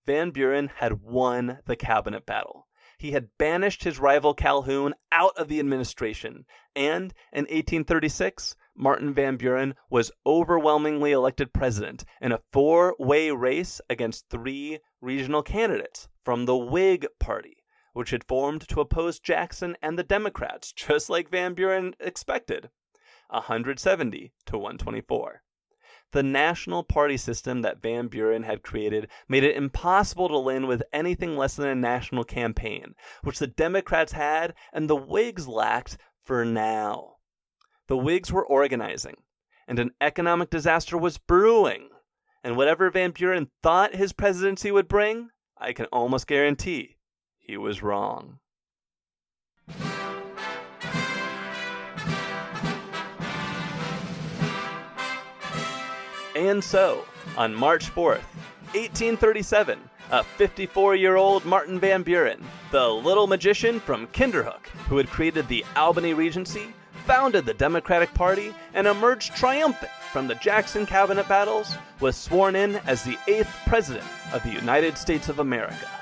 Van 0.06 0.32
Buren 0.32 0.68
had 0.68 1.02
won 1.02 1.60
the 1.66 1.76
cabinet 1.76 2.26
battle. 2.26 2.68
He 2.98 3.12
had 3.12 3.38
banished 3.38 3.86
his 3.86 3.98
rival 3.98 4.34
Calhoun 4.34 4.94
out 5.12 5.38
of 5.38 5.48
the 5.48 5.60
administration, 5.60 6.46
and 6.76 7.14
in 7.32 7.46
1836, 7.46 8.58
Martin 8.76 9.14
Van 9.14 9.38
Buren 9.38 9.76
was 9.90 10.12
overwhelmingly 10.26 11.12
elected 11.14 11.54
president 11.54 12.04
in 12.20 12.32
a 12.32 12.42
four 12.52 12.96
way 13.00 13.32
race 13.32 13.80
against 13.90 14.30
three 14.30 14.80
regional 15.00 15.44
candidates 15.44 16.10
from 16.26 16.46
the 16.46 16.58
Whig 16.58 17.08
Party, 17.20 17.59
which 17.94 18.12
had 18.12 18.24
formed 18.24 18.68
to 18.68 18.82
oppose 18.82 19.20
Jackson 19.20 19.76
and 19.82 19.98
the 19.98 20.04
Democrats, 20.04 20.72
just 20.72 21.10
like 21.10 21.30
Van 21.30 21.54
Buren 21.54 21.96
expected 22.00 22.70
170 23.30 24.32
to 24.46 24.58
124. 24.58 25.44
The 26.12 26.24
national 26.24 26.84
party 26.84 27.18
system 27.18 27.62
that 27.62 27.82
Van 27.82 28.08
Buren 28.08 28.44
had 28.44 28.64
created 28.64 29.10
made 29.28 29.44
it 29.44 29.56
impossible 29.56 30.28
to 30.30 30.40
win 30.40 30.68
with 30.68 30.84
anything 30.92 31.38
less 31.38 31.56
than 31.56 31.68
a 31.68 31.76
national 31.76 32.24
campaign, 32.24 32.96
which 33.24 33.40
the 33.40 33.48
Democrats 33.48 34.14
had 34.14 34.56
and 34.74 34.90
the 34.90 34.96
Whigs 34.96 35.48
lacked 35.48 35.98
for 36.24 36.46
now. 36.46 37.18
The 37.88 37.98
Whigs 37.98 38.32
were 38.32 38.46
organizing, 38.46 39.18
and 39.68 39.80
an 39.80 39.92
economic 40.02 40.50
disaster 40.50 40.98
was 40.98 41.18
brewing. 41.18 41.90
And 42.44 42.56
whatever 42.56 42.90
Van 42.90 43.12
Buren 43.12 43.50
thought 43.62 43.96
his 43.96 44.14
presidency 44.14 44.72
would 44.72 44.88
bring, 44.88 45.30
I 45.58 45.74
can 45.74 45.88
almost 45.88 46.28
guarantee 46.28 46.99
he 47.50 47.58
was 47.58 47.82
wrong. 47.82 48.38
And 56.36 56.64
so, 56.64 57.06
on 57.36 57.56
March 57.56 57.90
4th, 57.90 58.22
1837, 58.76 59.80
a 60.12 60.24
54 60.24 60.96
year 60.96 61.16
old 61.16 61.44
Martin 61.44 61.80
Van 61.80 62.04
Buren, 62.04 62.44
the 62.70 62.88
little 62.88 63.26
magician 63.26 63.80
from 63.80 64.06
Kinderhook, 64.08 64.68
who 64.88 64.98
had 64.98 65.10
created 65.10 65.48
the 65.48 65.66
Albany 65.76 66.14
Regency, 66.14 66.68
founded 67.08 67.48
the 67.48 67.56
Democratic 67.56 68.14
Party, 68.14 68.54
and 68.76 68.86
emerged 68.86 69.36
triumphant 69.36 69.92
from 70.14 70.28
the 70.28 70.36
Jackson 70.36 70.86
cabinet 70.86 71.28
battles, 71.28 71.76
was 72.00 72.16
sworn 72.16 72.56
in 72.56 72.76
as 72.86 73.04
the 73.04 73.18
eighth 73.28 73.52
president 73.66 74.06
of 74.34 74.44
the 74.44 74.52
United 74.52 75.00
States 75.00 75.30
of 75.30 75.40
America. 75.40 75.99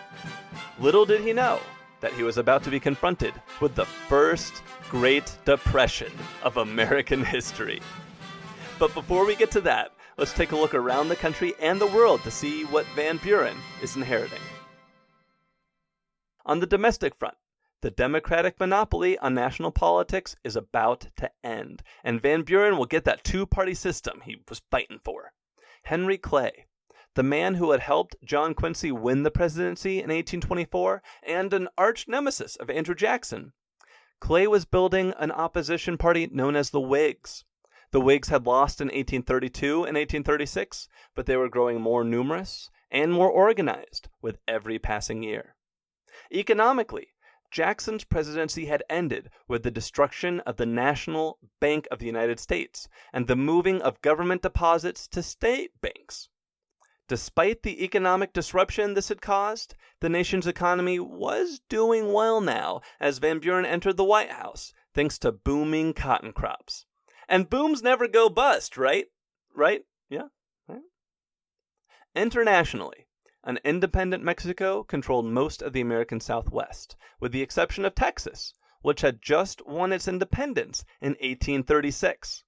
Little 0.79 1.05
did 1.05 1.21
he 1.21 1.33
know 1.33 1.59
that 2.01 2.13
he 2.13 2.21
was 2.21 2.37
about 2.37 2.63
to 2.63 2.69
be 2.69 2.79
confronted 2.79 3.33
with 3.59 3.73
the 3.73 3.85
first 3.85 4.61
Great 4.89 5.35
Depression 5.43 6.11
of 6.43 6.57
American 6.57 7.23
history. 7.25 7.81
But 8.77 8.93
before 8.93 9.25
we 9.25 9.35
get 9.35 9.49
to 9.51 9.61
that, 9.61 9.91
let's 10.17 10.33
take 10.33 10.51
a 10.51 10.55
look 10.55 10.75
around 10.75 11.09
the 11.09 11.15
country 11.15 11.55
and 11.59 11.81
the 11.81 11.87
world 11.87 12.21
to 12.23 12.31
see 12.31 12.63
what 12.65 12.85
Van 12.95 13.17
Buren 13.17 13.57
is 13.81 13.95
inheriting. 13.95 14.41
On 16.45 16.59
the 16.59 16.67
domestic 16.67 17.15
front, 17.15 17.37
the 17.81 17.89
Democratic 17.89 18.59
monopoly 18.59 19.17
on 19.17 19.33
national 19.33 19.71
politics 19.71 20.35
is 20.43 20.55
about 20.55 21.07
to 21.17 21.31
end, 21.43 21.81
and 22.03 22.21
Van 22.21 22.43
Buren 22.43 22.77
will 22.77 22.85
get 22.85 23.03
that 23.05 23.23
two 23.23 23.47
party 23.47 23.73
system 23.73 24.21
he 24.23 24.37
was 24.47 24.61
fighting 24.69 24.99
for. 25.03 25.33
Henry 25.83 26.19
Clay, 26.19 26.66
the 27.17 27.23
man 27.23 27.55
who 27.55 27.71
had 27.71 27.79
helped 27.79 28.15
John 28.23 28.53
Quincy 28.53 28.91
win 28.91 29.23
the 29.23 29.31
presidency 29.31 29.97
in 29.97 30.11
1824 30.11 31.01
and 31.23 31.51
an 31.51 31.67
arch 31.75 32.07
nemesis 32.07 32.55
of 32.57 32.69
Andrew 32.69 32.93
Jackson, 32.93 33.53
Clay 34.19 34.45
was 34.45 34.65
building 34.65 35.15
an 35.17 35.31
opposition 35.31 35.97
party 35.97 36.27
known 36.27 36.55
as 36.55 36.69
the 36.69 36.79
Whigs. 36.79 37.43
The 37.89 37.99
Whigs 37.99 38.27
had 38.27 38.45
lost 38.45 38.81
in 38.81 38.89
1832 38.89 39.77
and 39.77 39.97
1836, 39.97 40.87
but 41.15 41.25
they 41.25 41.35
were 41.35 41.49
growing 41.49 41.81
more 41.81 42.03
numerous 42.03 42.69
and 42.91 43.11
more 43.11 43.31
organized 43.31 44.09
with 44.21 44.37
every 44.47 44.77
passing 44.77 45.23
year. 45.23 45.55
Economically, 46.31 47.15
Jackson's 47.49 48.03
presidency 48.03 48.67
had 48.67 48.83
ended 48.91 49.31
with 49.47 49.63
the 49.63 49.71
destruction 49.71 50.39
of 50.41 50.57
the 50.57 50.67
National 50.67 51.39
Bank 51.59 51.87
of 51.89 51.97
the 51.97 52.05
United 52.05 52.39
States 52.39 52.87
and 53.11 53.25
the 53.25 53.35
moving 53.35 53.81
of 53.81 54.03
government 54.03 54.43
deposits 54.43 55.07
to 55.07 55.23
state 55.23 55.71
banks. 55.81 56.29
Despite 57.07 57.63
the 57.63 57.85
economic 57.85 58.33
disruption 58.33 58.93
this 58.93 59.07
had 59.07 59.21
caused, 59.21 59.75
the 60.01 60.09
nation's 60.09 60.45
economy 60.45 60.99
was 60.99 61.61
doing 61.69 62.11
well 62.11 62.41
now 62.41 62.81
as 62.99 63.19
Van 63.19 63.39
Buren 63.39 63.65
entered 63.65 63.95
the 63.95 64.03
White 64.03 64.31
House, 64.31 64.73
thanks 64.93 65.17
to 65.19 65.31
booming 65.31 65.93
cotton 65.93 66.33
crops. 66.33 66.85
And 67.29 67.49
booms 67.49 67.81
never 67.81 68.09
go 68.09 68.27
bust, 68.27 68.77
right? 68.77 69.07
Right? 69.55 69.85
Yeah? 70.09 70.27
Right? 70.67 70.81
Internationally, 72.13 73.07
an 73.41 73.59
independent 73.63 74.21
Mexico 74.21 74.83
controlled 74.83 75.25
most 75.25 75.61
of 75.61 75.71
the 75.71 75.79
American 75.79 76.19
Southwest, 76.19 76.97
with 77.21 77.31
the 77.31 77.41
exception 77.41 77.85
of 77.85 77.95
Texas, 77.95 78.53
which 78.81 78.99
had 78.99 79.21
just 79.21 79.65
won 79.65 79.93
its 79.93 80.09
independence 80.09 80.83
in 80.99 81.11
1836. 81.11 82.43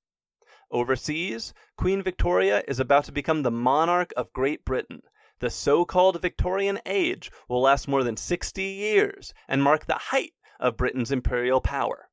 Overseas, 0.71 1.53
Queen 1.77 2.03
Victoria 2.03 2.63
is 2.67 2.79
about 2.79 3.05
to 3.05 3.11
become 3.11 3.41
the 3.41 3.51
monarch 3.51 4.13
of 4.15 4.33
Great 4.33 4.63
Britain. 4.63 5.01
The 5.39 5.49
so 5.49 5.85
called 5.85 6.21
Victorian 6.21 6.79
Age 6.85 7.31
will 7.47 7.61
last 7.61 7.87
more 7.87 8.03
than 8.03 8.17
60 8.17 8.61
years 8.61 9.33
and 9.47 9.63
mark 9.63 9.85
the 9.85 9.95
height 9.95 10.33
of 10.59 10.77
Britain's 10.77 11.11
imperial 11.11 11.61
power. 11.61 12.09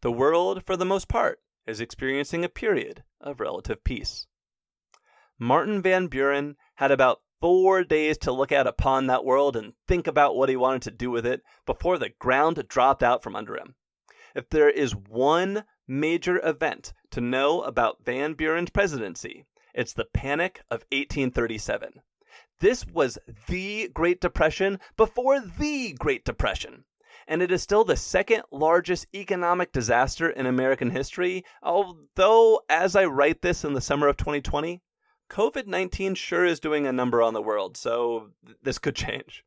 The 0.00 0.10
world, 0.10 0.64
for 0.64 0.76
the 0.76 0.84
most 0.84 1.08
part, 1.08 1.40
is 1.66 1.80
experiencing 1.80 2.44
a 2.44 2.48
period 2.48 3.04
of 3.20 3.38
relative 3.38 3.84
peace. 3.84 4.26
Martin 5.38 5.80
Van 5.80 6.06
Buren 6.06 6.56
had 6.76 6.90
about 6.90 7.20
four 7.40 7.84
days 7.84 8.18
to 8.18 8.32
look 8.32 8.50
out 8.50 8.66
upon 8.66 9.06
that 9.06 9.24
world 9.24 9.56
and 9.56 9.74
think 9.86 10.06
about 10.06 10.36
what 10.36 10.48
he 10.48 10.56
wanted 10.56 10.82
to 10.82 10.90
do 10.90 11.10
with 11.10 11.24
it 11.24 11.42
before 11.64 11.98
the 11.98 12.10
ground 12.18 12.66
dropped 12.68 13.02
out 13.02 13.22
from 13.22 13.36
under 13.36 13.56
him. 13.56 13.74
If 14.34 14.48
there 14.50 14.70
is 14.70 14.94
one 14.94 15.64
major 15.86 16.40
event 16.46 16.92
to 17.10 17.20
know 17.20 17.62
about 17.62 18.04
Van 18.04 18.34
Buren's 18.34 18.70
presidency, 18.70 19.46
it's 19.74 19.92
the 19.92 20.04
Panic 20.04 20.62
of 20.70 20.84
1837. 20.92 22.02
This 22.60 22.86
was 22.86 23.18
the 23.48 23.88
Great 23.88 24.20
Depression 24.20 24.78
before 24.96 25.40
the 25.40 25.92
Great 25.98 26.24
Depression. 26.24 26.84
And 27.26 27.42
it 27.42 27.50
is 27.50 27.62
still 27.62 27.84
the 27.84 27.96
second 27.96 28.42
largest 28.50 29.06
economic 29.14 29.72
disaster 29.72 30.28
in 30.28 30.46
American 30.46 30.90
history, 30.90 31.44
although, 31.62 32.60
as 32.68 32.96
I 32.96 33.04
write 33.04 33.42
this 33.42 33.64
in 33.64 33.72
the 33.72 33.80
summer 33.80 34.08
of 34.08 34.16
2020, 34.16 34.82
COVID 35.30 35.66
19 35.66 36.16
sure 36.16 36.44
is 36.44 36.58
doing 36.58 36.86
a 36.86 36.92
number 36.92 37.22
on 37.22 37.34
the 37.34 37.42
world, 37.42 37.76
so 37.76 38.30
th- 38.44 38.58
this 38.62 38.78
could 38.78 38.96
change. 38.96 39.44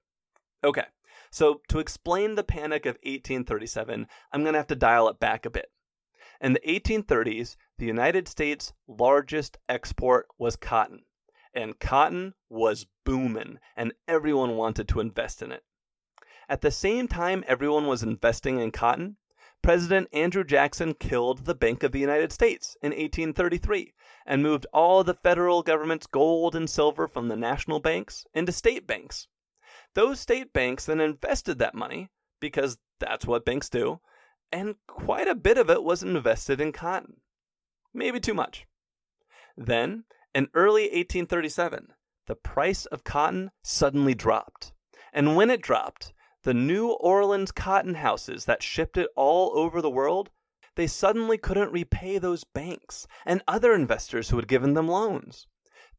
Okay, 0.63 0.85
so 1.29 1.61
to 1.67 1.79
explain 1.79 2.35
the 2.35 2.43
panic 2.43 2.85
of 2.85 2.95
1837, 3.03 4.07
I'm 4.31 4.43
going 4.43 4.53
to 4.53 4.59
have 4.59 4.67
to 4.67 4.75
dial 4.75 5.09
it 5.09 5.19
back 5.19 5.45
a 5.45 5.49
bit. 5.49 5.69
In 6.43 6.51
the 6.51 6.59
1830s, 6.67 7.55
the 7.77 7.85
United 7.85 8.27
States' 8.27 8.73
largest 8.85 9.57
export 9.69 10.27
was 10.37 10.57
cotton, 10.57 11.05
and 11.53 11.79
cotton 11.79 12.33
was 12.49 12.85
booming, 13.05 13.59
and 13.77 13.93
everyone 14.09 14.57
wanted 14.57 14.89
to 14.89 14.99
invest 14.99 15.41
in 15.41 15.53
it. 15.53 15.63
At 16.49 16.59
the 16.59 16.69
same 16.69 17.07
time 17.07 17.45
everyone 17.47 17.87
was 17.87 18.03
investing 18.03 18.59
in 18.59 18.71
cotton, 18.71 19.15
President 19.61 20.09
Andrew 20.11 20.43
Jackson 20.43 20.95
killed 20.95 21.45
the 21.45 21.55
Bank 21.55 21.81
of 21.81 21.93
the 21.93 22.01
United 22.01 22.33
States 22.33 22.75
in 22.81 22.89
1833 22.89 23.93
and 24.25 24.43
moved 24.43 24.67
all 24.73 25.01
the 25.05 25.13
federal 25.13 25.63
government's 25.63 26.07
gold 26.07 26.57
and 26.57 26.69
silver 26.69 27.07
from 27.07 27.29
the 27.29 27.37
national 27.37 27.79
banks 27.79 28.25
into 28.33 28.51
state 28.51 28.85
banks. 28.85 29.29
Those 29.95 30.19
state 30.19 30.51
banks 30.51 30.87
then 30.87 30.99
invested 30.99 31.57
that 31.59 31.73
money, 31.73 32.09
because 32.41 32.79
that's 32.99 33.25
what 33.25 33.45
banks 33.45 33.69
do, 33.69 34.01
and 34.53 34.75
quite 34.85 35.27
a 35.27 35.33
bit 35.33 35.57
of 35.57 35.71
it 35.71 35.83
was 35.83 36.03
invested 36.03 36.61
in 36.61 36.71
cotton. 36.71 37.21
Maybe 37.91 38.19
too 38.19 38.35
much. 38.35 38.67
Then, 39.57 40.03
in 40.35 40.47
early 40.53 40.83
1837, 40.83 41.87
the 42.27 42.35
price 42.35 42.85
of 42.85 43.03
cotton 43.03 43.49
suddenly 43.63 44.13
dropped. 44.13 44.71
And 45.11 45.35
when 45.35 45.49
it 45.49 45.63
dropped, 45.63 46.13
the 46.43 46.53
New 46.53 46.91
Orleans 46.91 47.51
cotton 47.51 47.95
houses 47.95 48.45
that 48.45 48.61
shipped 48.61 48.95
it 48.95 49.09
all 49.15 49.57
over 49.57 49.81
the 49.81 49.89
world, 49.89 50.29
they 50.75 50.87
suddenly 50.87 51.39
couldn't 51.39 51.71
repay 51.71 52.19
those 52.19 52.43
banks 52.43 53.07
and 53.25 53.41
other 53.47 53.73
investors 53.73 54.29
who 54.29 54.35
had 54.35 54.47
given 54.47 54.75
them 54.75 54.87
loans. 54.87 55.47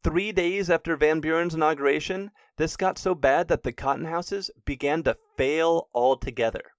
Three 0.04 0.30
days 0.30 0.70
after 0.70 0.96
Van 0.96 1.20
Buren's 1.20 1.54
inauguration, 1.54 2.30
this 2.56 2.76
got 2.76 2.98
so 2.98 3.16
bad 3.16 3.48
that 3.48 3.64
the 3.64 3.72
cotton 3.72 4.04
houses 4.04 4.50
began 4.64 5.02
to 5.02 5.16
fail 5.36 5.88
altogether. 5.92 6.73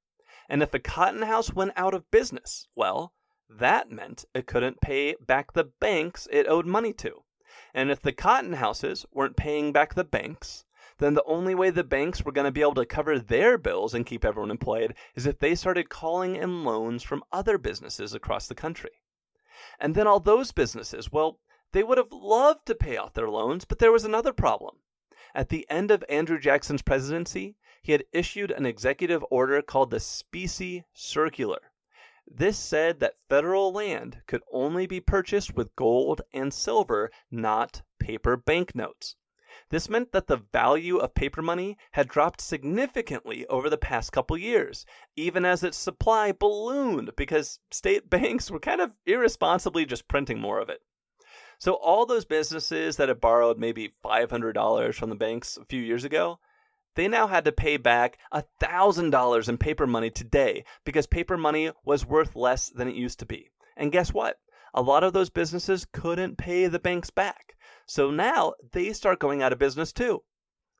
And 0.49 0.61
if 0.61 0.73
a 0.73 0.79
cotton 0.79 1.23
house 1.23 1.53
went 1.53 1.73
out 1.75 1.93
of 1.93 2.11
business, 2.11 2.67
well, 2.75 3.13
that 3.49 3.91
meant 3.91 4.25
it 4.33 4.47
couldn't 4.47 4.81
pay 4.81 5.15
back 5.19 5.53
the 5.53 5.65
banks 5.79 6.27
it 6.31 6.47
owed 6.47 6.65
money 6.65 6.93
to. 6.93 7.23
And 7.73 7.91
if 7.91 8.01
the 8.01 8.13
cotton 8.13 8.53
houses 8.53 9.05
weren't 9.11 9.37
paying 9.37 9.71
back 9.71 9.93
the 9.93 10.03
banks, 10.03 10.65
then 10.97 11.13
the 11.13 11.23
only 11.23 11.53
way 11.53 11.69
the 11.69 11.83
banks 11.83 12.23
were 12.23 12.31
going 12.31 12.45
to 12.45 12.51
be 12.51 12.61
able 12.61 12.75
to 12.75 12.85
cover 12.85 13.19
their 13.19 13.57
bills 13.57 13.93
and 13.93 14.05
keep 14.05 14.23
everyone 14.23 14.51
employed 14.51 14.95
is 15.13 15.25
if 15.25 15.39
they 15.39 15.55
started 15.55 15.89
calling 15.89 16.35
in 16.35 16.63
loans 16.63 17.03
from 17.03 17.23
other 17.31 17.57
businesses 17.57 18.13
across 18.13 18.47
the 18.47 18.55
country. 18.55 19.01
And 19.79 19.93
then 19.95 20.07
all 20.07 20.19
those 20.19 20.51
businesses, 20.51 21.11
well, 21.11 21.39
they 21.71 21.83
would 21.83 21.97
have 21.97 22.11
loved 22.11 22.65
to 22.67 22.75
pay 22.75 22.97
off 22.97 23.13
their 23.13 23.29
loans, 23.29 23.65
but 23.65 23.79
there 23.79 23.91
was 23.91 24.05
another 24.05 24.31
problem. 24.31 24.77
At 25.33 25.49
the 25.49 25.69
end 25.69 25.91
of 25.91 26.03
Andrew 26.07 26.39
Jackson's 26.39 26.81
presidency, 26.81 27.57
he 27.85 27.91
had 27.91 28.03
issued 28.11 28.49
an 28.49 28.65
executive 28.65 29.23
order 29.29 29.61
called 29.61 29.91
the 29.91 29.99
Specie 29.99 30.85
Circular. 30.91 31.71
This 32.25 32.57
said 32.57 32.99
that 32.99 33.19
federal 33.29 33.71
land 33.71 34.23
could 34.25 34.41
only 34.51 34.87
be 34.87 34.99
purchased 34.99 35.53
with 35.53 35.75
gold 35.75 36.23
and 36.33 36.51
silver, 36.51 37.11
not 37.29 37.83
paper 37.99 38.37
banknotes. 38.37 39.17
This 39.69 39.87
meant 39.87 40.13
that 40.13 40.25
the 40.25 40.37
value 40.51 40.97
of 40.97 41.13
paper 41.13 41.43
money 41.43 41.77
had 41.91 42.07
dropped 42.07 42.41
significantly 42.41 43.45
over 43.49 43.69
the 43.69 43.77
past 43.77 44.11
couple 44.11 44.35
years, 44.35 44.87
even 45.15 45.45
as 45.45 45.63
its 45.63 45.77
supply 45.77 46.31
ballooned 46.31 47.15
because 47.15 47.59
state 47.69 48.09
banks 48.09 48.49
were 48.49 48.59
kind 48.59 48.81
of 48.81 48.93
irresponsibly 49.05 49.85
just 49.85 50.07
printing 50.07 50.39
more 50.39 50.59
of 50.59 50.69
it. 50.69 50.81
So 51.59 51.73
all 51.73 52.07
those 52.07 52.25
businesses 52.25 52.97
that 52.97 53.09
had 53.09 53.21
borrowed 53.21 53.59
maybe 53.59 53.93
$500 54.03 54.95
from 54.95 55.09
the 55.09 55.15
banks 55.15 55.55
a 55.55 55.65
few 55.65 55.83
years 55.83 56.03
ago, 56.03 56.39
they 56.95 57.07
now 57.07 57.27
had 57.27 57.45
to 57.45 57.51
pay 57.51 57.77
back 57.77 58.17
$1,000 58.33 59.49
in 59.49 59.57
paper 59.57 59.85
money 59.85 60.09
today 60.09 60.63
because 60.83 61.07
paper 61.07 61.37
money 61.37 61.71
was 61.83 62.05
worth 62.05 62.35
less 62.35 62.69
than 62.69 62.87
it 62.87 62.95
used 62.95 63.19
to 63.19 63.25
be. 63.25 63.49
And 63.77 63.91
guess 63.91 64.13
what? 64.13 64.39
A 64.73 64.81
lot 64.81 65.03
of 65.03 65.13
those 65.13 65.29
businesses 65.29 65.85
couldn't 65.85 66.37
pay 66.37 66.67
the 66.67 66.79
banks 66.79 67.09
back. 67.09 67.55
So 67.85 68.11
now 68.11 68.53
they 68.71 68.93
start 68.93 69.19
going 69.19 69.41
out 69.41 69.53
of 69.53 69.59
business 69.59 69.93
too. 69.93 70.23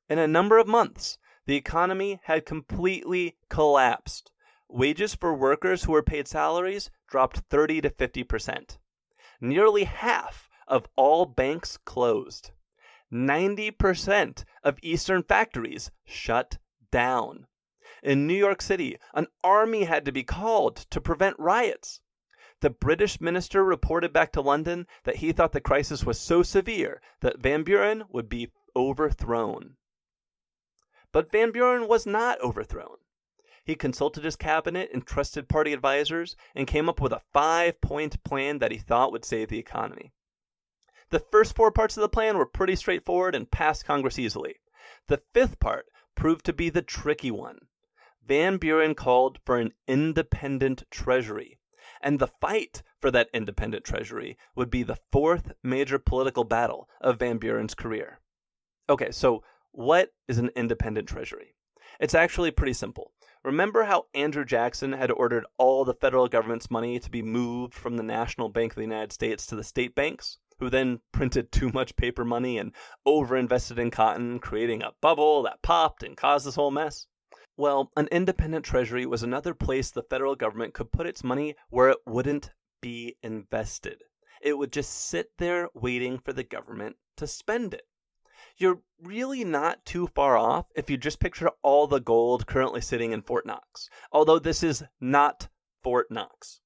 In 0.09 0.19
a 0.19 0.27
number 0.27 0.57
of 0.57 0.67
months, 0.67 1.17
the 1.45 1.55
economy 1.55 2.19
had 2.23 2.45
completely 2.45 3.37
collapsed. 3.49 4.31
Wages 4.67 5.13
for 5.15 5.33
workers 5.33 5.83
who 5.83 5.91
were 5.91 6.03
paid 6.03 6.27
salaries 6.27 6.89
dropped 7.07 7.37
30 7.49 7.81
to 7.81 7.89
50%. 7.89 8.77
Nearly 9.39 9.83
half 9.83 10.49
of 10.67 10.87
all 10.95 11.25
banks 11.25 11.77
closed. 11.77 12.51
90% 13.13 14.43
of 14.65 14.79
Eastern 14.81 15.23
factories 15.23 15.91
shut 16.03 16.57
down. 16.91 17.47
In 18.03 18.27
New 18.27 18.33
York 18.33 18.61
City, 18.61 18.97
an 19.13 19.27
army 19.43 19.83
had 19.83 20.03
to 20.05 20.11
be 20.11 20.23
called 20.23 20.75
to 20.89 20.99
prevent 20.99 21.39
riots. 21.39 22.01
The 22.61 22.71
British 22.71 23.21
minister 23.21 23.63
reported 23.63 24.11
back 24.11 24.31
to 24.33 24.41
London 24.41 24.87
that 25.03 25.17
he 25.17 25.31
thought 25.31 25.51
the 25.51 25.61
crisis 25.61 26.03
was 26.03 26.19
so 26.19 26.41
severe 26.41 27.01
that 27.21 27.39
Van 27.39 27.63
Buren 27.63 28.05
would 28.09 28.27
be 28.27 28.51
overthrown. 28.75 29.77
But 31.11 31.31
Van 31.31 31.51
Buren 31.51 31.87
was 31.87 32.05
not 32.05 32.41
overthrown. 32.41 32.97
He 33.63 33.75
consulted 33.75 34.23
his 34.23 34.35
cabinet 34.35 34.89
and 34.93 35.05
trusted 35.05 35.47
party 35.47 35.73
advisors 35.73 36.35
and 36.53 36.67
came 36.67 36.89
up 36.89 36.99
with 36.99 37.11
a 37.11 37.21
five 37.33 37.81
point 37.81 38.23
plan 38.23 38.59
that 38.59 38.71
he 38.71 38.77
thought 38.77 39.11
would 39.11 39.25
save 39.25 39.49
the 39.49 39.59
economy. 39.59 40.11
The 41.11 41.19
first 41.19 41.55
four 41.55 41.71
parts 41.71 41.95
of 41.97 42.01
the 42.01 42.09
plan 42.09 42.37
were 42.37 42.45
pretty 42.45 42.75
straightforward 42.75 43.35
and 43.35 43.49
passed 43.49 43.85
Congress 43.85 44.17
easily. 44.17 44.55
The 45.07 45.21
fifth 45.33 45.59
part 45.59 45.85
proved 46.15 46.45
to 46.45 46.53
be 46.53 46.69
the 46.69 46.81
tricky 46.81 47.31
one. 47.31 47.59
Van 48.25 48.57
Buren 48.57 48.95
called 48.95 49.39
for 49.45 49.57
an 49.57 49.73
independent 49.87 50.83
treasury, 50.89 51.59
and 52.01 52.17
the 52.17 52.27
fight 52.27 52.81
for 52.99 53.11
that 53.11 53.29
independent 53.33 53.83
treasury 53.83 54.35
would 54.55 54.71
be 54.71 54.81
the 54.81 54.97
fourth 55.11 55.51
major 55.61 55.99
political 55.99 56.43
battle 56.43 56.89
of 57.01 57.19
Van 57.19 57.37
Buren's 57.37 57.75
career. 57.75 58.19
Okay, 58.89 59.11
so 59.11 59.43
what 59.71 60.11
is 60.27 60.39
an 60.39 60.49
independent 60.55 61.07
treasury? 61.07 61.53
It's 61.99 62.15
actually 62.15 62.49
pretty 62.49 62.73
simple. 62.73 63.11
Remember 63.43 63.83
how 63.83 64.07
Andrew 64.15 64.43
Jackson 64.43 64.93
had 64.93 65.11
ordered 65.11 65.45
all 65.59 65.85
the 65.85 65.93
federal 65.93 66.27
government's 66.27 66.71
money 66.71 66.97
to 66.97 67.11
be 67.11 67.21
moved 67.21 67.75
from 67.75 67.95
the 67.95 68.03
National 68.03 68.49
Bank 68.49 68.71
of 68.71 68.77
the 68.77 68.81
United 68.81 69.11
States 69.11 69.45
to 69.45 69.55
the 69.55 69.63
state 69.63 69.93
banks? 69.93 70.39
Who 70.59 70.69
then 70.69 71.01
printed 71.11 71.51
too 71.51 71.69
much 71.69 71.95
paper 71.95 72.23
money 72.23 72.57
and 72.57 72.73
overinvested 73.05 73.77
in 73.77 73.91
cotton, 73.91 74.39
creating 74.39 74.81
a 74.81 74.93
bubble 75.01 75.43
that 75.43 75.61
popped 75.61 76.03
and 76.03 76.15
caused 76.15 76.45
this 76.45 76.55
whole 76.55 76.71
mess? 76.71 77.07
Well, 77.57 77.91
an 77.95 78.07
independent 78.11 78.65
treasury 78.65 79.05
was 79.05 79.23
another 79.23 79.53
place 79.53 79.91
the 79.91 80.03
federal 80.03 80.35
government 80.35 80.73
could 80.73 80.91
put 80.91 81.07
its 81.07 81.23
money 81.23 81.55
where 81.69 81.89
it 81.89 81.97
wouldn't 82.05 82.51
be 82.81 83.17
invested. 83.21 84.03
It 84.41 84.57
would 84.57 84.71
just 84.71 84.91
sit 84.91 85.31
there 85.37 85.69
waiting 85.73 86.19
for 86.19 86.33
the 86.33 86.43
government 86.43 86.97
to 87.17 87.27
spend 87.27 87.73
it. 87.73 87.87
You're 88.57 88.81
really 89.01 89.43
not 89.43 89.85
too 89.85 90.07
far 90.07 90.37
off 90.37 90.67
if 90.75 90.89
you 90.89 90.97
just 90.97 91.19
picture 91.19 91.51
all 91.61 91.87
the 91.87 91.99
gold 91.99 92.47
currently 92.47 92.81
sitting 92.81 93.11
in 93.11 93.21
Fort 93.21 93.45
Knox, 93.45 93.89
although 94.11 94.39
this 94.39 94.63
is 94.63 94.83
not 94.99 95.49
Fort 95.81 96.11
Knox 96.11 96.61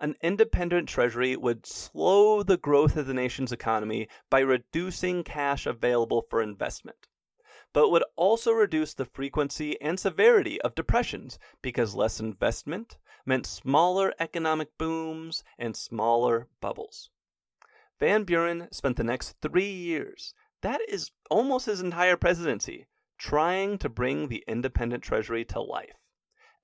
an 0.00 0.14
independent 0.22 0.88
treasury 0.88 1.36
would 1.36 1.66
slow 1.66 2.42
the 2.42 2.56
growth 2.56 2.96
of 2.96 3.06
the 3.06 3.14
nation's 3.14 3.52
economy 3.52 4.08
by 4.30 4.40
reducing 4.40 5.24
cash 5.24 5.66
available 5.66 6.24
for 6.30 6.40
investment, 6.40 7.08
but 7.72 7.90
would 7.90 8.04
also 8.16 8.52
reduce 8.52 8.94
the 8.94 9.04
frequency 9.04 9.80
and 9.80 9.98
severity 9.98 10.60
of 10.62 10.74
depressions 10.74 11.38
because 11.62 11.94
less 11.94 12.20
investment 12.20 12.96
meant 13.26 13.46
smaller 13.46 14.14
economic 14.20 14.76
booms 14.78 15.42
and 15.58 15.76
smaller 15.76 16.46
bubbles. 16.60 17.10
Van 17.98 18.24
Buren 18.24 18.68
spent 18.70 18.96
the 18.96 19.04
next 19.04 19.36
three 19.42 19.70
years, 19.70 20.32
that 20.62 20.80
is 20.88 21.10
almost 21.30 21.66
his 21.66 21.80
entire 21.80 22.16
presidency, 22.16 22.86
trying 23.18 23.78
to 23.78 23.88
bring 23.88 24.28
the 24.28 24.44
independent 24.46 25.02
treasury 25.02 25.44
to 25.44 25.60
life. 25.60 25.96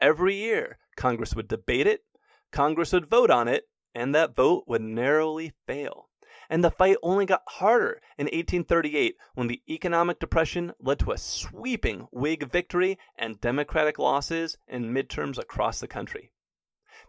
Every 0.00 0.36
year, 0.36 0.78
Congress 0.96 1.34
would 1.34 1.48
debate 1.48 1.86
it 1.88 2.04
Congress 2.54 2.92
would 2.92 3.10
vote 3.10 3.30
on 3.30 3.48
it, 3.48 3.68
and 3.96 4.14
that 4.14 4.36
vote 4.36 4.62
would 4.68 4.80
narrowly 4.80 5.52
fail. 5.66 6.08
And 6.48 6.62
the 6.62 6.70
fight 6.70 6.96
only 7.02 7.26
got 7.26 7.42
harder 7.48 8.00
in 8.16 8.26
1838 8.26 9.16
when 9.34 9.48
the 9.48 9.60
economic 9.68 10.20
depression 10.20 10.72
led 10.78 11.00
to 11.00 11.10
a 11.10 11.18
sweeping 11.18 12.06
Whig 12.12 12.48
victory 12.48 12.96
and 13.16 13.40
Democratic 13.40 13.98
losses 13.98 14.56
in 14.68 14.94
midterms 14.94 15.36
across 15.36 15.80
the 15.80 15.88
country. 15.88 16.30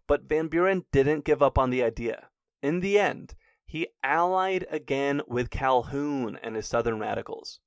But 0.07 0.23
Van 0.23 0.47
Buren 0.47 0.85
didn't 0.91 1.25
give 1.25 1.43
up 1.43 1.59
on 1.59 1.69
the 1.69 1.83
idea. 1.83 2.29
In 2.63 2.79
the 2.79 2.97
end, 2.97 3.35
he 3.67 3.89
allied 4.01 4.65
again 4.71 5.21
with 5.27 5.51
Calhoun 5.51 6.39
and 6.41 6.55
his 6.55 6.67
Southern 6.67 6.99
radicals 6.99 7.59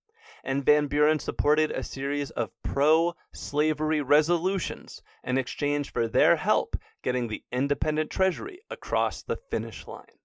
and 0.45 0.64
Van 0.64 0.86
Buren 0.86 1.18
supported 1.18 1.70
a 1.70 1.82
series 1.82 2.30
of 2.30 2.51
pro 2.62 3.14
slavery 3.32 4.01
resolutions 4.01 5.03
in 5.24 5.39
exchange 5.39 5.93
for 5.93 6.07
their 6.07 6.36
help 6.36 6.76
getting 7.03 7.28
the 7.28 7.45
independent 7.51 8.11
treasury 8.11 8.61
across 8.70 9.22
the 9.22 9.36
finish 9.51 9.86
line. 9.86 10.18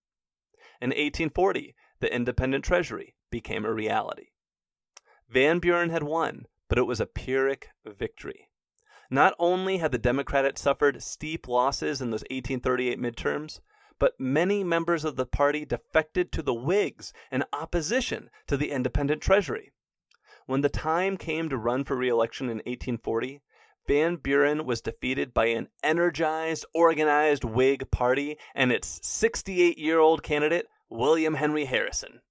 In 0.82 0.90
1840, 0.90 1.76
the 2.00 2.14
independent 2.14 2.66
treasury 2.66 3.16
became 3.32 3.66
a 3.66 3.74
reality. 3.74 4.28
Van 5.30 5.60
Buren 5.60 5.90
had 5.90 6.04
won, 6.04 6.46
but 6.68 6.78
it 6.78 6.84
was 6.84 7.00
a 7.00 7.06
Pyrrhic 7.06 7.70
victory. 7.86 8.50
Not 9.10 9.34
only 9.40 9.78
had 9.78 9.92
the 9.92 9.98
Democrats 9.98 10.62
suffered 10.62 11.02
steep 11.02 11.48
losses 11.48 12.02
in 12.02 12.10
those 12.10 12.24
1838 12.30 13.00
midterms, 13.00 13.60
but 14.00 14.20
many 14.20 14.64
members 14.64 15.06
of 15.06 15.16
the 15.16 15.26
party 15.26 15.66
defected 15.66 16.32
to 16.32 16.42
the 16.42 16.54
Whigs 16.54 17.14
in 17.32 17.44
opposition 17.54 18.30
to 18.48 18.58
the 18.58 18.72
independent 18.72 19.22
treasury. 19.22 19.72
When 20.46 20.62
the 20.62 20.70
time 20.70 21.18
came 21.18 21.48
to 21.50 21.58
run 21.58 21.84
for 21.86 21.96
re-election 21.96 22.48
in 22.48 22.58
1840, 22.58 23.42
Van 23.88 24.16
Buren 24.16 24.66
was 24.66 24.82
defeated 24.82 25.34
by 25.34 25.48
an 25.48 25.70
energized, 25.84 26.66
organized 26.74 27.44
Whig 27.44 27.90
party 27.92 28.38
and 28.56 28.72
its 28.72 29.00
68 29.04 29.78
year 29.78 30.00
old 30.00 30.24
candidate, 30.24 30.68
William 30.90 31.36
Henry 31.36 31.66
Harrison. 31.66 32.22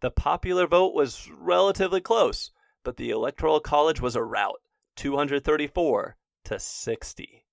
The 0.00 0.10
popular 0.10 0.66
vote 0.66 0.94
was 0.94 1.28
relatively 1.32 2.00
close, 2.00 2.50
but 2.82 2.96
the 2.96 3.10
Electoral 3.10 3.60
College 3.60 4.00
was 4.00 4.16
a 4.16 4.22
rout 4.22 4.60
234 4.96 6.16
to 6.44 6.58
60. 6.58 7.46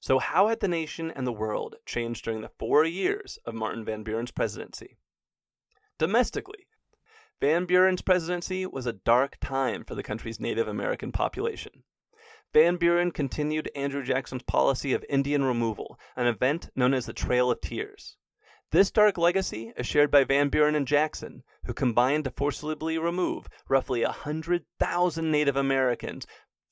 So, 0.00 0.18
how 0.18 0.48
had 0.48 0.60
the 0.60 0.68
nation 0.68 1.10
and 1.10 1.26
the 1.26 1.32
world 1.32 1.76
changed 1.84 2.24
during 2.24 2.40
the 2.40 2.52
four 2.58 2.84
years 2.84 3.38
of 3.44 3.54
Martin 3.54 3.84
Van 3.84 4.04
Buren's 4.04 4.30
presidency? 4.30 4.96
Domestically, 5.98 6.67
Van 7.40 7.66
Buren's 7.66 8.02
presidency 8.02 8.66
was 8.66 8.84
a 8.84 8.92
dark 8.92 9.36
time 9.38 9.84
for 9.84 9.94
the 9.94 10.02
country's 10.02 10.40
Native 10.40 10.66
American 10.66 11.12
population. 11.12 11.84
Van 12.52 12.76
Buren 12.76 13.12
continued 13.12 13.70
Andrew 13.76 14.02
Jackson's 14.02 14.42
policy 14.42 14.92
of 14.92 15.04
Indian 15.08 15.44
removal, 15.44 16.00
an 16.16 16.26
event 16.26 16.68
known 16.74 16.92
as 16.94 17.06
the 17.06 17.12
Trail 17.12 17.48
of 17.48 17.60
Tears. 17.60 18.16
This 18.72 18.90
dark 18.90 19.16
legacy 19.16 19.72
is 19.76 19.86
shared 19.86 20.10
by 20.10 20.24
Van 20.24 20.48
Buren 20.48 20.74
and 20.74 20.84
Jackson, 20.84 21.44
who 21.64 21.72
combined 21.72 22.24
to 22.24 22.32
forcibly 22.32 22.98
remove 22.98 23.46
roughly 23.68 24.02
100,000 24.02 25.30
Native 25.30 25.56
Americans, 25.56 26.26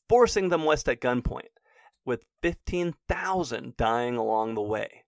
forcing 0.09 0.49
them 0.49 0.65
west 0.65 0.89
at 0.89 1.01
gunpoint, 1.01 1.61
with 2.05 2.25
15,000 2.43 3.77
dying 3.77 4.17
along 4.17 4.57
the 4.57 4.63
way. 4.63 5.05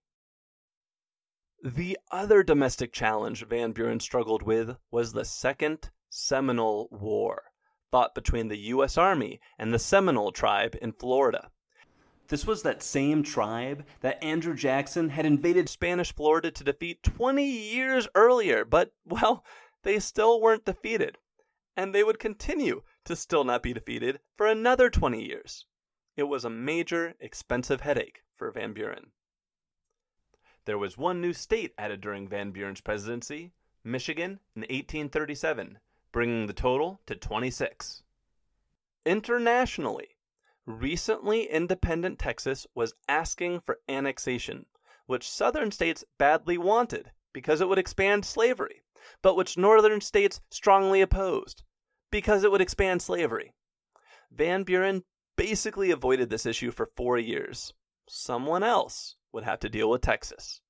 The 1.61 1.99
other 2.09 2.41
domestic 2.41 2.93
challenge 2.93 3.45
Van 3.45 3.73
Buren 3.73 3.99
struggled 3.99 4.43
with 4.43 4.77
was 4.91 5.11
the 5.11 5.25
Second 5.25 5.91
Seminole 6.09 6.87
War, 6.89 7.51
fought 7.91 8.15
between 8.15 8.47
the 8.47 8.69
U.S. 8.69 8.97
Army 8.97 9.41
and 9.57 9.73
the 9.73 9.77
Seminole 9.77 10.31
tribe 10.31 10.77
in 10.81 10.93
Florida. 10.93 11.51
This 12.29 12.47
was 12.47 12.63
that 12.63 12.81
same 12.81 13.23
tribe 13.23 13.85
that 13.99 14.23
Andrew 14.23 14.55
Jackson 14.55 15.09
had 15.09 15.25
invaded 15.25 15.67
Spanish 15.67 16.15
Florida 16.15 16.49
to 16.49 16.63
defeat 16.63 17.03
20 17.03 17.43
years 17.43 18.07
earlier, 18.15 18.63
but, 18.63 18.93
well, 19.03 19.43
they 19.83 19.99
still 19.99 20.39
weren't 20.39 20.63
defeated. 20.63 21.17
And 21.75 21.93
they 21.93 22.05
would 22.05 22.19
continue 22.19 22.83
to 23.03 23.17
still 23.17 23.43
not 23.43 23.63
be 23.63 23.73
defeated 23.73 24.21
for 24.37 24.47
another 24.47 24.89
20 24.89 25.21
years. 25.21 25.65
It 26.15 26.23
was 26.23 26.45
a 26.45 26.49
major, 26.49 27.15
expensive 27.19 27.81
headache 27.81 28.21
for 28.37 28.49
Van 28.49 28.71
Buren. 28.71 29.11
There 30.69 30.77
was 30.77 30.99
one 30.99 31.19
new 31.19 31.33
state 31.33 31.73
added 31.79 31.99
during 31.99 32.27
Van 32.27 32.51
Buren's 32.51 32.79
presidency 32.79 33.53
Michigan 33.83 34.39
in 34.55 34.61
1837, 34.61 35.79
bringing 36.11 36.45
the 36.45 36.53
total 36.53 37.01
to 37.07 37.15
26. 37.15 38.03
Internationally, 39.03 40.09
recently 40.67 41.49
independent 41.49 42.19
Texas 42.19 42.67
was 42.75 42.93
asking 43.07 43.61
for 43.61 43.79
annexation, 43.89 44.67
which 45.07 45.27
southern 45.27 45.71
states 45.71 46.05
badly 46.19 46.59
wanted 46.59 47.13
because 47.33 47.61
it 47.61 47.67
would 47.67 47.79
expand 47.79 48.23
slavery, 48.23 48.83
but 49.23 49.35
which 49.35 49.57
northern 49.57 50.01
states 50.01 50.39
strongly 50.51 51.01
opposed 51.01 51.63
because 52.11 52.43
it 52.43 52.51
would 52.51 52.61
expand 52.61 53.01
slavery. 53.01 53.51
Van 54.29 54.61
Buren 54.61 55.03
basically 55.35 55.89
avoided 55.89 56.29
this 56.29 56.45
issue 56.45 56.69
for 56.69 56.85
four 56.85 57.17
years. 57.17 57.73
Someone 58.07 58.61
else 58.61 59.15
would 59.31 59.43
have 59.43 59.59
to 59.59 59.69
deal 59.69 59.89
with 59.89 60.01
Texas. 60.01 60.61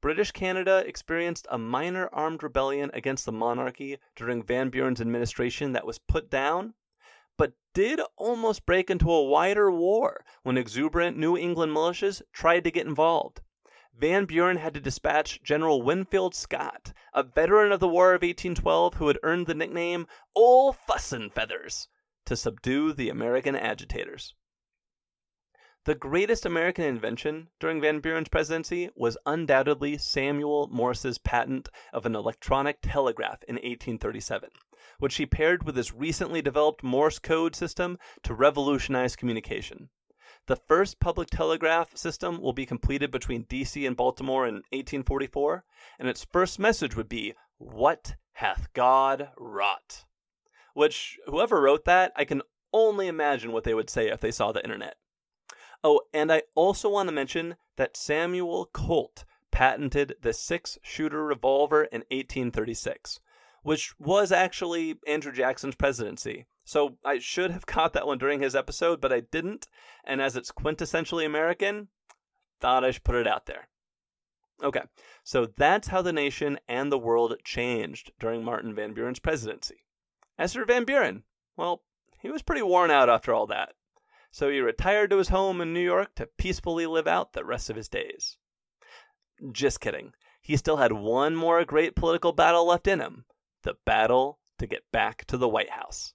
British 0.00 0.32
Canada 0.32 0.82
experienced 0.86 1.46
a 1.50 1.58
minor 1.58 2.08
armed 2.12 2.42
rebellion 2.42 2.90
against 2.94 3.26
the 3.26 3.32
monarchy 3.32 3.98
during 4.16 4.42
Van 4.42 4.70
Buren's 4.70 5.00
administration 5.00 5.72
that 5.72 5.84
was 5.84 5.98
put 5.98 6.30
down, 6.30 6.72
but 7.36 7.52
did 7.74 8.00
almost 8.16 8.64
break 8.64 8.88
into 8.88 9.10
a 9.12 9.24
wider 9.24 9.70
war 9.70 10.24
when 10.42 10.56
exuberant 10.56 11.18
New 11.18 11.36
England 11.36 11.72
militias 11.72 12.22
tried 12.32 12.64
to 12.64 12.70
get 12.70 12.86
involved. 12.86 13.42
Van 13.94 14.24
Buren 14.24 14.56
had 14.56 14.72
to 14.72 14.80
dispatch 14.80 15.42
General 15.42 15.82
Winfield 15.82 16.34
Scott, 16.34 16.94
a 17.12 17.22
veteran 17.22 17.70
of 17.70 17.80
the 17.80 17.88
War 17.88 18.14
of 18.14 18.22
1812 18.22 18.94
who 18.94 19.08
had 19.08 19.18
earned 19.22 19.46
the 19.46 19.54
nickname 19.54 20.06
Ol' 20.34 20.72
Fuss 20.72 21.12
and 21.12 21.30
Feathers, 21.30 21.88
to 22.24 22.36
subdue 22.36 22.94
the 22.94 23.10
American 23.10 23.54
agitators. 23.54 24.34
The 25.84 25.94
greatest 25.94 26.44
American 26.44 26.84
invention 26.84 27.48
during 27.58 27.80
Van 27.80 28.00
Buren's 28.00 28.28
presidency 28.28 28.90
was 28.94 29.16
undoubtedly 29.24 29.96
Samuel 29.96 30.68
Morse's 30.68 31.16
patent 31.16 31.70
of 31.94 32.04
an 32.04 32.14
electronic 32.14 32.80
telegraph 32.82 33.42
in 33.44 33.54
1837, 33.54 34.50
which 34.98 35.16
he 35.16 35.24
paired 35.24 35.62
with 35.62 35.76
his 35.76 35.90
recently 35.90 36.42
developed 36.42 36.82
Morse 36.82 37.18
code 37.18 37.56
system 37.56 37.98
to 38.24 38.34
revolutionize 38.34 39.16
communication. 39.16 39.88
The 40.48 40.56
first 40.56 41.00
public 41.00 41.30
telegraph 41.30 41.96
system 41.96 42.42
will 42.42 42.52
be 42.52 42.66
completed 42.66 43.10
between 43.10 43.46
DC 43.46 43.86
and 43.86 43.96
Baltimore 43.96 44.46
in 44.46 44.56
1844, 44.72 45.64
and 45.98 46.08
its 46.10 46.26
first 46.26 46.58
message 46.58 46.94
would 46.94 47.08
be, 47.08 47.32
What 47.56 48.16
hath 48.32 48.70
God 48.74 49.30
wrought? 49.38 50.04
Which, 50.74 51.18
whoever 51.24 51.58
wrote 51.58 51.86
that, 51.86 52.12
I 52.16 52.26
can 52.26 52.42
only 52.70 53.06
imagine 53.06 53.52
what 53.52 53.64
they 53.64 53.72
would 53.72 53.88
say 53.88 54.08
if 54.08 54.20
they 54.20 54.30
saw 54.30 54.52
the 54.52 54.62
internet. 54.62 54.98
Oh, 55.82 56.02
and 56.12 56.30
I 56.30 56.42
also 56.54 56.90
want 56.90 57.08
to 57.08 57.14
mention 57.14 57.56
that 57.76 57.96
Samuel 57.96 58.66
Colt 58.66 59.24
patented 59.50 60.16
the 60.20 60.32
six 60.32 60.78
shooter 60.82 61.24
revolver 61.24 61.84
in 61.84 62.00
1836, 62.10 63.20
which 63.62 63.98
was 63.98 64.30
actually 64.30 64.98
Andrew 65.06 65.32
Jackson's 65.32 65.74
presidency. 65.74 66.46
So 66.64 66.98
I 67.04 67.18
should 67.18 67.50
have 67.50 67.66
caught 67.66 67.94
that 67.94 68.06
one 68.06 68.18
during 68.18 68.40
his 68.40 68.54
episode, 68.54 69.00
but 69.00 69.12
I 69.12 69.20
didn't. 69.20 69.68
And 70.04 70.20
as 70.20 70.36
it's 70.36 70.52
quintessentially 70.52 71.24
American, 71.24 71.88
thought 72.60 72.84
I 72.84 72.90
should 72.90 73.04
put 73.04 73.16
it 73.16 73.26
out 73.26 73.46
there. 73.46 73.68
Okay, 74.62 74.82
so 75.24 75.46
that's 75.46 75.88
how 75.88 76.02
the 76.02 76.12
nation 76.12 76.58
and 76.68 76.92
the 76.92 76.98
world 76.98 77.34
changed 77.42 78.12
during 78.20 78.44
Martin 78.44 78.74
Van 78.74 78.92
Buren's 78.92 79.18
presidency. 79.18 79.86
As 80.36 80.52
for 80.52 80.66
Van 80.66 80.84
Buren, 80.84 81.24
well, 81.56 81.82
he 82.18 82.30
was 82.30 82.42
pretty 82.42 82.60
worn 82.60 82.90
out 82.90 83.08
after 83.08 83.32
all 83.32 83.46
that 83.46 83.72
so 84.30 84.48
he 84.48 84.60
retired 84.60 85.10
to 85.10 85.18
his 85.18 85.28
home 85.28 85.60
in 85.60 85.72
New 85.72 85.80
York 85.80 86.14
to 86.14 86.28
peacefully 86.38 86.86
live 86.86 87.06
out 87.06 87.32
the 87.32 87.44
rest 87.44 87.70
of 87.70 87.76
his 87.76 87.88
days. 87.88 88.36
Just 89.52 89.80
kidding. 89.80 90.12
He 90.40 90.56
still 90.56 90.76
had 90.76 90.92
one 90.92 91.34
more 91.36 91.64
great 91.64 91.96
political 91.96 92.32
battle 92.32 92.66
left 92.66 92.86
in 92.86 93.00
him 93.00 93.24
the 93.62 93.74
battle 93.84 94.38
to 94.58 94.66
get 94.66 94.90
back 94.90 95.24
to 95.26 95.36
the 95.36 95.48
White 95.48 95.70
House. 95.70 96.14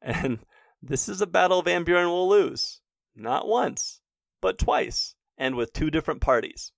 And 0.00 0.40
this 0.82 1.08
is 1.08 1.20
a 1.20 1.26
battle 1.26 1.60
Van 1.62 1.84
Buren 1.84 2.08
will 2.08 2.28
lose. 2.28 2.80
Not 3.14 3.46
once, 3.46 4.00
but 4.40 4.58
twice, 4.58 5.14
and 5.36 5.54
with 5.54 5.72
two 5.72 5.90
different 5.90 6.22
parties. 6.22 6.72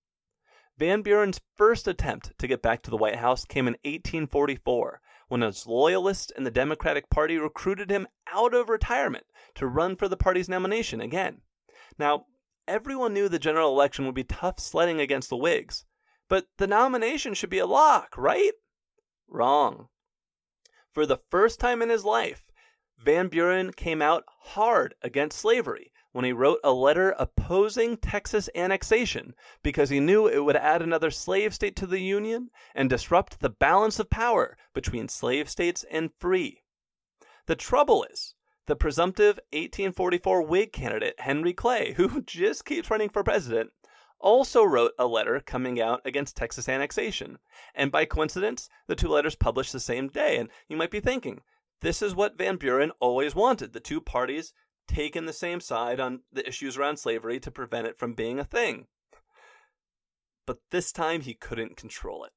Van 0.79 1.03
Buren's 1.03 1.41
first 1.55 1.87
attempt 1.87 2.37
to 2.39 2.49
get 2.49 2.63
back 2.63 2.83
to 2.83 2.91
the 2.91 2.97
White 2.97 3.17
House 3.17 3.45
came 3.45 3.69
in 3.69 3.75
1844 3.85 5.01
when 5.33 5.41
his 5.41 5.67
loyalists 5.67 6.31
in 6.37 6.45
the 6.45 6.51
Democratic 6.51 7.09
Party 7.09 7.39
recruited 7.39 7.91
him 7.91 8.07
out 8.31 8.53
of 8.53 8.69
retirement 8.69 9.25
to 9.55 9.67
run 9.67 9.97
for 9.97 10.07
the 10.07 10.15
party's 10.15 10.47
nomination 10.47 11.01
again. 11.01 11.41
Now, 11.99 12.27
everyone 12.69 13.15
knew 13.15 13.31
the 13.31 13.39
general 13.39 13.71
election 13.71 14.05
would 14.05 14.15
be 14.15 14.25
tough 14.25 14.61
sledding 14.61 15.01
against 15.01 15.31
the 15.31 15.39
Whigs, 15.39 15.87
but 16.29 16.49
the 16.59 16.67
nomination 16.67 17.33
should 17.33 17.49
be 17.49 17.61
a 17.61 17.67
lock, 17.67 18.15
right? 18.19 18.53
Wrong. 19.27 19.89
For 20.91 21.07
the 21.07 21.23
first 21.31 21.59
time 21.59 21.81
in 21.81 21.89
his 21.89 22.05
life, 22.05 22.45
Van 22.99 23.29
Buren 23.29 23.73
came 23.73 24.03
out 24.03 24.25
hard 24.29 24.95
against 25.01 25.39
slavery 25.39 25.92
when 26.13 26.25
he 26.25 26.33
wrote 26.33 26.61
a 26.63 26.73
letter 26.73 27.15
opposing 27.19 27.97
Texas 27.97 28.49
annexation 28.55 29.35
because 29.63 29.91
he 29.91 29.99
knew 29.99 30.27
it 30.27 30.45
would 30.45 30.57
add 30.57 30.83
another 30.83 31.11
slave 31.11 31.55
state 31.55 31.75
to 31.77 31.87
the 31.87 32.01
Union 32.01 32.51
and 32.75 32.89
disrupt 32.89 33.41
the 33.41 33.51
balance 33.51 33.99
of 33.99 34.11
power 34.11 34.57
between 34.75 35.09
slave 35.09 35.51
states 35.51 35.85
and 35.91 36.13
free. 36.19 36.63
The 37.47 37.57
trouble 37.57 38.05
is, 38.05 38.35
the 38.67 38.77
presumptive 38.77 39.41
1844 39.53 40.43
Whig 40.43 40.73
candidate 40.73 41.19
Henry 41.19 41.53
Clay, 41.53 41.95
who 41.95 42.23
just 42.27 42.65
keeps 42.65 42.91
running 42.91 43.09
for 43.09 43.25
president, 43.25 43.71
also 44.21 44.63
wrote 44.63 44.93
a 44.99 45.07
letter 45.07 45.41
coming 45.41 45.81
out 45.81 46.01
against 46.05 46.37
Texas 46.37 46.69
annexation. 46.69 47.39
And 47.75 47.91
by 47.91 48.05
coincidence, 48.05 48.69
the 48.87 48.95
two 48.95 49.09
letters 49.09 49.35
published 49.35 49.73
the 49.73 49.81
same 49.81 50.09
day. 50.09 50.37
And 50.39 50.49
you 50.69 50.77
might 50.77 50.93
be 50.93 51.01
thinking, 51.01 51.41
this 51.81 52.01
is 52.01 52.15
what 52.15 52.39
Van 52.39 52.57
Buren 52.57 52.93
always 53.01 53.35
wanted 53.35 53.73
the 53.73 53.81
two 53.81 54.01
parties 54.01 54.55
taken 54.87 55.27
the 55.27 55.33
same 55.33 55.61
side 55.61 56.01
on 56.01 56.21
the 56.33 56.47
issues 56.47 56.77
around 56.77 56.99
slavery 56.99 57.41
to 57.41 57.51
prevent 57.51 57.87
it 57.87 57.99
from 57.99 58.15
being 58.15 58.39
a 58.39 58.45
thing. 58.45 58.87
But 60.47 60.59
this 60.71 60.93
time 60.93 61.21
he 61.21 61.35
couldn't 61.35 61.77
control 61.77 62.25
it. 62.25 62.33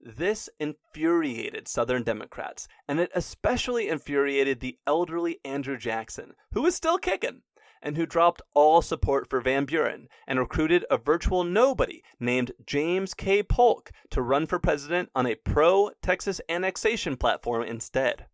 This 0.00 0.50
infuriated 0.58 1.68
Southern 1.68 2.02
Democrats, 2.02 2.68
and 2.88 3.00
it 3.00 3.10
especially 3.14 3.88
infuriated 3.88 4.60
the 4.60 4.78
elderly 4.86 5.40
Andrew 5.44 5.78
Jackson, 5.78 6.34
who 6.52 6.62
was 6.62 6.74
still 6.74 6.98
kicking, 6.98 7.42
and 7.84 7.96
who 7.96 8.06
dropped 8.06 8.42
all 8.54 8.82
support 8.82 9.28
for 9.28 9.40
Van 9.40 9.66
Buren 9.66 10.08
and 10.26 10.38
recruited 10.38 10.84
a 10.90 10.96
virtual 10.96 11.44
nobody 11.44 12.02
named 12.18 12.52
James 12.66 13.14
K. 13.14 13.42
Polk 13.42 13.92
to 14.10 14.22
run 14.22 14.46
for 14.46 14.58
president 14.58 15.10
on 15.14 15.26
a 15.26 15.34
pro 15.36 15.90
Texas 16.02 16.40
annexation 16.48 17.16
platform 17.16 17.62
instead. 17.62 18.26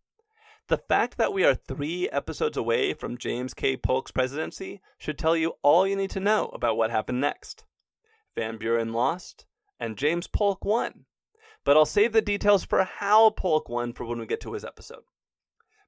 The 0.71 0.77
fact 0.77 1.17
that 1.17 1.33
we 1.33 1.43
are 1.43 1.53
three 1.53 2.07
episodes 2.11 2.55
away 2.55 2.93
from 2.93 3.17
James 3.17 3.53
K. 3.53 3.75
Polk's 3.75 4.11
presidency 4.11 4.81
should 4.97 5.19
tell 5.19 5.35
you 5.35 5.55
all 5.63 5.85
you 5.85 5.97
need 5.97 6.11
to 6.11 6.21
know 6.21 6.47
about 6.53 6.77
what 6.77 6.91
happened 6.91 7.19
next. 7.19 7.65
Van 8.35 8.55
Buren 8.55 8.93
lost, 8.93 9.45
and 9.81 9.97
James 9.97 10.27
Polk 10.27 10.63
won. 10.63 11.07
But 11.65 11.75
I'll 11.75 11.85
save 11.85 12.13
the 12.13 12.21
details 12.21 12.63
for 12.63 12.85
how 12.85 13.31
Polk 13.31 13.67
won 13.67 13.91
for 13.91 14.05
when 14.05 14.17
we 14.17 14.25
get 14.25 14.39
to 14.39 14.53
his 14.53 14.63
episode. 14.63 15.03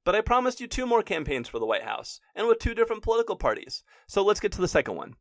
But 0.04 0.16
I 0.16 0.20
promised 0.20 0.60
you 0.60 0.68
two 0.68 0.86
more 0.86 1.02
campaigns 1.02 1.48
for 1.48 1.60
the 1.60 1.66
White 1.66 1.84
House, 1.84 2.20
and 2.36 2.46
with 2.50 2.60
two 2.60 2.74
different 2.74 3.04
political 3.04 3.38
parties. 3.38 3.86
So 4.08 4.22
let's 4.22 4.42
get 4.42 4.52
to 4.52 4.62
the 4.62 4.68
second 4.68 4.98
one. 4.98 5.16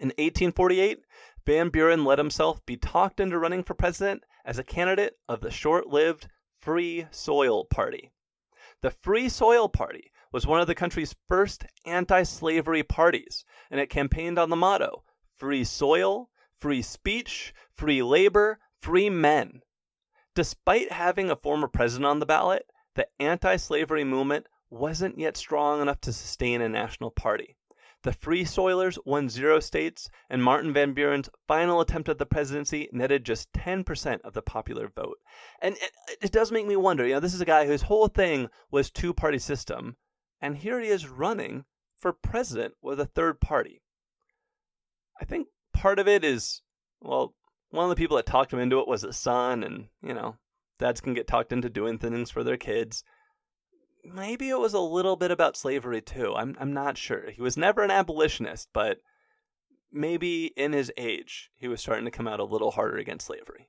In 0.00 0.08
1848, 0.08 1.04
Van 1.46 1.68
Buren 1.68 2.04
let 2.04 2.18
himself 2.18 2.66
be 2.66 2.76
talked 2.76 3.20
into 3.20 3.38
running 3.38 3.62
for 3.62 3.74
president 3.74 4.24
as 4.44 4.58
a 4.58 4.64
candidate 4.64 5.18
of 5.28 5.40
the 5.40 5.52
short 5.52 5.86
lived 5.86 6.26
Free 6.60 7.06
Soil 7.12 7.64
Party. 7.64 8.10
The 8.82 8.90
Free 8.90 9.28
Soil 9.28 9.68
Party 9.68 10.10
was 10.32 10.44
one 10.44 10.60
of 10.60 10.66
the 10.66 10.74
country's 10.74 11.14
first 11.28 11.64
anti 11.86 12.24
slavery 12.24 12.82
parties, 12.82 13.44
and 13.70 13.78
it 13.78 13.90
campaigned 13.90 14.40
on 14.40 14.50
the 14.50 14.56
motto 14.56 15.04
free 15.38 15.62
soil, 15.62 16.30
free 16.56 16.82
speech, 16.82 17.54
free 17.70 18.02
labor, 18.02 18.58
free 18.80 19.08
men. 19.08 19.62
Despite 20.34 20.90
having 20.90 21.30
a 21.30 21.36
former 21.36 21.68
president 21.68 22.06
on 22.06 22.18
the 22.18 22.26
ballot, 22.26 22.66
the 22.96 23.06
anti 23.20 23.54
slavery 23.54 24.02
movement 24.02 24.48
wasn't 24.68 25.16
yet 25.16 25.36
strong 25.36 25.80
enough 25.80 26.00
to 26.00 26.12
sustain 26.12 26.60
a 26.60 26.68
national 26.68 27.12
party. 27.12 27.56
The 28.02 28.12
Free 28.12 28.42
Soilers 28.44 28.98
won 29.04 29.28
zero 29.28 29.60
states, 29.60 30.10
and 30.28 30.42
Martin 30.42 30.72
Van 30.72 30.92
Buren's 30.92 31.30
final 31.46 31.80
attempt 31.80 32.08
at 32.08 32.18
the 32.18 32.26
presidency 32.26 32.88
netted 32.92 33.24
just 33.24 33.52
10% 33.52 34.20
of 34.22 34.32
the 34.32 34.42
popular 34.42 34.88
vote. 34.88 35.18
And 35.60 35.76
it, 35.76 35.92
it 36.20 36.32
does 36.32 36.50
make 36.50 36.66
me 36.66 36.74
wonder, 36.74 37.06
you 37.06 37.14
know, 37.14 37.20
this 37.20 37.34
is 37.34 37.40
a 37.40 37.46
guy 37.46 37.66
whose 37.66 37.82
whole 37.82 38.08
thing 38.08 38.48
was 38.72 38.90
two 38.90 39.14
party 39.14 39.38
system, 39.38 39.96
and 40.40 40.56
here 40.56 40.80
he 40.80 40.88
is 40.88 41.06
running 41.06 41.64
for 41.96 42.12
president 42.12 42.74
with 42.82 42.98
a 42.98 43.06
third 43.06 43.40
party. 43.40 43.82
I 45.20 45.24
think 45.24 45.46
part 45.72 46.00
of 46.00 46.08
it 46.08 46.24
is, 46.24 46.62
well, 47.00 47.34
one 47.70 47.84
of 47.84 47.90
the 47.90 47.96
people 47.96 48.16
that 48.16 48.26
talked 48.26 48.52
him 48.52 48.58
into 48.58 48.80
it 48.80 48.88
was 48.88 49.02
his 49.02 49.16
son, 49.16 49.62
and, 49.62 49.86
you 50.02 50.12
know, 50.12 50.36
dads 50.80 51.00
can 51.00 51.14
get 51.14 51.28
talked 51.28 51.52
into 51.52 51.70
doing 51.70 51.98
things 51.98 52.32
for 52.32 52.42
their 52.42 52.56
kids. 52.56 53.04
Maybe 54.04 54.50
it 54.50 54.58
was 54.58 54.74
a 54.74 54.80
little 54.80 55.16
bit 55.16 55.30
about 55.30 55.56
slavery 55.56 56.02
too. 56.02 56.34
I'm 56.34 56.56
I'm 56.58 56.72
not 56.72 56.98
sure. 56.98 57.30
He 57.30 57.40
was 57.40 57.56
never 57.56 57.82
an 57.82 57.90
abolitionist, 57.90 58.68
but 58.72 58.98
maybe 59.92 60.46
in 60.56 60.72
his 60.72 60.90
age 60.96 61.50
he 61.54 61.68
was 61.68 61.80
starting 61.80 62.04
to 62.06 62.10
come 62.10 62.26
out 62.26 62.40
a 62.40 62.44
little 62.44 62.72
harder 62.72 62.96
against 62.96 63.26
slavery. 63.26 63.68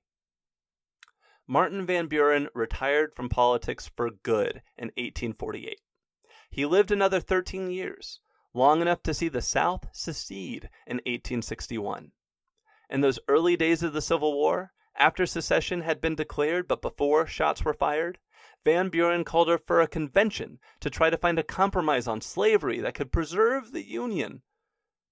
Martin 1.46 1.86
Van 1.86 2.08
Buren 2.08 2.48
retired 2.56 3.14
from 3.14 3.30
politics 3.30 3.92
for 3.96 4.10
good 4.10 4.62
in 4.78 4.88
1848. 4.96 5.82
He 6.50 6.66
lived 6.66 6.90
another 6.90 7.20
13 7.20 7.70
years, 7.70 8.22
long 8.54 8.82
enough 8.82 9.04
to 9.04 9.14
see 9.14 9.28
the 9.28 9.42
South 9.42 9.88
secede 9.92 10.70
in 10.88 10.98
1861. 10.98 12.12
In 12.90 13.02
those 13.02 13.20
early 13.28 13.58
days 13.58 13.84
of 13.84 13.94
the 13.94 14.02
Civil 14.02 14.34
War, 14.34 14.72
after 14.96 15.26
secession 15.26 15.82
had 15.82 16.00
been 16.00 16.16
declared 16.16 16.68
but 16.68 16.82
before 16.82 17.28
shots 17.28 17.66
were 17.66 17.74
fired, 17.74 18.20
Van 18.66 18.90
Buren 18.90 19.26
called 19.26 19.50
for 19.68 19.82
a 19.82 19.88
convention 19.88 20.60
to 20.80 20.90
try 20.90 21.10
to 21.10 21.18
find 21.18 21.38
a 21.38 21.44
compromise 21.44 22.08
on 22.08 22.22
slavery 22.22 22.80
that 22.80 22.94
could 22.94 23.12
preserve 23.12 23.72
the 23.72 23.84
Union. 23.84 24.42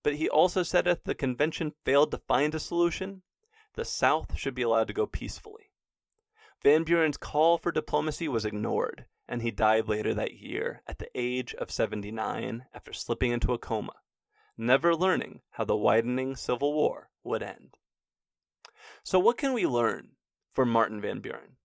But 0.03 0.15
he 0.15 0.29
also 0.29 0.63
said 0.63 0.87
if 0.87 1.03
the 1.03 1.13
convention 1.13 1.73
failed 1.83 2.11
to 2.11 2.17
find 2.17 2.55
a 2.55 2.59
solution, 2.59 3.23
the 3.73 3.85
South 3.85 4.37
should 4.37 4.55
be 4.55 4.61
allowed 4.61 4.87
to 4.87 4.93
go 4.93 5.05
peacefully. 5.05 5.71
Van 6.63 6.83
Buren's 6.83 7.17
call 7.17 7.57
for 7.57 7.71
diplomacy 7.71 8.27
was 8.27 8.45
ignored, 8.45 9.05
and 9.27 9.41
he 9.41 9.51
died 9.51 9.87
later 9.87 10.13
that 10.13 10.33
year 10.33 10.81
at 10.87 10.99
the 10.99 11.09
age 11.15 11.53
of 11.55 11.71
79 11.71 12.65
after 12.73 12.93
slipping 12.93 13.31
into 13.31 13.53
a 13.53 13.57
coma, 13.57 13.93
never 14.57 14.95
learning 14.95 15.41
how 15.51 15.65
the 15.65 15.75
widening 15.75 16.35
Civil 16.35 16.73
War 16.73 17.09
would 17.23 17.43
end. 17.43 17.77
So, 19.03 19.19
what 19.19 19.37
can 19.37 19.53
we 19.53 19.65
learn 19.65 20.15
from 20.51 20.69
Martin 20.69 21.01
Van 21.01 21.19
Buren? 21.19 21.57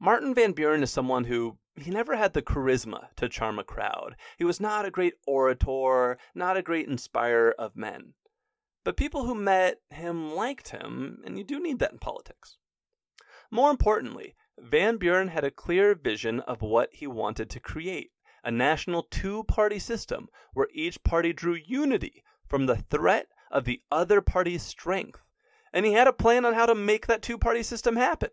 Martin 0.00 0.32
Van 0.32 0.52
Buren 0.52 0.82
is 0.82 0.92
someone 0.92 1.24
who 1.24 1.58
he 1.74 1.90
never 1.90 2.14
had 2.14 2.32
the 2.32 2.40
charisma 2.40 3.08
to 3.16 3.28
charm 3.28 3.58
a 3.58 3.64
crowd. 3.64 4.14
He 4.36 4.44
was 4.44 4.60
not 4.60 4.84
a 4.84 4.90
great 4.90 5.14
orator, 5.26 6.18
not 6.34 6.56
a 6.56 6.62
great 6.62 6.88
inspirer 6.88 7.52
of 7.58 7.76
men. 7.76 8.14
But 8.84 8.96
people 8.96 9.24
who 9.24 9.34
met 9.34 9.80
him 9.90 10.32
liked 10.32 10.68
him, 10.68 11.20
and 11.24 11.36
you 11.36 11.42
do 11.42 11.60
need 11.60 11.80
that 11.80 11.92
in 11.92 11.98
politics. 11.98 12.58
More 13.50 13.70
importantly, 13.70 14.36
Van 14.56 14.98
Buren 14.98 15.28
had 15.28 15.42
a 15.42 15.50
clear 15.50 15.94
vision 15.94 16.40
of 16.40 16.62
what 16.62 16.90
he 16.92 17.06
wanted 17.06 17.50
to 17.50 17.60
create 17.60 18.12
a 18.44 18.52
national 18.52 19.02
two 19.02 19.42
party 19.44 19.80
system 19.80 20.28
where 20.52 20.68
each 20.72 21.02
party 21.02 21.32
drew 21.32 21.54
unity 21.54 22.22
from 22.46 22.66
the 22.66 22.76
threat 22.76 23.28
of 23.50 23.64
the 23.64 23.82
other 23.90 24.20
party's 24.20 24.62
strength 24.62 25.20
and 25.72 25.84
he 25.84 25.92
had 25.92 26.08
a 26.08 26.12
plan 26.12 26.44
on 26.44 26.54
how 26.54 26.66
to 26.66 26.74
make 26.74 27.06
that 27.06 27.22
two 27.22 27.36
party 27.36 27.62
system 27.62 27.96
happen. 27.96 28.30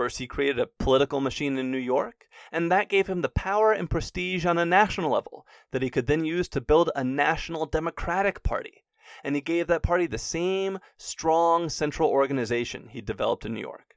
First, 0.00 0.16
he 0.16 0.26
created 0.26 0.58
a 0.58 0.66
political 0.66 1.20
machine 1.20 1.58
in 1.58 1.70
New 1.70 1.76
York, 1.76 2.26
and 2.50 2.72
that 2.72 2.88
gave 2.88 3.06
him 3.06 3.20
the 3.20 3.28
power 3.28 3.70
and 3.70 3.90
prestige 3.90 4.46
on 4.46 4.56
a 4.56 4.64
national 4.64 5.10
level 5.10 5.46
that 5.72 5.82
he 5.82 5.90
could 5.90 6.06
then 6.06 6.24
use 6.24 6.48
to 6.48 6.62
build 6.62 6.90
a 6.96 7.04
national 7.04 7.66
Democratic 7.66 8.42
Party. 8.42 8.86
And 9.22 9.34
he 9.34 9.42
gave 9.42 9.66
that 9.66 9.82
party 9.82 10.06
the 10.06 10.16
same 10.16 10.78
strong 10.96 11.68
central 11.68 12.08
organization 12.08 12.88
he 12.88 13.02
developed 13.02 13.44
in 13.44 13.52
New 13.52 13.60
York. 13.60 13.94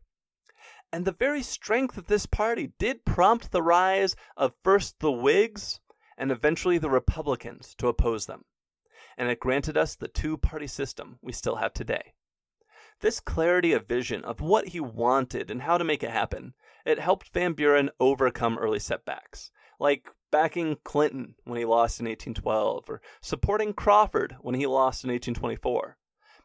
And 0.91 1.05
the 1.05 1.13
very 1.13 1.41
strength 1.41 1.97
of 1.97 2.07
this 2.07 2.25
party 2.25 2.73
did 2.77 3.05
prompt 3.05 3.53
the 3.53 3.63
rise 3.63 4.13
of 4.35 4.57
first 4.61 4.99
the 4.99 5.09
Whigs 5.09 5.79
and 6.17 6.33
eventually 6.33 6.77
the 6.77 6.89
Republicans 6.89 7.75
to 7.75 7.87
oppose 7.87 8.25
them. 8.25 8.43
And 9.17 9.29
it 9.29 9.39
granted 9.39 9.77
us 9.77 9.95
the 9.95 10.09
two 10.09 10.35
party 10.35 10.67
system 10.67 11.17
we 11.21 11.31
still 11.31 11.55
have 11.55 11.73
today. 11.73 12.11
This 13.03 13.19
clarity 13.19 13.73
of 13.73 13.85
vision 13.85 14.23
of 14.23 14.39
what 14.39 14.69
he 14.69 14.79
wanted 14.79 15.51
and 15.51 15.63
how 15.63 15.77
to 15.77 15.83
make 15.83 16.03
it 16.03 16.09
happen, 16.09 16.53
it 16.85 16.99
helped 16.99 17.33
Van 17.33 17.51
Buren 17.51 17.89
overcome 17.99 18.57
early 18.57 18.79
setbacks, 18.79 19.51
like 19.77 20.07
backing 20.31 20.77
Clinton 20.85 21.35
when 21.43 21.59
he 21.59 21.65
lost 21.65 21.99
in 21.99 22.05
1812 22.05 22.89
or 22.89 23.01
supporting 23.19 23.73
Crawford 23.73 24.37
when 24.39 24.55
he 24.55 24.65
lost 24.65 25.03
in 25.03 25.09
1824. 25.09 25.97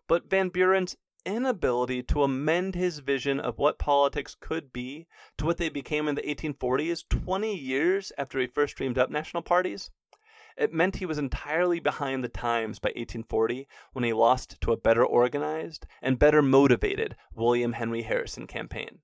But 0.08 0.28
Van 0.28 0.48
Buren's 0.48 0.96
inability 1.24 2.02
to 2.02 2.24
amend 2.24 2.74
his 2.74 2.98
vision 2.98 3.38
of 3.38 3.58
what 3.58 3.78
politics 3.78 4.34
could 4.34 4.72
be 4.72 5.06
to 5.36 5.46
what 5.46 5.58
they 5.58 5.68
became 5.68 6.08
in 6.08 6.16
the 6.16 6.22
1840s, 6.22 7.08
20 7.08 7.54
years 7.54 8.10
after 8.18 8.40
he 8.40 8.48
first 8.48 8.74
dreamed 8.74 8.98
up 8.98 9.10
national 9.10 9.44
parties, 9.44 9.92
it 10.58 10.72
meant 10.72 10.96
he 10.96 11.06
was 11.06 11.18
entirely 11.18 11.78
behind 11.78 12.24
the 12.24 12.28
times 12.28 12.80
by 12.80 12.88
1840 12.88 13.68
when 13.92 14.02
he 14.02 14.12
lost 14.12 14.60
to 14.60 14.72
a 14.72 14.76
better 14.76 15.06
organized 15.06 15.86
and 16.02 16.18
better 16.18 16.42
motivated 16.42 17.14
William 17.32 17.74
Henry 17.74 18.02
Harrison 18.02 18.48
campaign. 18.48 18.98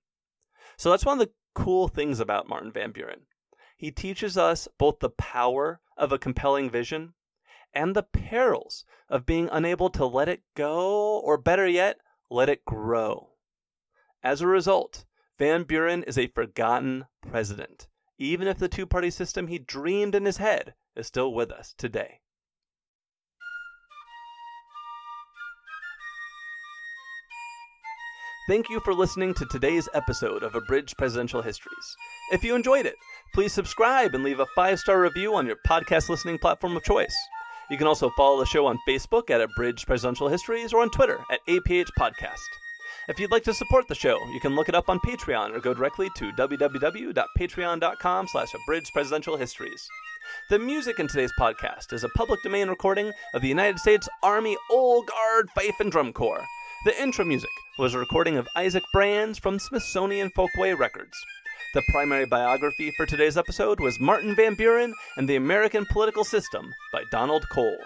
So 0.77 0.91
that's 0.91 1.05
one 1.05 1.21
of 1.21 1.27
the 1.27 1.33
cool 1.55 1.87
things 1.87 2.19
about 2.19 2.49
Martin 2.49 2.73
Van 2.73 2.91
Buren. 2.91 3.27
He 3.77 3.93
teaches 3.93 4.37
us 4.37 4.67
both 4.79 4.99
the 4.99 5.11
power 5.11 5.81
of 5.97 6.11
a 6.11 6.19
compelling 6.19 6.71
vision 6.71 7.15
and 7.73 7.95
the 7.95 8.03
perils 8.03 8.85
of 9.09 9.25
being 9.25 9.49
unable 9.53 9.91
to 9.91 10.07
let 10.07 10.29
it 10.29 10.43
go, 10.57 11.19
or 11.21 11.39
better 11.39 11.69
yet, 11.69 11.99
let 12.31 12.49
it 12.49 12.65
grow. 12.65 13.31
As 14.25 14.41
a 14.41 14.49
result, 14.49 15.05
Van 15.39 15.63
Buren 15.63 16.03
is 16.03 16.19
a 16.19 16.27
forgotten 16.27 17.07
president, 17.21 17.87
even 18.19 18.49
if 18.49 18.59
the 18.59 18.69
two 18.69 18.87
party 18.87 19.11
system 19.11 19.47
he 19.47 19.59
dreamed 19.59 20.17
in 20.17 20.25
his 20.25 20.39
head 20.39 20.75
is 20.97 21.07
still 21.07 21.33
with 21.33 21.51
us 21.51 21.75
today. 21.77 22.21
Thank 28.47 28.69
you 28.69 28.79
for 28.81 28.93
listening 28.93 29.33
to 29.35 29.47
today's 29.47 29.89
episode 29.95 30.43
of 30.43 30.55
Abridged 30.55 30.99
Presidential 30.99 31.41
Histories. 31.41 31.97
If 32.31 32.45
you 32.45 32.55
enjoyed 32.55 32.85
it, 32.85 32.95
please 33.33 33.55
subscribe 33.55 34.15
and 34.15 34.23
leave 34.23 34.39
a 34.39 34.47
five 34.55 34.79
star 34.79 35.01
review 35.01 35.35
on 35.35 35.47
your 35.47 35.57
podcast 35.67 36.11
listening 36.11 36.37
platform 36.37 36.77
of 36.77 36.83
choice. 36.83 37.15
You 37.71 37.79
can 37.79 37.87
also 37.87 38.11
follow 38.11 38.39
the 38.39 38.45
show 38.45 38.67
on 38.67 38.79
Facebook 38.87 39.31
at 39.31 39.41
Abridged 39.41 39.87
Presidential 39.87 40.29
Histories 40.29 40.75
or 40.75 40.83
on 40.83 40.91
Twitter 40.91 41.19
at 41.31 41.41
APH 41.49 41.89
Podcast. 41.99 42.37
If 43.09 43.19
you'd 43.19 43.31
like 43.31 43.45
to 43.45 43.55
support 43.55 43.89
the 43.89 43.95
show, 43.95 44.19
you 44.33 44.41
can 44.41 44.55
look 44.55 44.69
it 44.69 44.75
up 44.75 44.91
on 44.91 45.01
Patreon 45.01 45.55
or 45.55 45.61
go 45.61 45.73
directly 45.73 46.11
to 46.17 46.31
www.patreon.com 46.33 48.29
slash 48.29 48.55
abridged 48.55 48.93
presidential 48.93 49.37
histories. 49.39 49.89
The 50.51 50.59
music 50.59 50.99
in 50.99 51.09
today's 51.09 51.33
podcast 51.39 51.93
is 51.93 52.05
a 52.05 52.09
public 52.11 52.43
domain 52.43 52.69
recording 52.69 53.13
of 53.35 53.43
the 53.43 53.49
United 53.49 53.79
States 53.79 54.09
Army 54.23 54.57
Old 54.71 55.07
Guard 55.07 55.49
Fife 55.55 55.81
and 55.81 55.91
Drum 55.91 56.13
Corps. 56.13 56.45
The 56.85 57.03
intro 57.03 57.25
music 57.25 57.51
was 57.79 57.95
a 57.95 57.99
recording 57.99 58.37
of 58.37 58.49
Isaac 58.57 58.85
Brands 58.93 59.39
from 59.39 59.59
Smithsonian 59.59 60.31
Folkways 60.31 60.79
Records. 60.79 61.17
The 61.75 61.83
primary 61.89 62.27
biography 62.27 62.93
for 62.97 63.07
today's 63.07 63.37
episode 63.37 63.81
was 63.81 63.99
Martin 63.99 64.35
Van 64.37 64.55
Buren 64.55 64.95
and 65.17 65.29
the 65.29 65.37
American 65.37 65.87
Political 65.87 66.25
System 66.25 66.73
by 66.93 67.03
Donald 67.11 67.49
Cole. 67.51 67.79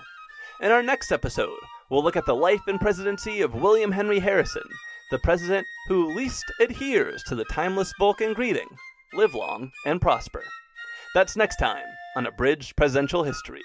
In 0.61 0.71
our 0.71 0.83
next 0.83 1.13
episode, 1.13 1.59
we'll 1.89 2.03
look 2.03 2.17
at 2.17 2.27
the 2.27 2.35
life 2.35 2.67
and 2.67 2.81
presidency 2.81 3.41
of 3.41 3.55
William 3.55 3.93
Henry 3.93 4.19
Harrison, 4.19 4.69
the 5.11 5.19
president 5.21 5.67
who 5.87 6.15
least 6.15 6.45
adheres 6.61 7.23
to 7.25 7.35
the 7.35 7.45
timeless 7.47 7.93
Vulcan 7.99 8.35
greeting 8.35 8.69
live 9.15 9.35
long 9.35 9.71
and 9.87 10.01
prosper. 10.01 10.43
That's 11.19 11.35
next 11.35 11.57
time 11.57 11.97
on 12.15 12.27
Abridged 12.27 12.77
Presidential 12.77 13.25
Histories. 13.25 13.65